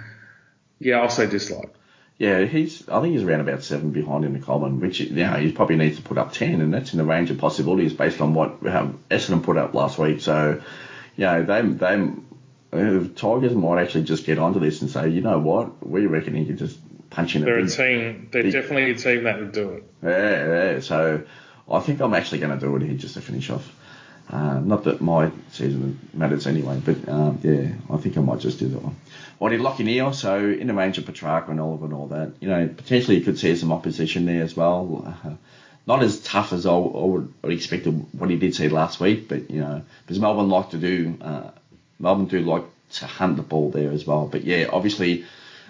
yeah, 0.78 1.00
I'll 1.00 1.10
say 1.10 1.26
dislike. 1.26 1.72
Yeah, 2.18 2.44
he's. 2.44 2.88
I 2.88 3.00
think 3.02 3.14
he's 3.14 3.24
around 3.24 3.40
about 3.40 3.62
seven 3.62 3.90
behind 3.90 4.24
in 4.24 4.32
the 4.32 4.38
Coleman, 4.38 4.80
which 4.80 5.00
you 5.00 5.10
know 5.10 5.34
he 5.34 5.52
probably 5.52 5.76
needs 5.76 5.96
to 5.96 6.02
put 6.02 6.16
up 6.16 6.32
ten, 6.32 6.60
and 6.60 6.72
that's 6.72 6.92
in 6.92 6.98
the 6.98 7.04
range 7.04 7.30
of 7.30 7.38
possibilities 7.38 7.92
based 7.92 8.20
on 8.20 8.32
what 8.32 8.64
um, 8.66 9.00
Essendon 9.10 9.42
put 9.42 9.58
up 9.58 9.74
last 9.74 9.98
week. 9.98 10.20
So, 10.20 10.62
you 11.16 11.24
know, 11.24 11.42
they 11.42 11.62
they 11.62 12.10
uh, 12.72 13.04
Tigers 13.16 13.54
might 13.54 13.82
actually 13.82 14.04
just 14.04 14.24
get 14.24 14.38
onto 14.38 14.60
this 14.60 14.80
and 14.80 14.90
say, 14.90 15.08
you 15.10 15.20
know 15.20 15.38
what, 15.38 15.86
we 15.86 16.06
reckon 16.06 16.34
he 16.34 16.46
can 16.46 16.56
just 16.56 16.78
punching 17.12 17.44
They're 17.44 17.58
a, 17.58 17.62
big, 17.62 17.70
team. 17.70 18.28
They're 18.32 18.42
big, 18.42 18.52
definitely 18.52 18.90
a 18.90 18.94
team 18.94 19.24
that 19.24 19.38
would 19.38 19.52
do 19.52 19.70
it. 19.70 19.84
Yeah, 20.02 20.72
yeah. 20.72 20.80
So 20.80 21.22
I 21.70 21.80
think 21.80 22.00
I'm 22.00 22.14
actually 22.14 22.38
going 22.38 22.58
to 22.58 22.64
do 22.64 22.74
it 22.76 22.82
here 22.82 22.96
just 22.96 23.14
to 23.14 23.20
finish 23.20 23.50
off. 23.50 23.70
Uh, 24.30 24.60
not 24.60 24.84
that 24.84 25.00
my 25.00 25.30
season 25.50 25.98
matters 26.14 26.46
anyway, 26.46 26.80
but 26.84 27.08
um, 27.08 27.38
yeah, 27.42 27.72
I 27.90 27.98
think 27.98 28.16
I 28.16 28.20
might 28.20 28.40
just 28.40 28.58
do 28.58 28.68
that 28.68 28.82
one. 28.82 28.96
Well, 29.38 29.52
I 29.52 29.56
did 29.56 29.84
Neale, 29.84 30.12
so 30.12 30.38
in 30.38 30.68
the 30.68 30.74
range 30.74 30.96
of 30.96 31.04
Petracca 31.04 31.50
and 31.50 31.60
Oliver 31.60 31.84
and 31.84 31.94
all 31.94 32.06
that, 32.08 32.32
you 32.40 32.48
know, 32.48 32.66
potentially 32.68 33.18
you 33.18 33.24
could 33.24 33.38
see 33.38 33.54
some 33.56 33.72
opposition 33.72 34.24
there 34.24 34.42
as 34.42 34.56
well. 34.56 35.16
Uh, 35.24 35.34
not 35.86 36.02
as 36.02 36.20
tough 36.20 36.52
as 36.52 36.64
I, 36.64 36.72
I 36.72 36.76
would 36.76 37.34
expect 37.44 37.86
what 37.86 38.30
he 38.30 38.36
did 38.36 38.54
see 38.54 38.68
last 38.68 39.00
week, 39.00 39.28
but 39.28 39.50
you 39.50 39.60
know, 39.60 39.82
because 40.06 40.20
Melbourne 40.20 40.48
like 40.48 40.70
to 40.70 40.78
do, 40.78 41.18
uh, 41.20 41.50
Melbourne 41.98 42.26
do 42.26 42.40
like 42.40 42.64
to 42.92 43.06
hunt 43.06 43.36
the 43.36 43.42
ball 43.42 43.70
there 43.70 43.90
as 43.90 44.06
well. 44.06 44.26
But 44.26 44.44
yeah, 44.44 44.68
obviously 44.72 45.24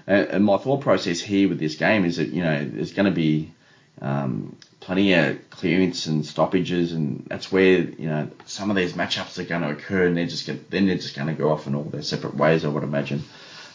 and 0.07 0.45
my 0.45 0.57
thought 0.59 0.81
process 0.81 1.21
here 1.21 1.49
with 1.49 1.59
this 1.59 1.77
game 1.77 2.05
is 2.05 2.17
that 2.17 2.29
you 2.29 2.43
know 2.43 2.65
there's 2.65 2.93
going 2.93 3.07
to 3.07 3.13
be 3.13 3.53
um, 4.01 4.57
plenty 4.81 5.13
of 5.15 5.39
clearance 5.51 6.07
and 6.07 6.27
stoppages, 6.27 6.93
and 6.93 7.25
that's 7.29 7.53
where 7.53 7.79
you 7.79 8.09
know 8.09 8.29
some 8.47 8.71
of 8.71 8.77
these 8.77 8.95
matchups 8.95 9.39
are 9.39 9.45
going 9.45 9.63
to 9.63 9.71
occur, 9.71 10.07
and 10.07 10.17
they're 10.17 10.27
just 10.27 10.47
get, 10.47 10.71
then 10.71 10.87
they're 10.87 10.97
just 10.97 11.15
going 11.15 11.29
to 11.29 11.35
go 11.35 11.51
off 11.51 11.67
in 11.67 11.75
all 11.75 11.85
their 11.85 12.03
separate 12.03 12.35
ways, 12.35 12.65
I 12.65 12.69
would 12.69 12.83
imagine. 12.83 13.23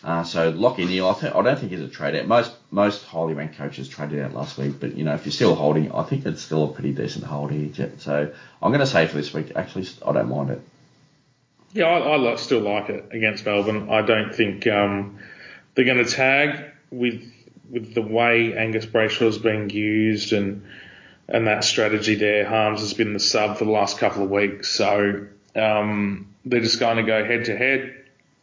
Uh, 0.03 0.23
so 0.23 0.53
Lachie 0.53 0.87
Neale, 0.87 1.09
I, 1.09 1.19
th- 1.19 1.33
I 1.33 1.41
don't 1.41 1.59
think 1.59 1.71
he's 1.71 1.81
a 1.81 1.87
trade 1.87 2.15
out. 2.15 2.27
Most 2.27 2.53
most 2.71 3.03
highly 3.05 3.33
ranked 3.33 3.57
coaches 3.57 3.87
traded 3.87 4.19
out 4.19 4.33
last 4.33 4.57
week, 4.57 4.79
but 4.79 4.95
you 4.95 5.03
know 5.03 5.13
if 5.13 5.25
you're 5.25 5.31
still 5.31 5.55
holding, 5.55 5.91
I 5.91 6.03
think 6.03 6.25
it's 6.25 6.41
still 6.41 6.65
a 6.65 6.73
pretty 6.73 6.91
decent 6.91 7.25
hold 7.25 7.51
here. 7.51 7.91
So 7.97 8.31
I'm 8.61 8.71
going 8.71 8.79
to 8.79 8.87
say 8.87 9.07
for 9.07 9.15
this 9.15 9.33
week, 9.33 9.53
actually, 9.55 9.87
I 10.05 10.11
don't 10.11 10.29
mind 10.29 10.51
it. 10.51 10.61
Yeah, 11.73 11.85
I, 11.85 12.31
I 12.31 12.35
still 12.35 12.61
like 12.61 12.89
it 12.89 13.09
against 13.11 13.45
Melbourne. 13.45 13.89
I 13.89 14.01
don't 14.01 14.33
think. 14.33 14.67
Um, 14.67 15.19
they're 15.77 15.85
going 15.85 16.03
to 16.03 16.11
tag 16.11 16.71
with 16.89 17.31
with 17.69 17.93
the 17.93 18.01
way 18.01 18.57
Angus 18.57 18.85
Brayshaw 18.85 19.27
is 19.27 19.37
being 19.37 19.69
used 19.69 20.33
and 20.33 20.65
and 21.27 21.47
that 21.47 21.63
strategy 21.63 22.15
there. 22.15 22.45
Harmes 22.45 22.79
has 22.79 22.93
been 22.93 23.13
the 23.13 23.19
sub 23.19 23.57
for 23.57 23.65
the 23.65 23.71
last 23.71 23.99
couple 23.99 24.23
of 24.23 24.29
weeks, 24.31 24.69
so 24.69 25.27
um, 25.55 26.33
they're 26.45 26.61
just 26.61 26.79
going 26.79 26.97
to 26.97 27.03
go 27.03 27.23
head 27.23 27.45
to 27.45 27.55
head. 27.55 27.93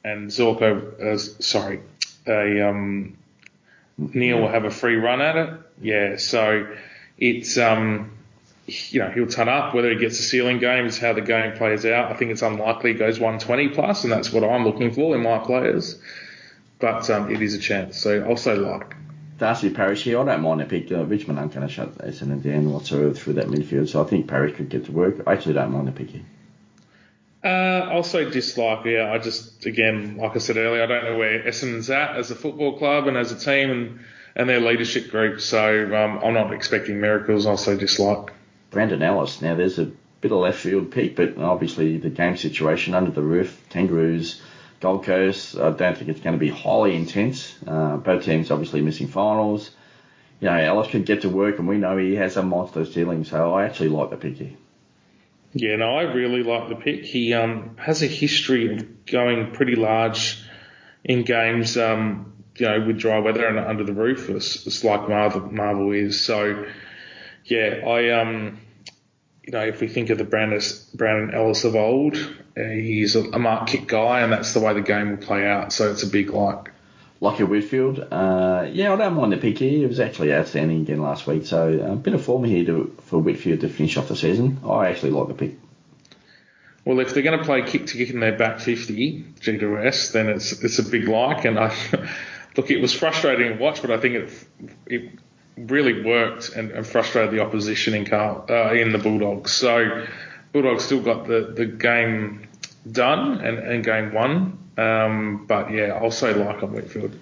And 0.05 0.29
Zorko, 0.29 1.01
uh, 1.01 1.19
sorry, 1.19 1.81
a 2.27 2.69
um, 2.69 3.17
Neale 3.97 4.41
will 4.41 4.49
have 4.49 4.65
a 4.65 4.71
free 4.71 4.97
run 4.97 5.21
at 5.21 5.37
it. 5.37 5.61
Yeah, 5.81 6.17
so 6.19 6.69
it's 7.19 7.59
um, 7.59 8.13
you 8.67 9.01
know 9.01 9.11
he'll 9.11 9.27
turn 9.27 9.49
up. 9.49 9.75
Whether 9.75 9.91
he 9.91 9.97
gets 9.97 10.21
a 10.21 10.23
ceiling 10.23 10.61
game 10.61 10.87
is 10.87 10.99
how 10.99 11.15
the 11.15 11.23
game 11.23 11.57
plays 11.57 11.85
out. 11.85 12.13
I 12.13 12.15
think 12.15 12.31
it's 12.31 12.43
unlikely 12.43 12.93
he 12.93 12.99
goes 12.99 13.19
120 13.19 13.71
plus, 13.71 14.05
and 14.05 14.13
that's 14.13 14.33
what 14.33 14.45
I'm 14.45 14.65
looking 14.65 14.93
for 14.93 15.17
in 15.17 15.23
my 15.23 15.39
players 15.39 16.01
but 16.79 17.09
um, 17.11 17.31
it 17.31 17.43
is 17.43 17.55
a 17.55 17.59
chance. 17.59 17.97
So 17.99 18.25
I'll 18.25 18.37
say 18.37 18.57
like. 18.57 18.97
Darcy 19.37 19.71
Parish 19.71 20.05
here, 20.05 20.21
I 20.21 20.25
don't 20.25 20.43
mind 20.43 20.63
a 20.63 20.65
pick. 20.65 20.93
Uh, 20.93 21.05
Richmond 21.05 21.41
aren't 21.41 21.53
going 21.53 21.67
to 21.67 21.73
shut 21.73 21.99
Essendon 21.99 22.41
down 22.41 22.73
whatsoever 22.73 23.13
through 23.13 23.33
that 23.35 23.49
midfield, 23.49 23.89
so 23.89 24.01
I 24.01 24.07
think 24.07 24.29
Parish 24.29 24.55
could 24.55 24.69
get 24.69 24.85
to 24.85 24.93
work. 24.93 25.17
I 25.27 25.33
actually 25.33 25.55
don't 25.55 25.73
mind 25.73 25.89
a 25.89 25.93
pick 25.93 26.11
here. 26.11 26.23
Uh, 27.43 27.91
I'll 27.93 28.05
say 28.05 28.31
dislike. 28.31 28.87
Yeah, 28.87 29.13
I 29.13 29.19
just 29.19 29.67
again, 29.67 30.17
like 30.17 30.35
I 30.35 30.39
said 30.39 30.57
earlier, 30.57 30.83
I 30.83 30.87
don't 30.87 31.05
know 31.05 31.19
where 31.19 31.43
Essendon's 31.43 31.91
at 31.91 32.17
as 32.17 32.31
a 32.31 32.35
football 32.35 32.79
club 32.79 33.07
and 33.07 33.17
as 33.19 33.33
a 33.33 33.39
team 33.39 33.71
and, 33.71 34.01
and 34.35 34.49
their 34.49 34.61
leadership 34.61 35.11
group. 35.11 35.41
So 35.41 35.95
um, 35.95 36.21
I'm 36.25 36.33
not 36.33 36.55
expecting 36.55 37.01
miracles. 37.01 37.45
I'll 37.45 37.59
say 37.59 37.77
dislike. 37.77 38.33
Brandon 38.71 39.03
Ellis. 39.03 39.43
Now 39.43 39.55
there's 39.55 39.79
a 39.79 39.91
bit 40.23 40.33
of 40.33 40.39
left 40.39 40.61
field 40.61 40.91
pick, 40.91 41.17
but 41.17 41.37
obviously 41.37 41.99
the 41.99 42.09
game 42.09 42.37
situation 42.39 42.95
under 42.95 43.11
the 43.11 43.23
roof, 43.23 43.63
Kangaroos 43.69 44.41
Gold 44.81 45.05
Coast, 45.05 45.57
I 45.57 45.71
don't 45.71 45.97
think 45.97 46.09
it's 46.11 46.21
going 46.21 46.35
to 46.35 46.41
be 46.41 46.51
highly 46.51 46.95
intense. 46.95 47.55
Uh, 47.67 47.97
both 47.97 48.25
teams 48.25 48.51
obviously 48.51 48.83
missing 48.83 49.09
finals. 49.09 49.71
You 50.41 50.51
know, 50.51 50.57
Ellis 50.57 50.91
could 50.91 51.07
get 51.07 51.23
to 51.23 51.29
work, 51.29 51.59
and 51.59 51.67
we 51.67 51.79
know 51.79 51.97
he 51.97 52.17
has 52.17 52.37
a 52.37 52.43
monster 52.43 52.85
ceiling, 52.85 53.25
so 53.25 53.55
I 53.55 53.65
actually 53.65 53.89
like 53.89 54.11
the 54.11 54.17
pick 54.17 54.37
here. 54.37 54.53
Yeah, 55.53 55.77
no, 55.77 55.97
I 55.97 56.03
really 56.03 56.43
like 56.43 56.69
the 56.69 56.75
pick. 56.75 57.05
He 57.05 57.33
um, 57.33 57.77
has 57.79 58.03
a 58.03 58.07
history 58.07 58.75
of 58.75 59.07
going 59.07 59.53
pretty 59.53 59.77
large 59.77 60.43
in 61.05 61.23
games, 61.23 61.77
um, 61.77 62.35
you 62.57 62.67
know, 62.67 62.85
with 62.85 62.99
dry 62.99 63.21
weather 63.21 63.47
and 63.47 63.59
under 63.59 63.85
the 63.85 63.93
roof. 63.93 64.29
It's, 64.29 64.67
it's 64.67 64.83
like 64.83 65.09
Marvel, 65.09 65.43
Marvel 65.53 65.93
is. 65.93 66.25
So, 66.25 66.67
yeah, 67.45 67.83
I 67.87 68.21
um, 68.21 68.61
you 69.45 69.53
know, 69.53 69.65
if 69.65 69.81
we 69.81 69.89
think 69.89 70.11
of 70.11 70.19
the 70.19 70.25
Brandon, 70.25 70.61
Brandon 70.95 71.35
Ellis 71.35 71.65
of 71.65 71.77
old, 71.77 72.17
he's 72.57 73.17
a, 73.17 73.23
a, 73.31 73.39
mark 73.39 73.69
kick 73.69 73.87
guy, 73.87 74.21
and 74.21 74.33
that's 74.33 74.55
the 74.55 74.61
way 74.61 74.75
the 74.75 74.81
game 74.81 75.11
will 75.11 75.17
play 75.17 75.47
out. 75.47 75.73
So 75.73 75.91
it's 75.91 76.03
a 76.03 76.09
big 76.09 76.31
like. 76.31 76.71
Lachie 77.23 77.49
Whitfield, 77.49 78.01
uh, 78.11 78.67
yeah, 78.71 78.93
I 78.93 78.97
don't 78.97 79.15
mind 79.15 79.33
the 79.33 79.39
pick 79.39 79.57
here. 79.57 79.71
He 79.71 79.87
was 79.87 79.99
actually 79.99 80.35
outstanding 80.35 80.83
again 80.83 81.01
last 81.01 81.27
week, 81.27 81.47
so 81.47 81.69
a 81.73 81.93
uh, 81.93 81.95
bit 81.95 82.13
of 82.13 82.23
form 82.23 82.45
here 82.45 82.67
to, 82.67 82.95
for 83.03 83.19
Whitfield 83.19 83.61
to 83.61 83.69
finish 83.71 83.97
off 83.97 84.09
the 84.09 84.17
season. 84.17 84.61
I 84.69 84.89
actually 84.89 85.13
like 85.13 85.29
the 85.29 85.35
pick. 85.35 85.55
Well, 86.85 87.01
if 87.01 87.15
they're 87.15 87.23
going 87.23 87.39
to 87.39 87.45
play 87.45 87.63
kick 87.63 87.87
to 87.87 87.97
kick 87.97 88.11
in 88.11 88.21
their 88.21 88.37
back 88.37 88.61
50 88.61 89.25
G2S, 89.41 90.13
then 90.13 90.29
it's 90.29 90.53
it's 90.63 90.79
a 90.79 90.83
big 90.83 91.09
like. 91.09 91.47
And 91.47 91.59
I 91.59 91.75
look, 92.57 92.71
it 92.71 92.83
was 92.83 92.93
frustrating 92.93 93.57
to 93.57 93.63
watch, 93.63 93.81
but 93.81 93.91
I 93.91 93.99
think 93.99 94.15
it 94.17 94.47
it 94.87 95.19
really 95.57 96.03
worked 96.03 96.51
and, 96.51 96.73
and 96.73 96.87
frustrated 96.87 97.31
the 97.31 97.41
opposition 97.41 97.95
in 97.95 98.05
Carl, 98.05 98.45
uh, 98.51 98.73
in 98.73 98.93
the 98.93 98.99
Bulldogs. 98.99 99.53
So 99.53 100.05
Bulldogs 100.55 100.85
still 100.85 101.01
got 101.01 101.27
the, 101.27 101.53
the 101.53 101.67
game 101.67 102.47
done 102.91 103.41
and, 103.41 103.59
and 103.59 103.85
game 103.85 104.15
won. 104.15 104.57
Um, 104.79 105.47
but 105.49 105.73
yeah, 105.73 105.99
I'll 106.01 106.13
say 106.13 106.33
like 106.33 106.63
on 106.63 106.73
Whitfield. 106.73 107.19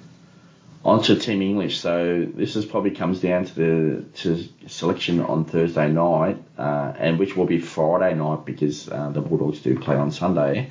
On 0.84 1.02
to 1.04 1.16
Tim 1.16 1.40
English. 1.40 1.80
So 1.80 2.26
this 2.34 2.56
is 2.56 2.66
probably 2.66 2.90
comes 2.90 3.22
down 3.22 3.46
to 3.46 3.54
the 3.54 4.04
to 4.18 4.48
selection 4.68 5.20
on 5.20 5.46
Thursday 5.46 5.88
night, 5.90 6.42
uh, 6.58 6.92
and 6.98 7.18
which 7.18 7.34
will 7.34 7.46
be 7.46 7.58
Friday 7.58 8.14
night 8.14 8.44
because 8.44 8.90
uh, 8.90 9.08
the 9.08 9.22
Bulldogs 9.22 9.60
do 9.60 9.78
play 9.78 9.96
on 9.96 10.10
Sunday. 10.10 10.70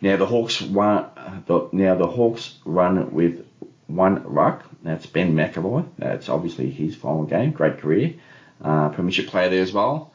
Now 0.00 0.16
the 0.16 0.26
Hawks 0.26 0.62
run. 0.62 1.06
The, 1.46 1.68
now 1.70 1.94
the 1.94 2.08
Hawks 2.08 2.58
run 2.64 3.12
with 3.12 3.46
one 3.86 4.24
ruck. 4.24 4.64
That's 4.82 5.06
Ben 5.06 5.36
McEvoy. 5.36 5.86
That's 5.98 6.28
obviously 6.28 6.68
his 6.68 6.96
final 6.96 7.26
game. 7.26 7.52
Great 7.52 7.78
career. 7.78 8.14
Uh, 8.60 8.88
premiership 8.88 9.28
player 9.28 9.50
there 9.50 9.62
as 9.62 9.72
well 9.72 10.12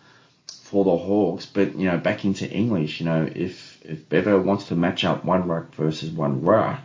for 0.72 0.86
the 0.86 0.98
Hawks. 0.98 1.46
But, 1.46 1.76
you 1.76 1.86
know, 1.86 1.98
back 1.98 2.24
into 2.24 2.50
English, 2.50 3.02
you 3.02 3.06
know, 3.06 3.30
if, 3.36 3.78
if 3.84 4.08
Bevo 4.08 4.40
wants 4.40 4.70
to 4.70 4.76
match 4.76 5.04
up 5.04 5.26
one 5.26 5.48
ruck 5.48 5.76
versus 5.76 6.10
one 6.10 6.44
ruck, 6.44 6.82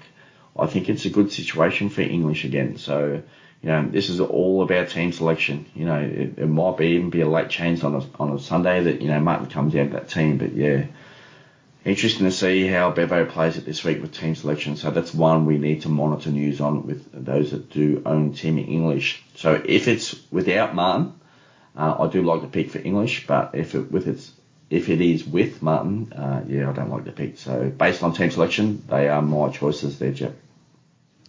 I 0.58 0.66
think 0.66 0.88
it's 0.88 1.04
a 1.04 1.10
good 1.10 1.30
situation 1.32 1.88
for 1.88 2.02
English 2.02 2.44
again. 2.44 2.78
So, 2.78 3.22
you 3.62 3.68
know, 3.68 3.88
this 3.88 4.10
is 4.10 4.20
all 4.20 4.62
about 4.62 4.90
team 4.90 5.12
selection. 5.12 5.66
You 5.74 5.86
know, 5.86 6.00
it, 6.00 6.38
it 6.38 6.46
might 6.48 6.76
be 6.76 6.88
even 6.88 7.10
be 7.10 7.20
a 7.20 7.28
late 7.28 7.48
change 7.48 7.84
on 7.84 7.94
a, 7.94 8.02
on 8.18 8.32
a 8.32 8.40
Sunday 8.40 8.82
that, 8.82 9.00
you 9.00 9.08
know, 9.08 9.20
Martin 9.20 9.48
comes 9.48 9.74
out 9.76 9.86
of 9.86 9.92
that 9.92 10.08
team. 10.08 10.38
But, 10.38 10.54
yeah, 10.54 10.86
interesting 11.84 12.26
to 12.26 12.32
see 12.32 12.66
how 12.66 12.90
Bevo 12.90 13.24
plays 13.26 13.56
it 13.56 13.64
this 13.64 13.84
week 13.84 14.02
with 14.02 14.12
team 14.12 14.34
selection. 14.34 14.74
So 14.74 14.90
that's 14.90 15.14
one 15.14 15.46
we 15.46 15.58
need 15.58 15.82
to 15.82 15.88
monitor 15.88 16.30
news 16.30 16.60
on 16.60 16.86
with 16.86 17.06
those 17.12 17.52
that 17.52 17.70
do 17.70 18.02
own 18.04 18.32
Tim 18.32 18.58
English. 18.58 19.22
So 19.36 19.62
if 19.64 19.86
it's 19.86 20.20
without 20.32 20.74
Martin, 20.74 21.12
uh, 21.76 21.96
I 21.98 22.08
do 22.08 22.22
like 22.22 22.40
the 22.40 22.48
pick 22.48 22.70
for 22.70 22.78
English, 22.78 23.26
but 23.26 23.54
if 23.54 23.74
it 23.74 23.90
with 23.90 24.06
its 24.06 24.32
if 24.70 24.88
it 24.88 25.00
is 25.00 25.24
with 25.24 25.62
Martin, 25.62 26.12
uh, 26.12 26.44
yeah, 26.48 26.68
I 26.68 26.72
don't 26.72 26.90
like 26.90 27.04
the 27.04 27.12
pick. 27.12 27.38
So 27.38 27.70
based 27.70 28.02
on 28.02 28.14
team 28.14 28.30
selection, 28.30 28.82
they 28.88 29.08
are 29.08 29.22
my 29.22 29.48
choices 29.50 29.98
there, 29.98 30.12
Jeff. 30.12 30.32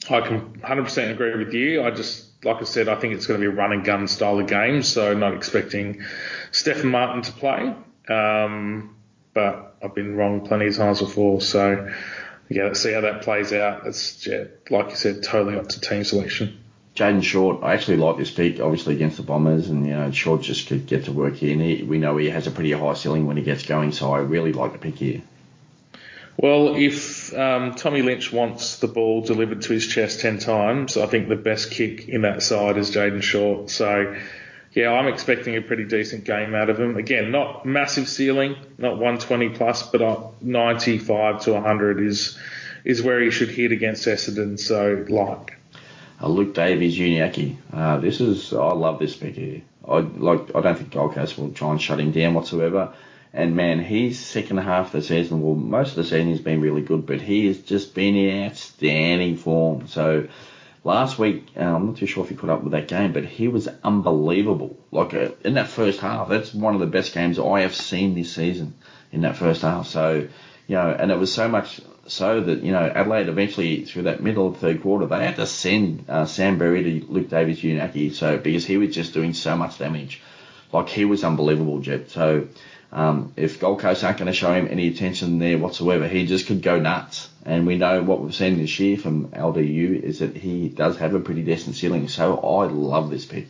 I 0.10 0.22
can 0.22 0.60
100% 0.60 1.12
agree 1.12 1.36
with 1.36 1.54
you. 1.54 1.84
I 1.84 1.92
just, 1.92 2.44
like 2.44 2.58
I 2.58 2.64
said, 2.64 2.88
I 2.88 2.96
think 2.96 3.14
it's 3.14 3.28
going 3.28 3.40
to 3.40 3.48
be 3.48 3.54
a 3.54 3.56
run 3.56 3.74
and 3.74 3.84
gun 3.84 4.08
style 4.08 4.40
of 4.40 4.48
game, 4.48 4.82
so 4.82 5.14
not 5.14 5.34
expecting 5.34 6.04
Stefan 6.52 6.90
Martin 6.90 7.22
to 7.24 7.32
play. 7.34 7.76
Um, 8.10 8.96
but 9.34 9.76
I've 9.84 9.94
been 9.94 10.16
wrong 10.16 10.48
plenty 10.48 10.68
of 10.68 10.76
times 10.76 11.02
before, 11.02 11.42
so 11.42 11.92
yeah, 12.50 12.64
let's 12.64 12.82
see 12.82 12.94
how 12.94 13.02
that 13.02 13.22
plays 13.22 13.52
out. 13.54 13.86
It's, 13.86 14.26
yeah, 14.26 14.46
like 14.70 14.90
you 14.90 14.96
said, 14.96 15.24
totally 15.24 15.58
up 15.58 15.68
to 15.68 15.82
team 15.82 16.04
selection. 16.04 16.64
Jayden 16.98 17.22
Short, 17.22 17.64
I 17.64 17.76
actually 17.76 17.98
like 17.98 18.18
this 18.18 18.32
pick, 18.32 18.60
obviously 18.60 18.96
against 18.96 19.18
the 19.18 19.24
Bombers, 19.24 19.70
and 19.70 19.86
you 19.86 19.94
know 19.94 20.10
Short 20.10 20.42
just 20.42 20.68
could 20.68 20.88
get 20.88 21.06
to 21.06 21.12
work 21.12 21.36
here. 21.36 21.54
And 21.54 21.62
he, 21.62 21.84
we 21.84 22.00
know 22.00 22.18
he 22.18 22.32
has 22.32 22.48
a 22.48 22.52
pretty 22.52 22.72
high 22.72 22.96
ceiling 22.96 23.28
when 23.28 23.38
he 23.38 23.44
gets 23.44 23.64
going, 23.64 23.92
so 23.92 24.12
I 24.12 24.20
really 24.20 24.52
like 24.52 24.74
the 24.74 24.80
pick 24.80 24.96
here. 24.96 25.22
Well, 26.38 26.76
if 26.76 27.38
um, 27.38 27.76
Tommy 27.76 28.02
Lynch 28.02 28.34
wants 28.34 28.80
the 28.80 28.88
ball 28.88 29.22
delivered 29.22 29.62
to 29.62 29.74
his 29.74 29.86
chest 29.86 30.22
ten 30.22 30.40
times, 30.40 30.98
I 30.98 31.06
think 31.06 31.30
the 31.30 31.36
best 31.36 31.70
kick 31.70 32.10
in 32.10 32.24
that 32.24 32.42
side 32.42 32.78
is 32.78 32.90
Jayden 32.90 33.22
Short. 33.22 33.70
So, 33.70 34.16
yeah, 34.74 34.92
I'm 34.92 35.08
expecting 35.08 35.56
a 35.56 35.62
pretty 35.62 35.86
decent 35.86 36.24
game 36.24 36.56
out 36.56 36.72
of 36.72 36.80
him. 36.80 36.98
Again, 36.98 37.30
not 37.30 37.64
massive 37.64 38.10
ceiling, 38.10 38.56
not 38.80 38.94
120 38.94 39.50
plus, 39.50 39.84
but 39.84 40.42
95 40.42 41.42
to 41.42 41.54
100 41.54 42.02
is 42.02 42.40
is 42.84 43.04
where 43.04 43.22
he 43.22 43.30
should 43.30 43.50
hit 43.50 43.72
against 43.72 44.08
Essendon. 44.08 44.60
So, 44.60 45.06
like 45.10 45.57
uh, 46.22 46.28
Luke 46.28 46.54
Davies 46.54 46.98
Uniacke. 46.98 47.58
Uh, 47.72 47.98
this 47.98 48.22
is 48.22 48.54
I 48.54 48.74
love 48.74 49.00
this 49.00 49.16
pick 49.16 49.36
here. 49.36 49.62
I 49.88 50.00
like 50.00 50.56
I 50.56 50.62
don't 50.62 50.78
think 50.78 50.92
Gold 50.92 51.14
Coast 51.14 51.38
will 51.38 51.52
try 51.52 51.72
and 51.72 51.82
shut 51.82 52.00
him 52.00 52.12
down 52.12 52.34
whatsoever. 52.34 52.94
And 53.34 53.56
man, 53.56 53.80
his 53.80 54.20
second 54.20 54.58
half 54.58 54.88
of 54.88 54.92
the 54.94 55.02
season, 55.02 55.42
well, 55.42 55.54
most 55.54 55.92
of 55.92 55.96
the 55.98 56.04
season 56.06 56.30
he's 56.30 56.42
been 56.42 56.62
really 56.62 56.82
good, 56.82 57.06
but 57.06 57.22
he 57.22 57.48
has 57.48 57.60
just 57.60 57.94
been 57.94 58.16
in 58.16 58.46
outstanding 58.46 59.38
form. 59.38 59.88
So 59.88 60.28
last 60.84 61.20
week, 61.20 61.46
uh, 61.56 61.62
I'm 61.62 61.88
not 61.88 61.98
too 61.98 62.08
sure 62.08 62.24
if 62.24 62.30
he 62.30 62.36
put 62.36 62.50
up 62.50 62.64
with 62.64 62.72
that 62.72 62.88
game, 62.88 63.14
but 63.14 63.26
he 63.26 63.48
was 63.48 63.68
unbelievable. 63.84 64.78
Like 64.92 65.14
uh, 65.14 65.30
in 65.44 65.54
that 65.56 65.68
first 65.68 66.00
half, 66.00 66.30
that's 66.30 66.54
one 66.54 66.74
of 66.74 66.80
the 66.80 66.88
best 66.88 67.14
games 67.14 67.38
I 67.38 67.62
have 67.62 67.76
seen 67.76 68.16
this 68.16 68.34
season 68.34 68.74
in 69.12 69.22
that 69.22 69.38
first 69.38 69.62
half. 69.62 69.88
So 69.88 70.28
you 70.68 70.76
know, 70.76 70.90
and 70.90 71.12
it 71.12 71.20
was 71.20 71.32
so 71.32 71.48
much 71.48 71.82
so 72.08 72.42
that 72.42 72.64
you 72.64 72.72
know 72.72 72.82
Adelaide 72.82 73.30
eventually 73.30 73.86
through 73.86 74.04
that 74.04 74.22
middle 74.22 74.48
of 74.48 74.58
third 74.58 74.82
quarter 74.82 75.06
they 75.06 75.26
had 75.26 75.36
to 75.36 75.46
send 75.46 76.06
uh, 76.10 76.26
Sam 76.26 76.58
Berry 76.58 76.84
to 76.84 77.06
Luke 77.08 77.30
Davies 77.30 77.62
Uniacke 77.62 78.14
so 78.14 78.38
because 78.38 78.66
he 78.66 78.78
was 78.78 78.94
just 78.94 79.14
doing 79.14 79.34
so 79.34 79.56
much 79.56 79.78
damage, 79.78 80.22
like 80.72 80.90
he 80.90 81.06
was 81.06 81.24
unbelievable, 81.24 81.80
Jet. 81.80 82.10
So 82.10 82.48
um, 82.92 83.34
if 83.36 83.60
Gold 83.60 83.80
Coast 83.80 84.04
aren't 84.04 84.18
going 84.18 84.28
to 84.28 84.34
show 84.34 84.54
him 84.54 84.68
any 84.70 84.88
attention 84.88 85.40
there 85.40 85.58
whatsoever, 85.58 86.08
he 86.08 86.26
just 86.26 86.48
could 86.48 86.62
go 86.62 86.80
nuts. 86.80 87.30
And 87.46 87.68
we 87.68 87.78
know 87.78 88.02
what 88.02 88.22
we've 88.22 88.36
seen 88.36 88.58
this 88.58 88.80
year 88.80 88.98
from 88.98 89.30
LDU 89.30 90.02
is 90.02 90.20
that 90.20 90.36
he 90.36 90.70
does 90.70 90.98
have 90.98 91.14
a 91.14 91.20
pretty 91.20 91.44
decent 91.44 91.76
ceiling. 91.76 92.08
So 92.08 92.38
I 92.38 92.66
love 92.68 93.10
this 93.10 93.26
pick. 93.26 93.48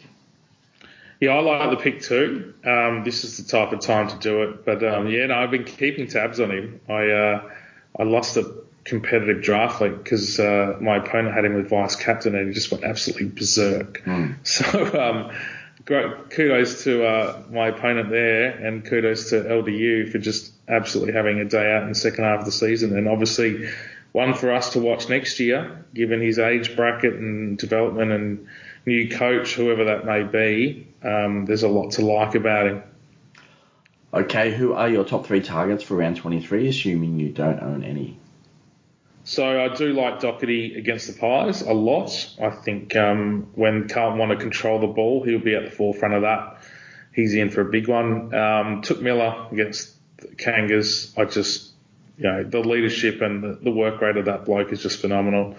Yeah, 1.20 1.32
I 1.32 1.40
like 1.42 1.72
the 1.72 1.78
pick 1.78 2.02
too. 2.02 2.54
Um, 2.64 3.04
this 3.04 3.24
is 3.24 3.38
the 3.38 3.44
type 3.44 3.74
of 3.74 3.80
time 3.80 4.08
to 4.10 4.18
do 4.18 4.44
it. 4.44 4.66
But 4.66 4.84
um, 4.84 5.08
yeah, 5.08 5.28
no, 5.28 5.36
I've 5.36 5.50
been 5.50 5.64
keeping 5.64 6.08
tabs 6.08 6.40
on 6.40 6.52
him. 6.52 6.80
I 6.88 7.10
uh, 7.10 7.50
I 7.98 8.04
lost 8.04 8.38
a 8.38 8.54
competitive 8.84 9.42
draft 9.42 9.82
league 9.82 10.02
because 10.02 10.40
uh, 10.40 10.78
my 10.80 10.98
opponent 10.98 11.36
had 11.36 11.46
him 11.46 11.56
with 11.56 11.70
vice 11.70 11.96
captain 11.96 12.36
and 12.36 12.48
he 12.48 12.54
just 12.54 12.72
went 12.72 12.84
absolutely 12.84 13.28
berserk. 13.28 14.04
Mm. 14.06 14.36
So 14.44 15.00
um, 15.00 15.32
great 15.86 16.30
kudos 16.30 16.84
to 16.84 17.06
uh, 17.06 17.44
my 17.50 17.68
opponent 17.68 18.10
there 18.10 18.50
and 18.50 18.86
kudos 18.86 19.30
to 19.32 19.44
LDU 19.44 20.12
for 20.12 20.20
just 20.20 20.54
absolutely 20.68 21.14
having 21.14 21.40
a 21.40 21.46
day 21.46 21.74
out 21.74 21.84
in 21.84 21.90
the 21.90 21.96
second 21.96 22.24
half 22.24 22.40
of 22.40 22.46
the 22.46 22.52
season 22.52 22.98
and 22.98 23.08
obviously 23.08 23.70
one 24.14 24.34
for 24.34 24.54
us 24.54 24.74
to 24.74 24.80
watch 24.80 25.10
next 25.10 25.40
year 25.40 25.86
given 25.94 26.22
his 26.22 26.40
age 26.40 26.76
bracket 26.76 27.14
and 27.14 27.58
development 27.58 28.12
and 28.12 28.48
new 28.88 29.10
coach, 29.10 29.54
whoever 29.54 29.86
that 29.86 30.06
may 30.06 30.24
be. 30.24 30.88
Um, 31.04 31.46
there's 31.46 31.64
a 31.64 31.68
lot 31.68 31.92
to 31.92 32.06
like 32.06 32.34
about 32.36 32.68
him. 32.68 32.84
Okay, 34.14 34.54
who 34.54 34.74
are 34.74 34.90
your 34.90 35.04
top 35.04 35.26
three 35.26 35.42
targets 35.42 35.84
for 35.84 35.96
round 35.96 36.16
23, 36.18 36.70
assuming 36.70 37.20
you 37.20 37.30
don't 37.30 37.62
own 37.62 37.84
any? 37.84 38.18
So 39.26 39.62
I 39.62 39.76
do 39.76 39.92
like 39.92 40.22
Docherty 40.22 40.78
against 40.78 41.08
the 41.08 41.20
Pies 41.20 41.62
a 41.62 41.74
lot. 41.74 42.34
I 42.42 42.50
think 42.50 42.96
um, 42.96 43.48
when 43.56 43.90
Carlton 43.90 44.18
want 44.18 44.32
to 44.32 44.38
control 44.38 44.80
the 44.80 44.88
ball, 44.88 45.24
he'll 45.24 45.40
be 45.40 45.54
at 45.54 45.66
the 45.66 45.72
forefront 45.72 46.14
of 46.14 46.22
that. 46.22 46.62
He's 47.14 47.34
in 47.34 47.50
for 47.50 47.60
a 47.60 47.66
big 47.66 47.90
one. 47.90 48.34
Um, 48.34 48.82
Touk 48.82 49.02
Miller 49.02 49.48
against 49.52 49.94
Kangas. 50.38 51.18
I 51.18 51.26
just, 51.26 51.74
you 52.18 52.24
know, 52.24 52.44
the 52.46 52.60
leadership 52.60 53.22
and 53.22 53.44
the, 53.44 53.60
the 53.62 53.72
work 53.72 54.00
rate 54.00 54.16
of 54.16 54.26
that 54.26 54.46
bloke 54.46 54.72
is 54.72 54.82
just 54.82 55.02
phenomenal. 55.02 55.58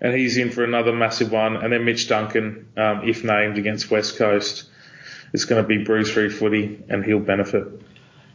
And 0.00 0.14
he's 0.14 0.38
in 0.38 0.50
for 0.50 0.64
another 0.64 0.94
massive 0.94 1.30
one. 1.30 1.56
And 1.56 1.70
then 1.70 1.84
Mitch 1.84 2.08
Duncan, 2.08 2.68
um, 2.78 3.06
if 3.06 3.22
named 3.22 3.58
against 3.58 3.90
West 3.90 4.16
Coast, 4.16 4.64
it's 5.34 5.44
going 5.44 5.62
to 5.62 5.68
be 5.68 5.84
bruise 5.84 6.10
free 6.10 6.30
footy 6.30 6.82
and 6.88 7.04
he'll 7.04 7.20
benefit. 7.20 7.82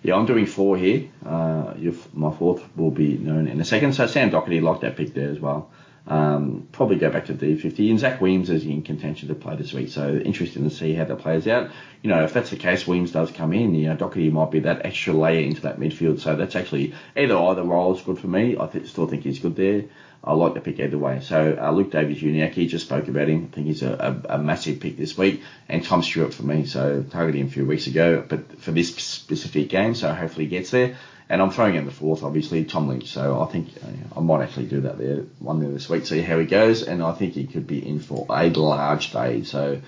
Yeah, 0.05 0.17
I'm 0.17 0.27
doing 0.27 0.45
four 0.45 0.77
here. 0.77 1.09
Uh, 1.25 1.73
my 2.13 2.31
fourth 2.31 2.63
will 2.77 2.91
be 2.91 3.17
known 3.17 3.47
in 3.47 3.59
a 3.59 3.65
second. 3.65 3.93
So 3.93 4.05
Sam 4.05 4.29
Docherty 4.29 4.61
liked 4.61 4.81
that 4.81 4.97
pick 4.97 5.15
there 5.15 5.31
as 5.31 5.39
well. 5.39 5.71
Um, 6.05 6.67
probably 6.71 6.97
go 6.97 7.09
back 7.09 7.25
to 7.25 7.33
D50. 7.33 7.89
And 7.89 7.99
Zac 7.99 8.21
Williams 8.21 8.51
is 8.51 8.65
in 8.65 8.83
contention 8.83 9.29
to 9.29 9.33
play 9.33 9.55
this 9.55 9.73
week, 9.73 9.89
so 9.89 10.15
interesting 10.15 10.63
to 10.63 10.69
see 10.69 10.93
how 10.93 11.05
that 11.05 11.15
plays 11.15 11.47
out. 11.47 11.71
You 12.03 12.11
know, 12.11 12.23
if 12.23 12.33
that's 12.33 12.51
the 12.51 12.55
case, 12.55 12.85
Williams 12.85 13.13
does 13.13 13.31
come 13.31 13.51
in. 13.51 13.73
You 13.73 13.89
know, 13.89 13.95
Docherty 13.95 14.31
might 14.31 14.51
be 14.51 14.59
that 14.59 14.85
extra 14.85 15.13
layer 15.13 15.43
into 15.43 15.61
that 15.61 15.79
midfield, 15.79 16.19
so 16.19 16.35
that's 16.35 16.55
actually 16.55 16.93
either 17.17 17.35
either 17.35 17.63
role 17.63 17.95
is 17.95 18.01
good 18.03 18.19
for 18.19 18.27
me. 18.27 18.55
I 18.59 18.67
th- 18.67 18.85
still 18.85 19.07
think 19.07 19.23
he's 19.23 19.39
good 19.39 19.55
there. 19.55 19.85
I 20.25 20.33
like 20.33 20.55
the 20.55 20.59
pick 20.59 20.79
either 20.79 20.97
way. 20.97 21.19
So 21.21 21.57
uh, 21.61 21.71
Luke 21.71 21.91
Davies 21.91 22.21
Uniacke 22.21 22.67
just 22.67 22.85
spoke 22.85 23.07
about 23.07 23.29
him. 23.29 23.49
I 23.51 23.55
think 23.55 23.67
he's 23.67 23.83
a, 23.83 24.23
a, 24.27 24.35
a, 24.35 24.37
massive 24.39 24.79
pick 24.79 24.97
this 24.97 25.15
week, 25.15 25.43
and 25.69 25.83
Tom 25.83 26.01
Stewart 26.01 26.33
for 26.33 26.43
me. 26.43 26.65
So 26.65 27.03
targeted 27.03 27.39
him 27.39 27.47
a 27.47 27.49
few 27.51 27.65
weeks 27.65 27.85
ago, 27.85 28.23
but 28.27 28.59
for 28.59 28.71
this 28.71 28.95
specific 28.95 29.69
game, 29.69 29.93
so 29.93 30.11
hopefully 30.13 30.45
he 30.45 30.49
gets 30.49 30.71
there. 30.71 30.97
And 31.29 31.41
I'm 31.41 31.51
throwing 31.51 31.75
in 31.75 31.85
the 31.85 31.91
fourth, 31.91 32.23
obviously, 32.23 32.65
Tom 32.65 32.87
Lynch. 32.87 33.07
So 33.07 33.41
I 33.41 33.45
think 33.45 33.69
uh, 33.83 34.17
I 34.17 34.21
might 34.21 34.43
actually 34.43 34.67
do 34.67 34.81
that 34.81 34.97
there 34.97 35.17
one 35.39 35.59
there 35.59 35.71
this 35.71 35.89
week, 35.89 36.05
see 36.05 36.21
how 36.21 36.39
he 36.39 36.45
goes, 36.45 36.83
and 36.83 37.03
I 37.03 37.13
think 37.13 37.33
he 37.33 37.45
could 37.45 37.67
be 37.67 37.87
in 37.87 37.99
for 37.99 38.25
a 38.29 38.49
large 38.49 39.11
day. 39.11 39.43
So 39.43 39.79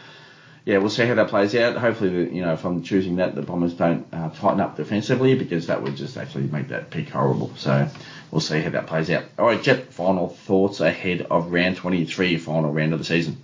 yeah, 0.65 0.79
we'll 0.79 0.89
see 0.89 1.05
how 1.05 1.15
that 1.15 1.29
plays 1.29 1.55
out. 1.55 1.77
Hopefully, 1.77 2.35
you 2.35 2.41
know, 2.41 2.51
if 2.51 2.65
I'm 2.65 2.83
choosing 2.83 3.15
that, 3.15 3.35
the 3.35 3.41
Bombers 3.41 3.73
don't 3.73 4.05
uh, 4.11 4.29
tighten 4.31 4.59
up 4.59 4.75
defensively 4.75 5.33
because 5.33 5.67
that 5.67 5.81
would 5.81 5.95
just 5.95 6.17
actually 6.17 6.43
make 6.43 6.67
that 6.67 6.89
pick 6.89 7.09
horrible. 7.09 7.55
So 7.55 7.87
we'll 8.31 8.41
see 8.41 8.61
how 8.61 8.69
that 8.71 8.87
plays 8.87 9.09
out. 9.09 9.23
All 9.37 9.45
right, 9.45 9.61
Jeff, 9.61 9.85
final 9.85 10.29
thoughts 10.29 10.79
ahead 10.79 11.21
of 11.29 11.51
round 11.51 11.77
23, 11.77 12.37
final 12.37 12.71
round 12.71 12.93
of 12.93 12.99
the 12.99 13.05
season. 13.05 13.41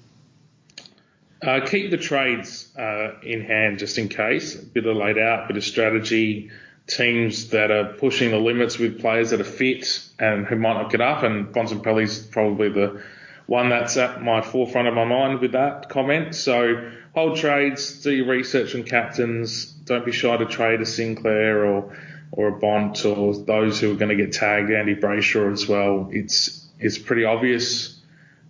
Uh, 1.42 1.66
keep 1.66 1.92
the 1.92 1.98
trades 1.98 2.74
uh, 2.78 3.20
in 3.22 3.42
hand 3.42 3.80
just 3.80 3.98
in 3.98 4.08
case. 4.08 4.56
A 4.56 4.66
bit 4.66 4.86
of 4.86 4.96
laid 4.96 5.18
out, 5.18 5.48
bit 5.48 5.58
of 5.58 5.64
strategy. 5.64 6.52
Teams 6.88 7.50
that 7.50 7.72
are 7.72 7.94
pushing 7.94 8.32
the 8.32 8.38
limits 8.38 8.78
with 8.78 9.00
players 9.00 9.30
that 9.32 9.42
are 9.42 9.46
fit 9.46 10.06
and 10.20 10.46
who 10.46 10.56
might 10.56 10.74
not 10.74 10.92
get 10.92 11.02
up. 11.02 11.24
And 11.24 11.48
Bontempelli's 11.54 12.20
probably 12.20 12.70
the 12.70 13.02
one 13.46 13.70
that's 13.70 13.98
at 13.98 14.22
my 14.22 14.42
forefront 14.42 14.88
of 14.88 14.94
my 14.94 15.04
mind 15.04 15.40
with 15.40 15.54
that 15.54 15.90
comment. 15.90 16.36
So 16.36 16.92
hold 17.14 17.38
trades, 17.38 18.02
do 18.04 18.12
your 18.12 18.28
research 18.28 18.76
on 18.76 18.84
captains. 18.84 19.66
Don't 19.66 20.06
be 20.06 20.12
shy 20.12 20.36
to 20.38 20.46
trade 20.46 20.82
a 20.82 20.86
Sinclair 20.86 21.66
or 21.66 21.96
or 22.36 22.48
a 22.48 22.60
Bont 22.60 23.06
or 23.06 23.36
those 23.36 23.80
who 23.80 23.92
are 23.92 23.96
going 23.96 24.10
to 24.10 24.16
get 24.16 24.34
tagged, 24.34 24.72
Andy 24.72 24.96
Brayshaw 24.96 25.54
as 25.54 25.68
well. 25.68 26.10
It's 26.12 26.68
it's 26.80 26.98
pretty 26.98 27.26
obvious, 27.26 28.02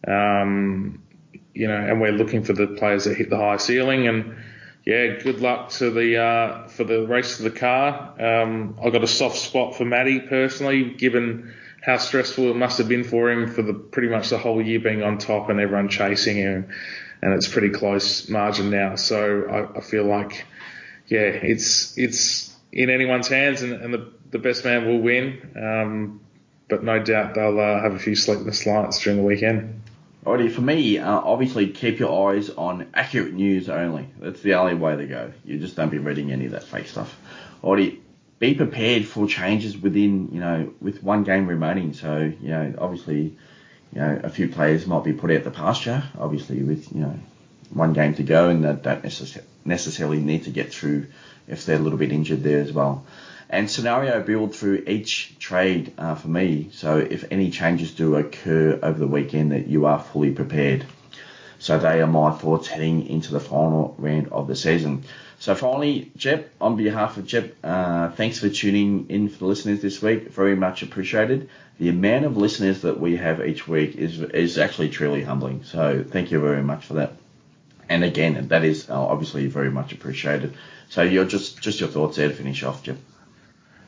um, 0.08 1.04
you 1.54 1.68
know, 1.68 1.76
and 1.76 2.00
we're 2.00 2.14
looking 2.14 2.44
for 2.44 2.54
the 2.54 2.68
players 2.68 3.04
that 3.04 3.18
hit 3.18 3.30
the 3.30 3.38
high 3.38 3.58
ceiling. 3.58 4.08
And 4.08 4.38
yeah, 4.86 5.18
good 5.22 5.42
luck 5.42 5.70
to 5.72 5.92
the 5.92 6.18
uh, 6.18 6.68
for 6.70 6.86
the 6.86 7.06
race 7.06 7.38
to 7.38 7.44
the 7.44 7.52
car. 7.52 8.16
Um, 8.20 8.80
I've 8.82 8.94
got 8.94 9.04
a 9.04 9.08
soft 9.08 9.36
spot 9.36 9.76
for 9.76 9.84
Matty 9.84 10.22
personally, 10.22 10.92
given 10.92 11.54
how 11.82 11.98
stressful 11.98 12.50
it 12.50 12.56
must 12.56 12.78
have 12.78 12.88
been 12.88 13.04
for 13.04 13.30
him 13.30 13.52
for 13.52 13.64
the 13.64 13.74
pretty 13.74 14.08
much 14.08 14.30
the 14.30 14.38
whole 14.38 14.62
year 14.62 14.80
being 14.80 15.04
on 15.04 15.18
top 15.18 15.50
and 15.50 15.60
everyone 15.60 15.90
chasing 15.90 16.38
him, 16.38 16.70
and 17.22 17.34
it's 17.34 17.50
pretty 17.50 17.70
close 17.70 18.30
margin 18.30 18.70
now. 18.70 18.96
So 18.96 19.44
I, 19.76 19.80
I 19.80 19.82
feel 19.82 20.06
like, 20.06 20.46
yeah, 21.08 21.20
it's 21.20 21.98
it's 21.98 22.53
in 22.74 22.90
anyone's 22.90 23.28
hands, 23.28 23.62
and, 23.62 23.74
and 23.74 23.94
the 23.94 24.12
the 24.32 24.40
best 24.40 24.66
man 24.66 24.86
will 24.86 25.00
win. 25.00 25.52
Um, 25.56 26.20
but 26.68 26.84
no 26.84 27.00
doubt 27.00 27.36
they'll 27.36 27.60
uh, 27.60 27.82
have 27.82 27.94
a 27.94 28.00
few 28.00 28.16
sleepless 28.16 28.66
nights 28.66 29.00
during 29.00 29.20
the 29.20 29.26
weekend. 29.26 29.82
Alrighty, 30.26 30.52
for 30.52 30.62
me, 30.62 30.98
uh, 30.98 31.20
obviously 31.20 31.68
keep 31.68 32.00
your 32.00 32.32
eyes 32.32 32.50
on 32.50 32.88
accurate 32.94 33.34
news 33.34 33.70
only. 33.70 34.08
That's 34.20 34.42
the 34.42 34.56
only 34.56 34.74
way 34.74 34.96
to 34.96 35.06
go. 35.06 35.34
You 35.46 35.60
just 35.60 35.76
don't 35.76 35.90
be 35.90 36.00
reading 36.00 36.32
any 36.32 36.46
of 36.46 36.54
that 36.54 36.64
fake 36.64 36.88
stuff. 36.88 37.16
Alrighty, 37.62 38.00
be 38.40 38.56
prepared 38.56 39.06
for 39.06 39.28
changes 39.28 39.78
within, 39.78 40.30
you 40.32 40.40
know, 40.40 40.74
with 40.82 41.04
one 41.04 41.24
game 41.24 41.48
remaining. 41.48 41.94
So, 41.94 42.20
you 42.20 42.50
know, 42.50 42.74
obviously, 42.80 43.38
you 43.94 44.02
know, 44.02 44.22
a 44.24 44.30
few 44.30 44.48
players 44.48 44.88
might 44.88 45.04
be 45.04 45.14
put 45.14 45.30
out 45.30 45.44
the 45.44 45.52
pasture, 45.52 46.04
obviously, 46.18 46.64
with, 46.64 46.92
you 46.94 47.02
know, 47.02 47.20
one 47.70 47.94
game 47.94 48.14
to 48.16 48.24
go 48.24 48.50
and 48.50 48.64
that 48.64 48.82
don't 48.82 49.04
necess- 49.04 49.44
necessarily 49.66 50.20
need 50.20 50.46
to 50.46 50.52
get 50.52 50.74
through 50.74 51.08
if 51.48 51.66
they're 51.66 51.78
a 51.78 51.80
little 51.80 52.00
bit 52.00 52.12
injured 52.12 52.44
there 52.44 52.62
as 52.62 52.72
well 52.72 53.06
and 53.54 53.70
scenario 53.70 54.20
build 54.24 54.56
through 54.56 54.84
each 54.88 55.38
trade 55.38 55.94
uh, 56.00 56.16
for 56.16 56.28
me. 56.28 56.70
So 56.74 56.98
if 56.98 57.26
any 57.30 57.52
changes 57.52 57.94
do 57.94 58.16
occur 58.16 58.80
over 58.82 58.98
the 58.98 59.08
weekend, 59.08 59.52
that 59.52 59.68
you 59.68 59.86
are 59.86 60.00
fully 60.00 60.32
prepared. 60.32 60.86
So 61.60 61.78
they 61.78 62.02
are 62.02 62.08
my 62.08 62.32
thoughts 62.32 62.68
heading 62.68 63.06
into 63.08 63.32
the 63.32 63.40
final 63.40 63.94
round 64.00 64.30
of 64.30 64.48
the 64.48 64.56
season. 64.56 65.04
So 65.38 65.54
finally, 65.54 66.12
Jep, 66.18 66.52
on 66.60 66.78
behalf 66.78 67.18
of 67.18 67.28
Jep, 67.28 67.56
uh, 67.64 68.10
thanks 68.10 68.40
for 68.40 68.50
tuning 68.50 69.06
in 69.10 69.30
for 69.30 69.38
the 69.40 69.46
listeners 69.46 69.82
this 69.84 70.02
week. 70.02 70.30
Very 70.32 70.56
much 70.56 70.82
appreciated. 70.82 71.48
The 71.80 71.90
amount 71.90 72.26
of 72.26 72.36
listeners 72.38 72.82
that 72.82 73.00
we 73.00 73.18
have 73.18 73.46
each 73.46 73.68
week 73.68 73.96
is 73.96 74.20
is 74.20 74.58
actually 74.58 74.90
truly 74.90 75.22
humbling. 75.22 75.64
So 75.64 76.04
thank 76.04 76.32
you 76.32 76.40
very 76.40 76.64
much 76.64 76.86
for 76.86 76.96
that. 76.96 77.14
And 77.88 78.04
again, 78.04 78.48
that 78.48 78.64
is 78.64 78.90
uh, 78.90 79.00
obviously 79.00 79.46
very 79.48 79.70
much 79.70 79.94
appreciated. 79.94 80.56
So 80.94 81.26
just 81.26 81.60
just 81.60 81.80
your 81.80 81.90
thoughts 81.90 82.18
there 82.18 82.28
to 82.28 82.36
finish 82.36 82.62
off, 82.62 82.84
Jim. 82.84 83.00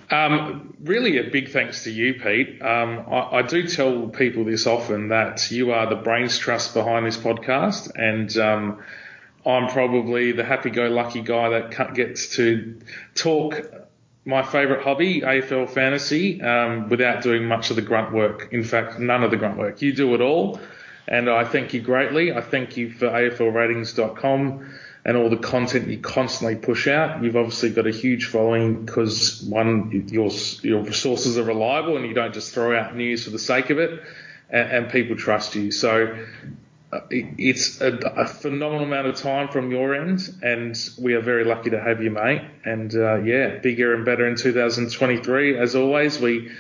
Um, 0.09 0.75
really, 0.81 1.19
a 1.19 1.29
big 1.29 1.49
thanks 1.49 1.83
to 1.83 1.91
you, 1.91 2.15
Pete. 2.15 2.59
Um, 2.63 3.05
I, 3.07 3.37
I, 3.37 3.41
do 3.43 3.67
tell 3.67 4.07
people 4.07 4.43
this 4.43 4.65
often 4.65 5.09
that 5.09 5.51
you 5.51 5.71
are 5.71 5.87
the 5.87 5.97
brains 5.97 6.39
trust 6.39 6.73
behind 6.73 7.05
this 7.05 7.17
podcast, 7.17 7.91
and 7.95 8.35
um, 8.37 8.83
I'm 9.45 9.67
probably 9.67 10.31
the 10.31 10.43
happy-go-lucky 10.43 11.21
guy 11.21 11.49
that 11.49 11.93
gets 11.93 12.35
to 12.37 12.79
talk 13.13 13.61
my 14.25 14.41
favourite 14.41 14.83
hobby, 14.83 15.21
AFL 15.21 15.69
fantasy, 15.69 16.41
um, 16.41 16.89
without 16.89 17.21
doing 17.21 17.45
much 17.45 17.69
of 17.69 17.75
the 17.75 17.83
grunt 17.83 18.13
work. 18.13 18.49
In 18.51 18.63
fact, 18.63 18.97
none 18.99 19.23
of 19.23 19.29
the 19.29 19.37
grunt 19.37 19.59
work. 19.59 19.79
You 19.83 19.93
do 19.93 20.15
it 20.15 20.21
all, 20.21 20.59
and 21.07 21.29
I 21.29 21.45
thank 21.45 21.75
you 21.75 21.81
greatly. 21.81 22.33
I 22.33 22.41
thank 22.41 22.77
you 22.77 22.89
for 22.89 23.07
AFLratings.com 23.09 24.65
and 25.05 25.15
all 25.15 25.29
the 25.29 25.37
content 25.37 25.87
you 25.87 25.99
constantly 25.99 26.55
push 26.55 26.87
out. 26.87 27.23
You've 27.23 27.35
obviously 27.35 27.69
got 27.69 27.85
a 27.85 27.91
huge 27.91 28.25
following 28.25 28.85
because 28.85 29.43
one, 29.43 30.07
your 30.11 30.31
your 30.63 30.91
sources 30.91 31.37
are 31.37 31.43
reliable 31.43 31.95
and 31.95 32.07
you 32.07 32.15
don't 32.15 32.33
just 32.33 32.53
throw 32.53 32.77
out 32.77 32.95
news 32.95 33.23
for 33.23 33.29
the 33.29 33.39
sake 33.39 33.69
of 33.69 33.77
it, 33.77 34.01
and, 34.49 34.71
and 34.71 34.89
people 34.89 35.15
trust 35.15 35.53
you. 35.55 35.71
So 35.71 36.17
uh, 36.91 37.01
it's 37.11 37.81
a, 37.81 37.93
a, 37.93 38.25
phenomenal 38.25 38.83
amount 38.83 39.05
of 39.05 39.15
time 39.15 39.49
from 39.49 39.69
your 39.69 39.93
end, 39.93 40.27
and 40.41 40.75
we 40.99 41.13
are 41.13 41.21
very 41.21 41.43
lucky 41.43 41.69
to 41.69 41.79
have 41.79 42.01
you, 42.01 42.09
mate. 42.09 42.41
And 42.63 42.93
uh, 42.95 43.21
yeah, 43.21 43.59
bigger 43.59 43.93
and 43.93 44.05
better 44.05 44.27
in 44.27 44.35
2023. 44.35 45.59
As 45.59 45.75
always, 45.75 46.19
we 46.19 46.51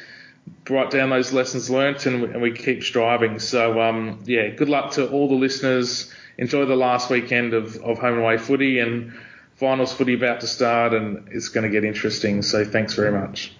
write 0.69 0.91
down 0.91 1.09
those 1.09 1.33
lessons 1.33 1.71
learnt 1.71 2.05
and 2.05 2.21
we, 2.21 2.27
and 2.29 2.41
we 2.43 2.51
keep 2.51 2.83
striving. 2.83 3.39
So 3.39 3.81
um, 3.81 4.19
yeah, 4.25 4.49
good 4.49 4.69
luck 4.69 4.91
to 4.93 5.09
all 5.09 5.27
the 5.27 5.35
listeners 5.35 6.13
enjoy 6.37 6.65
the 6.65 6.75
last 6.75 7.09
weekend 7.09 7.53
of, 7.53 7.75
of 7.77 7.99
home 7.99 8.13
and 8.13 8.21
away 8.21 8.37
footy 8.37 8.79
and 8.79 9.13
finals 9.55 9.93
footy 9.93 10.13
about 10.13 10.41
to 10.41 10.47
start 10.47 10.93
and 10.93 11.29
it's 11.31 11.49
going 11.49 11.63
to 11.63 11.69
get 11.69 11.83
interesting. 11.83 12.41
So 12.41 12.65
thanks 12.65 12.93
very 12.93 13.11
much. 13.11 13.53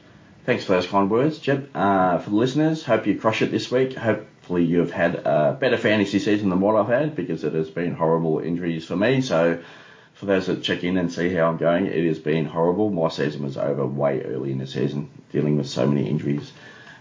Thanks 0.45 0.63
for 0.65 0.73
those 0.73 0.85
kind 0.85 1.09
words, 1.09 1.39
Jeb. 1.39 1.69
Uh, 1.73 2.19
for 2.19 2.29
the 2.29 2.35
listeners, 2.35 2.83
hope 2.83 3.07
you 3.07 3.17
crush 3.17 3.41
it 3.41 3.49
this 3.49 3.71
week. 3.71 3.93
Hopefully 3.95 4.63
you've 4.63 4.91
had 4.91 5.15
a 5.15 5.57
better 5.59 5.77
fantasy 5.77 6.19
season 6.19 6.49
than 6.49 6.59
what 6.59 6.75
I've 6.75 6.87
had 6.87 7.15
because 7.15 7.43
it 7.43 7.53
has 7.53 7.69
been 7.69 7.95
horrible 7.95 8.39
injuries 8.39 8.85
for 8.85 8.95
me. 8.95 9.21
So 9.21 9.63
for 10.13 10.27
those 10.27 10.45
that 10.47 10.61
check 10.61 10.83
in 10.83 10.97
and 10.97 11.11
see 11.11 11.33
how 11.33 11.47
I'm 11.49 11.57
going, 11.57 11.87
it 11.87 12.05
has 12.05 12.19
been 12.19 12.45
horrible. 12.45 12.91
My 12.91 13.09
season 13.09 13.43
was 13.43 13.57
over 13.57 13.85
way 13.85 14.21
early 14.21 14.51
in 14.51 14.59
the 14.59 14.67
season, 14.67 15.09
dealing 15.31 15.57
with 15.57 15.67
so 15.67 15.87
many 15.87 16.07
injuries. 16.07 16.51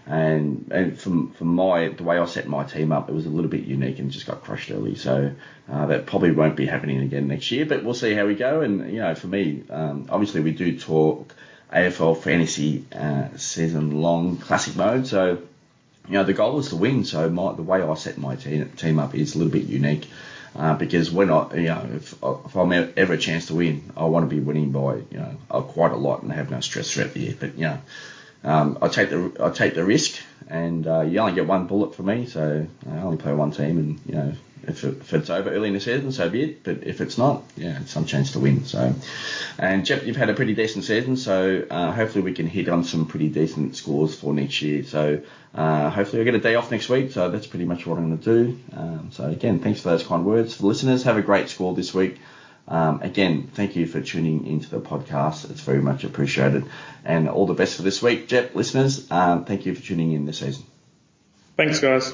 And 0.07 0.67
and 0.71 0.99
from 0.99 1.31
from 1.31 1.47
my 1.55 1.87
the 1.87 2.03
way 2.03 2.19
I 2.19 2.25
set 2.25 2.47
my 2.47 2.63
team 2.63 2.91
up, 2.91 3.09
it 3.09 3.13
was 3.13 3.25
a 3.25 3.29
little 3.29 3.49
bit 3.49 3.63
unique 3.63 3.97
and 3.97 4.11
just 4.11 4.27
got 4.27 4.43
crushed 4.43 4.69
early. 4.69 4.95
So 4.95 5.31
uh, 5.67 5.85
that 5.87 6.05
probably 6.05 6.31
won't 6.31 6.55
be 6.55 6.67
happening 6.67 6.99
again 7.01 7.27
next 7.27 7.49
year. 7.51 7.65
But 7.65 7.83
we'll 7.83 7.95
see 7.95 8.13
how 8.13 8.27
we 8.27 8.35
go. 8.35 8.61
And 8.61 8.91
you 8.91 8.99
know, 8.99 9.15
for 9.15 9.27
me, 9.27 9.63
um, 9.69 10.07
obviously 10.09 10.41
we 10.41 10.51
do 10.51 10.77
talk 10.79 11.33
AFL 11.73 12.21
fantasy 12.21 12.85
uh, 12.93 13.29
season 13.37 13.99
long 14.01 14.37
classic 14.37 14.75
mode. 14.75 15.07
So 15.07 15.39
you 16.07 16.13
know, 16.13 16.23
the 16.23 16.33
goal 16.33 16.59
is 16.59 16.69
to 16.69 16.75
win. 16.75 17.03
So 17.03 17.29
my, 17.29 17.53
the 17.53 17.63
way 17.63 17.81
I 17.81 17.93
set 17.95 18.17
my 18.17 18.35
team, 18.35 18.69
team 18.71 18.99
up 18.99 19.15
is 19.15 19.35
a 19.35 19.39
little 19.39 19.53
bit 19.53 19.65
unique. 19.65 20.07
Uh, 20.55 20.73
because 20.73 21.11
we're 21.11 21.25
not, 21.25 21.53
you 21.53 21.63
know, 21.63 21.85
if, 21.95 22.13
if 22.23 22.55
I'm 22.55 22.71
ever 22.71 23.13
a 23.13 23.17
chance 23.17 23.47
to 23.47 23.55
win, 23.55 23.91
I 23.97 24.05
want 24.05 24.29
to 24.29 24.33
be 24.33 24.41
winning 24.41 24.71
by, 24.71 24.95
you 25.11 25.17
know, 25.49 25.61
quite 25.63 25.91
a 25.91 25.97
lot 25.97 26.23
and 26.23 26.31
have 26.31 26.49
no 26.49 26.61
stress 26.61 26.91
throughout 26.91 27.13
the 27.13 27.19
year. 27.19 27.35
But, 27.37 27.55
you 27.55 27.65
know, 27.65 27.79
um, 28.45 28.77
I 28.81 28.87
take 28.87 29.09
the 29.09 29.31
I 29.39 29.49
take 29.49 29.73
the 29.73 29.83
risk, 29.83 30.21
and 30.47 30.87
uh, 30.87 31.01
you 31.01 31.19
only 31.19 31.33
get 31.33 31.47
one 31.47 31.67
bullet 31.67 31.95
for 31.95 32.03
me, 32.03 32.27
so 32.27 32.65
I 32.89 32.97
only 32.99 33.17
play 33.17 33.33
one 33.33 33.51
team, 33.51 33.77
and 33.77 33.99
you 34.05 34.15
know 34.15 34.33
if, 34.67 34.83
it, 34.83 34.97
if 35.01 35.13
it's 35.13 35.29
over 35.29 35.49
early 35.49 35.69
in 35.69 35.73
the 35.73 35.79
season, 35.79 36.11
so 36.11 36.29
be 36.29 36.43
it. 36.43 36.63
But 36.63 36.83
if 36.83 37.01
it's 37.01 37.17
not, 37.17 37.43
yeah, 37.57 37.79
it's 37.81 37.91
some 37.91 38.05
chance 38.05 38.31
to 38.33 38.39
win. 38.39 38.65
So, 38.65 38.93
and 39.57 39.85
Jeff, 39.85 40.05
you've 40.05 40.15
had 40.15 40.29
a 40.29 40.33
pretty 40.33 40.53
decent 40.53 40.85
season, 40.85 41.17
so 41.17 41.65
uh, 41.69 41.91
hopefully 41.91 42.23
we 42.23 42.33
can 42.33 42.47
hit 42.47 42.69
on 42.69 42.83
some 42.83 43.07
pretty 43.07 43.29
decent 43.29 43.75
scores 43.75 44.19
for 44.19 44.33
next 44.33 44.61
year. 44.61 44.83
So 44.83 45.21
uh, 45.53 45.89
hopefully 45.89 46.19
we 46.19 46.25
get 46.25 46.35
a 46.35 46.39
day 46.39 46.55
off 46.55 46.71
next 46.71 46.89
week. 46.89 47.11
So 47.11 47.29
that's 47.29 47.47
pretty 47.47 47.65
much 47.65 47.85
what 47.85 47.97
I'm 47.97 48.07
going 48.07 48.19
to 48.19 48.23
do. 48.23 48.59
Um, 48.75 49.09
so 49.11 49.25
again, 49.25 49.59
thanks 49.59 49.81
for 49.81 49.89
those 49.89 50.03
kind 50.03 50.25
words. 50.25 50.55
For 50.55 50.65
listeners, 50.67 51.03
have 51.03 51.17
a 51.17 51.21
great 51.21 51.49
score 51.49 51.73
this 51.73 51.93
week. 51.93 52.19
Um, 52.67 53.01
again, 53.01 53.49
thank 53.53 53.75
you 53.75 53.85
for 53.85 54.01
tuning 54.01 54.47
into 54.47 54.69
the 54.69 54.79
podcast. 54.79 55.49
It's 55.51 55.61
very 55.61 55.81
much 55.81 56.03
appreciated. 56.03 56.65
And 57.03 57.29
all 57.29 57.45
the 57.45 57.53
best 57.53 57.75
for 57.77 57.83
this 57.83 58.01
week, 58.01 58.27
Jet 58.27 58.55
listeners. 58.55 59.09
Um, 59.11 59.45
thank 59.45 59.65
you 59.65 59.75
for 59.75 59.81
tuning 59.81 60.13
in 60.13 60.25
this 60.25 60.39
season. 60.39 60.65
Thanks, 61.57 61.79
guys. 61.79 62.11